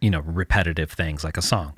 you 0.00 0.10
know, 0.10 0.20
repetitive 0.20 0.92
things 0.92 1.24
like 1.24 1.36
a 1.36 1.42
song. 1.42 1.74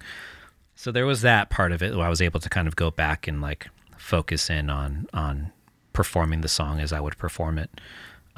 So 0.75 0.93
there 0.93 1.07
was 1.07 1.23
that 1.23 1.51
part 1.51 1.73
of 1.73 1.83
it 1.83 1.97
where 1.97 2.07
I 2.07 2.09
was 2.09 2.23
able 2.23 2.41
to 2.41 2.49
kind 2.49 2.69
of 2.69 2.77
go 2.77 2.91
back 2.91 3.27
and 3.27 3.41
like 3.41 3.69
focus 3.97 4.49
in 4.49 4.71
on 4.71 5.09
on 5.13 5.53
performing 5.93 6.43
the 6.43 6.49
song 6.49 6.79
as 6.79 6.93
I 6.93 7.01
would 7.01 7.19
perform 7.19 7.59
it 7.59 7.81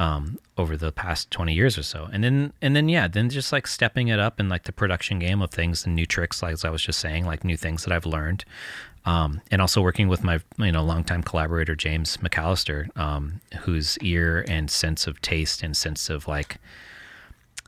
um, 0.01 0.39
over 0.57 0.79
the 0.79 0.91
past 0.91 1.31
20 1.31 1.53
years 1.53 1.77
or 1.77 1.83
so. 1.83 2.09
And 2.11 2.25
then, 2.25 2.55
and 2.63 2.75
then, 2.75 2.89
yeah, 2.89 3.07
then 3.07 3.29
just 3.29 3.53
like 3.53 3.67
stepping 3.67 4.09
it 4.09 4.19
up 4.19 4.41
in 4.41 4.49
like 4.49 4.63
the 4.63 4.73
production 4.73 5.19
game 5.19 5.43
of 5.43 5.51
things 5.51 5.85
and 5.85 5.95
new 5.95 6.07
tricks, 6.07 6.43
like 6.43 6.55
as 6.55 6.65
I 6.65 6.71
was 6.71 6.83
just 6.83 6.99
saying, 6.99 7.27
like 7.27 7.45
new 7.45 7.57
things 7.59 7.85
that 7.85 7.93
I've 7.93 8.07
learned. 8.07 8.47
Um, 9.05 9.43
and 9.51 9.61
also 9.61 9.83
working 9.83 10.09
with 10.09 10.25
my, 10.25 10.41
you 10.57 10.73
know, 10.73 10.83
longtime 10.83 11.23
collaborator, 11.23 11.75
James 11.75 12.17
McAlister, 12.17 12.97
um, 12.99 13.43
whose 13.61 13.99
ear 13.99 14.43
and 14.49 14.71
sense 14.71 15.07
of 15.07 15.21
taste 15.21 15.63
and 15.63 15.77
sense 15.77 16.09
of 16.09 16.27
like, 16.27 16.57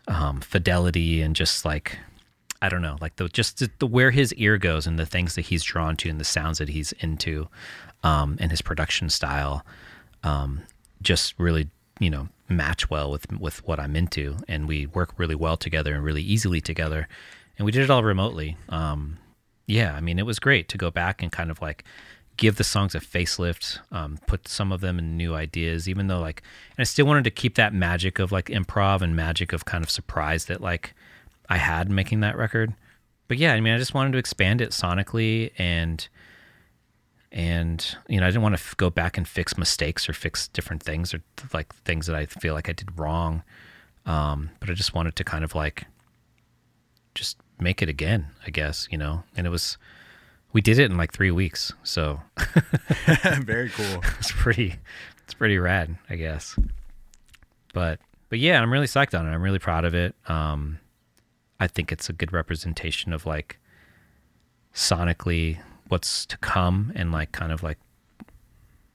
um, 0.08 0.40
fidelity 0.40 1.22
and 1.22 1.36
just 1.36 1.64
like, 1.64 1.98
I 2.60 2.68
don't 2.68 2.82
know, 2.82 2.96
like 3.00 3.16
the, 3.16 3.28
just 3.28 3.58
the, 3.58 3.70
the, 3.78 3.86
where 3.86 4.10
his 4.10 4.32
ear 4.34 4.58
goes 4.58 4.86
and 4.86 4.98
the 4.98 5.06
things 5.06 5.34
that 5.34 5.42
he's 5.42 5.62
drawn 5.62 5.96
to 5.98 6.08
and 6.08 6.20
the 6.20 6.24
sounds 6.24 6.58
that 6.58 6.68
he's 6.68 6.92
into, 7.00 7.48
um, 8.02 8.36
and 8.40 8.50
his 8.50 8.62
production 8.62 9.10
style, 9.10 9.64
um, 10.22 10.62
just 11.00 11.34
really 11.38 11.68
you 12.00 12.10
know 12.10 12.28
match 12.48 12.90
well 12.90 13.10
with 13.10 13.30
with 13.32 13.66
what 13.66 13.80
I'm 13.80 13.96
into, 13.96 14.36
and 14.48 14.68
we 14.68 14.86
work 14.86 15.18
really 15.18 15.34
well 15.34 15.56
together 15.56 15.94
and 15.94 16.04
really 16.04 16.22
easily 16.22 16.60
together, 16.60 17.08
and 17.58 17.66
we 17.66 17.72
did 17.72 17.82
it 17.82 17.90
all 17.90 18.04
remotely. 18.04 18.56
Um, 18.68 19.18
yeah, 19.66 19.94
I 19.94 20.00
mean 20.00 20.18
it 20.18 20.26
was 20.26 20.38
great 20.38 20.68
to 20.68 20.78
go 20.78 20.90
back 20.90 21.22
and 21.22 21.30
kind 21.30 21.50
of 21.50 21.60
like 21.60 21.84
give 22.36 22.56
the 22.56 22.64
songs 22.64 22.94
a 22.94 23.00
facelift, 23.00 23.78
um, 23.90 24.18
put 24.26 24.48
some 24.48 24.72
of 24.72 24.80
them 24.80 24.98
in 24.98 25.16
new 25.16 25.34
ideas, 25.34 25.88
even 25.88 26.06
though 26.06 26.20
like, 26.20 26.42
and 26.76 26.82
I 26.82 26.84
still 26.84 27.06
wanted 27.06 27.24
to 27.24 27.30
keep 27.30 27.54
that 27.56 27.74
magic 27.74 28.18
of 28.18 28.32
like 28.32 28.46
improv 28.46 29.02
and 29.02 29.14
magic 29.14 29.52
of 29.52 29.64
kind 29.64 29.84
of 29.84 29.90
surprise 29.90 30.46
that 30.46 30.60
like 30.60 30.94
I 31.48 31.56
had 31.59 31.90
making 31.90 32.20
that 32.20 32.36
record. 32.36 32.74
But 33.28 33.38
yeah, 33.38 33.54
I 33.54 33.60
mean, 33.60 33.74
I 33.74 33.78
just 33.78 33.94
wanted 33.94 34.12
to 34.12 34.18
expand 34.18 34.60
it 34.60 34.70
sonically 34.70 35.52
and 35.59 36.06
and 37.32 37.96
you 38.09 38.20
know 38.20 38.26
i 38.26 38.28
didn't 38.28 38.42
want 38.42 38.54
to 38.54 38.60
f- 38.60 38.76
go 38.76 38.90
back 38.90 39.16
and 39.16 39.26
fix 39.26 39.56
mistakes 39.56 40.09
or 40.09 40.12
fix 40.12 40.48
different 40.48 40.82
things 40.82 41.14
or 41.14 41.22
like 41.54 41.74
things 41.76 42.06
that 42.06 42.14
i 42.14 42.26
feel 42.26 42.52
like 42.52 42.68
i 42.68 42.72
did 42.72 42.98
wrong 42.98 43.42
um, 44.04 44.50
but 44.60 44.68
i 44.68 44.74
just 44.74 44.94
wanted 44.94 45.16
to 45.16 45.24
kind 45.24 45.42
of 45.42 45.54
like 45.54 45.86
just 47.14 47.38
make 47.59 47.80
it 47.80 47.88
again 47.88 48.26
i 48.46 48.50
guess 48.50 48.86
you 48.90 48.98
know 48.98 49.22
and 49.34 49.46
it 49.46 49.50
was 49.50 49.78
we 50.52 50.60
did 50.60 50.78
it 50.78 50.90
in 50.90 50.96
like 50.96 51.12
three 51.12 51.30
weeks 51.30 51.72
so. 51.82 52.20
Very 53.40 53.70
cool. 53.70 54.02
It's 54.18 54.32
pretty 54.32 54.76
it's 55.24 55.34
pretty 55.34 55.58
rad 55.58 55.96
i 56.10 56.16
guess. 56.16 56.56
But 57.72 58.00
but 58.28 58.38
yeah 58.38 58.60
i'm 58.60 58.72
really 58.72 58.86
psyched 58.86 59.18
on 59.18 59.26
it. 59.26 59.30
I'm 59.30 59.42
really 59.42 59.58
proud 59.58 59.84
of 59.84 59.94
it. 59.94 60.14
Um, 60.28 60.78
i 61.60 61.66
think 61.66 61.92
it's 61.92 62.08
a 62.08 62.12
good 62.12 62.32
representation 62.32 63.12
of 63.12 63.26
like 63.26 63.58
sonically 64.74 65.58
what's 65.88 66.24
to 66.26 66.38
come 66.38 66.92
and 66.94 67.12
like 67.12 67.32
kind 67.32 67.52
of 67.52 67.62
like 67.62 67.78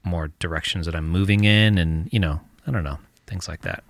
more 0.03 0.29
directions 0.39 0.85
that 0.85 0.95
I'm 0.95 1.07
moving 1.09 1.43
in 1.43 1.77
and 1.77 2.09
you 2.11 2.19
know, 2.19 2.39
I 2.65 2.71
don't 2.71 2.83
know, 2.83 2.97
things 3.27 3.47
like 3.47 3.61
that. 3.61 3.83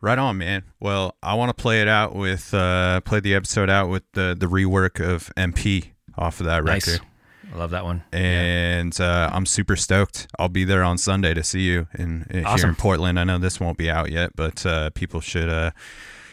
Right 0.00 0.18
on, 0.18 0.38
man. 0.38 0.64
Well, 0.80 1.14
I 1.22 1.34
want 1.34 1.56
to 1.56 1.62
play 1.62 1.80
it 1.80 1.88
out 1.88 2.16
with 2.16 2.52
uh 2.52 3.00
play 3.02 3.20
the 3.20 3.34
episode 3.34 3.70
out 3.70 3.88
with 3.88 4.02
the 4.12 4.36
the 4.38 4.46
rework 4.46 5.00
of 5.00 5.32
MP 5.36 5.91
off 6.16 6.40
of 6.40 6.46
that 6.46 6.64
Nice. 6.64 6.86
record. 6.88 7.06
I 7.52 7.58
love 7.58 7.70
that 7.72 7.84
one. 7.84 8.02
And 8.12 8.98
uh, 9.00 9.28
I'm 9.32 9.44
super 9.46 9.76
stoked. 9.76 10.26
I'll 10.38 10.48
be 10.48 10.64
there 10.64 10.82
on 10.82 10.96
Sunday 10.96 11.34
to 11.34 11.42
see 11.42 11.60
you 11.62 11.86
in, 11.98 12.26
in 12.30 12.44
here 12.46 12.66
in 12.68 12.74
Portland. 12.76 13.18
I 13.20 13.24
know 13.24 13.38
this 13.38 13.60
won't 13.60 13.76
be 13.76 13.90
out 13.90 14.10
yet, 14.10 14.30
but 14.36 14.64
uh, 14.64 14.90
people 14.90 15.20
should 15.20 15.48
uh, 15.50 15.72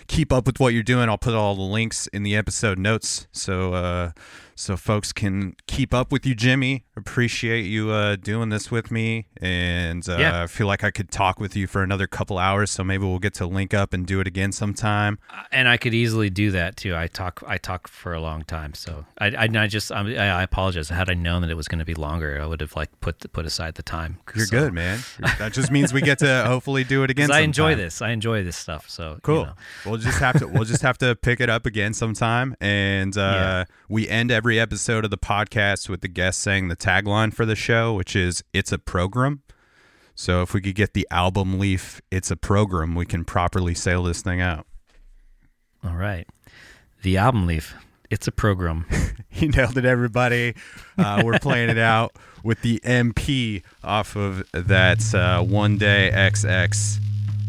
keep 0.08 0.32
up 0.32 0.46
with 0.46 0.60
what 0.60 0.74
you're 0.74 0.84
doing. 0.84 1.10
I'll 1.10 1.18
put 1.18 1.34
all 1.34 1.56
the 1.56 1.62
links 1.62 2.08
in 2.08 2.24
the 2.24 2.36
episode 2.36 2.78
notes 2.80 3.28
so 3.32 3.74
uh, 3.74 4.12
so 4.60 4.76
folks 4.76 5.14
can 5.14 5.56
keep 5.68 5.94
up 5.94 6.12
with 6.12 6.26
you, 6.26 6.36
Jimmy. 6.36 6.84
Appreciate 6.98 7.62
you 7.62 7.92
uh, 7.92 8.18
doing 8.18 8.50
this 8.50 8.70
with 8.70 8.92
me, 8.92 9.28
and 9.38 10.08
uh, 10.10 10.18
Yeah. 10.20 10.44
I 10.44 10.48
feel 10.48 10.68
like 10.68 10.84
I 10.84 10.92
could 10.92 11.10
talk 11.12 11.40
with 11.40 11.56
you 11.56 11.66
for 11.66 11.82
another 11.82 12.08
couple 12.08 12.38
hours. 12.38 12.70
So 12.72 12.84
maybe 12.84 13.06
we'll 13.06 13.20
get 13.20 13.34
to 13.36 13.46
link 13.46 13.74
up 13.74 13.94
and 13.94 14.06
do 14.06 14.20
it 14.20 14.28
again 14.28 14.52
sometime. 14.52 15.18
And 15.52 15.70
I 15.70 15.78
could 15.78 15.94
easily 15.94 16.30
do 16.30 16.52
that 16.52 16.76
too. 16.76 16.94
I 16.96 17.08
talk 17.08 17.42
I 17.48 17.58
talk 17.58 17.88
for 17.88 18.14
a 18.14 18.20
long 18.20 18.44
time, 18.44 18.74
so 18.74 19.06
I 19.18 19.28
I, 19.28 19.50
I 19.64 19.68
just 19.68 19.92
I, 19.94 20.02
I 20.02 20.44
apologize. 20.44 20.90
Had 20.90 21.10
I 21.10 21.14
known 21.14 21.42
that 21.42 21.50
it 21.50 21.56
was 21.58 21.68
going 21.70 21.80
to 21.80 21.86
be 21.86 21.94
longer, 21.96 22.40
I 22.42 22.46
would 22.46 22.60
have 22.60 22.76
like 22.76 22.90
put 23.00 23.32
put 23.32 23.46
aside 23.46 23.76
the 23.76 23.84
time. 23.84 24.20
You're 24.36 24.46
So- 24.46 24.60
good, 24.60 24.74
man. 24.74 25.00
That 25.40 25.54
just 25.54 25.72
means 25.72 25.94
we 25.94 26.02
get 26.02 26.20
to 26.20 26.44
hopefully 26.46 26.84
do 26.84 27.04
it 27.04 27.10
again. 27.12 27.32
I 27.40 27.40
enjoy 27.42 27.76
this. 27.76 28.02
I 28.02 28.10
enjoy 28.10 28.44
this 28.44 28.58
stuff. 28.58 28.90
So 28.90 29.12
you 29.14 29.20
Cool. 29.24 29.46
know. 29.46 29.54
We'll 29.86 29.98
just 29.98 30.20
have 30.20 30.38
to 30.40 30.48
we'll 30.48 30.66
just 30.66 30.82
have 30.82 30.98
to 30.98 31.16
pick 31.16 31.40
it 31.40 31.50
up 31.50 31.66
again 31.66 31.94
sometime. 31.94 32.56
And 32.60 33.18
uh, 33.18 33.22
Yeah. 33.22 33.64
we 33.88 34.10
end 34.10 34.32
every 34.32 34.49
episode 34.58 35.04
of 35.04 35.12
the 35.12 35.18
podcast 35.18 35.90
with 35.90 36.00
the 36.00 36.08
guest 36.08 36.40
saying 36.40 36.70
the 36.70 36.78
tagline 36.78 37.34
for 37.34 37.46
the 37.46 37.56
show, 37.58 37.94
which 37.94 38.16
is 38.16 38.42
"It's 38.54 38.72
a 38.72 38.80
program." 38.80 39.44
So 40.16 40.42
if 40.42 40.54
we 40.54 40.62
could 40.62 40.76
get 40.76 40.94
the 40.94 41.06
album 41.12 41.60
leaf, 41.60 42.00
"It's 42.10 42.32
a 42.32 42.38
program," 42.38 42.96
we 42.96 43.06
can 43.06 43.26
properly 43.26 43.76
sail 43.76 44.04
this 44.04 44.22
thing 44.22 44.40
out. 44.40 44.66
All 45.84 45.96
right. 45.96 46.26
The 47.04 47.18
album 47.18 47.48
leaf. 47.48 47.76
It's 48.10 48.28
a 48.28 48.32
program. 48.32 48.86
He 49.32 49.48
nailed 49.48 49.78
it, 49.78 49.86
everybody. 49.86 50.56
Uh, 50.98 51.22
we're 51.24 51.40
playing 51.42 51.70
it 51.70 51.78
out 51.78 52.14
with 52.44 52.62
the 52.62 52.82
MP 52.84 53.64
off 53.84 54.16
of 54.18 54.44
that 54.52 55.14
uh, 55.14 55.42
One 55.44 55.78
Day 55.78 56.10
XX 56.14 57.00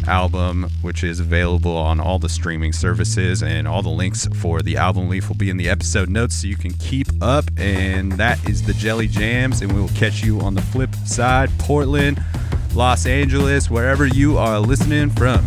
album, 0.06 0.68
which 0.82 1.04
is 1.04 1.20
available 1.20 1.76
on 1.76 2.00
all 2.00 2.18
the 2.18 2.28
streaming 2.28 2.72
services, 2.72 3.42
and 3.42 3.66
all 3.66 3.82
the 3.82 3.88
links 3.88 4.26
for 4.36 4.62
the 4.62 4.76
album 4.76 5.08
leaf 5.08 5.28
will 5.28 5.36
be 5.36 5.50
in 5.50 5.56
the 5.56 5.68
episode 5.68 6.08
notes 6.08 6.36
so 6.36 6.46
you 6.46 6.56
can 6.56 6.72
keep 6.74 7.08
up. 7.20 7.44
And 7.56 8.12
that 8.12 8.48
is 8.48 8.62
the 8.62 8.74
Jelly 8.74 9.08
Jams, 9.08 9.62
and 9.62 9.72
we 9.72 9.80
will 9.80 9.88
catch 9.88 10.22
you 10.22 10.40
on 10.40 10.54
the 10.54 10.62
flip 10.62 10.94
side, 11.06 11.50
Portland, 11.58 12.22
Los 12.74 13.06
Angeles, 13.06 13.70
wherever 13.70 14.06
you 14.06 14.38
are 14.38 14.58
listening 14.60 15.10
from. 15.10 15.46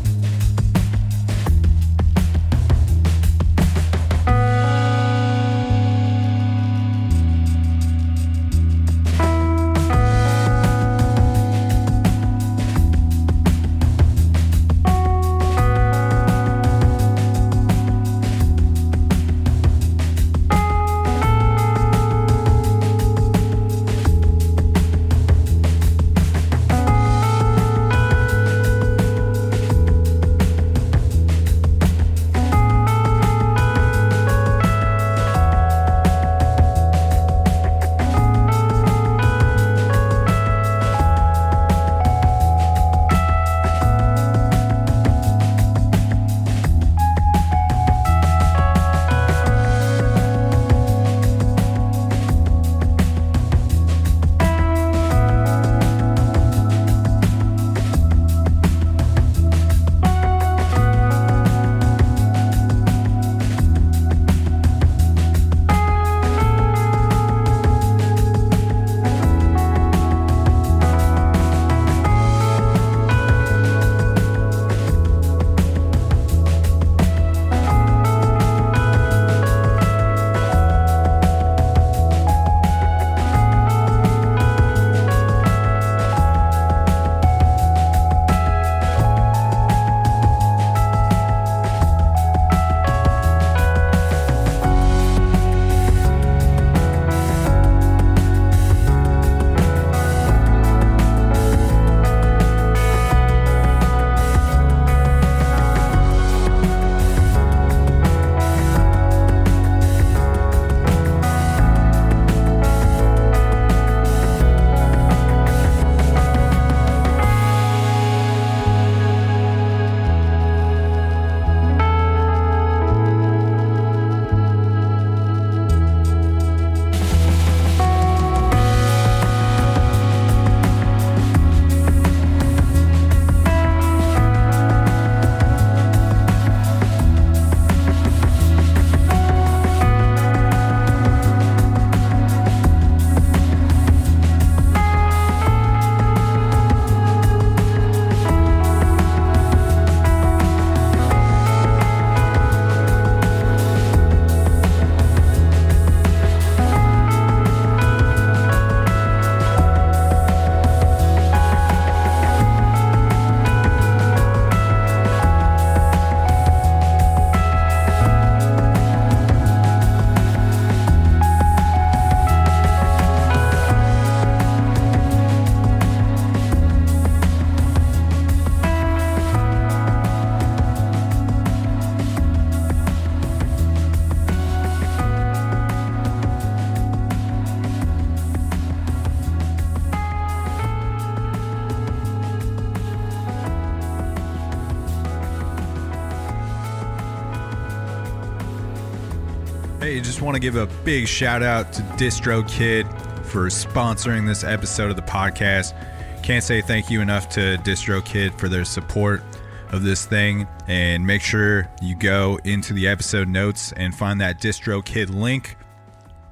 Give 200.43 200.57
a 200.57 200.67
big 200.83 201.07
shout 201.07 201.41
out 201.41 201.71
to 201.71 201.81
DistroKid 201.95 202.83
for 203.27 203.45
sponsoring 203.45 204.27
this 204.27 204.43
episode 204.43 204.89
of 204.89 204.97
the 204.97 205.01
podcast. 205.01 205.73
Can't 206.21 206.43
say 206.43 206.59
thank 206.59 206.89
you 206.89 206.99
enough 206.99 207.29
to 207.29 207.57
DistroKid 207.59 208.37
for 208.37 208.49
their 208.49 208.65
support 208.65 209.23
of 209.71 209.83
this 209.83 210.05
thing. 210.05 210.45
And 210.67 211.07
make 211.07 211.21
sure 211.21 211.71
you 211.81 211.95
go 211.95 212.39
into 212.43 212.73
the 212.73 212.89
episode 212.89 213.29
notes 213.29 213.71
and 213.77 213.95
find 213.95 214.19
that 214.19 214.41
DistroKid 214.41 215.15
link 215.15 215.55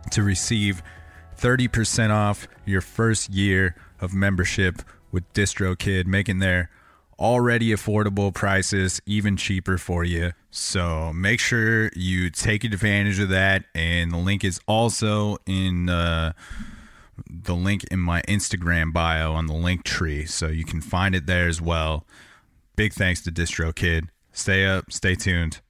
to 0.10 0.24
receive 0.24 0.84
30% 1.38 2.10
off 2.10 2.50
your 2.66 2.82
first 2.82 3.30
year 3.30 3.78
of 4.02 4.14
membership 4.14 4.82
with 5.14 5.32
DistroKid, 5.32 6.06
making 6.06 6.40
their 6.40 6.70
already 7.18 7.70
affordable 7.70 8.34
prices 8.34 9.02
even 9.06 9.38
cheaper 9.38 9.78
for 9.78 10.04
you. 10.04 10.34
So 10.52 11.14
make 11.14 11.40
sure 11.40 11.90
you 11.95 12.30
take 12.30 12.65
advantage 12.65 13.19
of 13.19 13.30
that. 13.30 13.65
And 13.73 14.11
the 14.11 14.18
link 14.18 14.44
is 14.44 14.60
also 14.68 15.38
in 15.45 15.90
uh, 15.90 16.34
the 17.30 17.56
link 17.56 17.86
in 17.86 17.99
my 17.99 18.22
Instagram 18.23 18.94
bio 18.94 19.34
on 19.34 19.48
the 19.48 19.53
link 19.53 19.84
tree. 19.84 20.26
So 20.26 20.48
you 20.48 20.65
can 20.65 20.82
find 20.82 21.15
it 21.15 21.26
there 21.26 21.48
as 21.48 21.61
well. 21.61 22.06
Big 22.76 22.94
thanks 22.94 23.22
to 23.22 23.32
DistroKid. 23.32 24.10
Stay 24.34 24.65
up, 24.65 24.91
stay 24.91 25.15
tuned. 25.15 25.61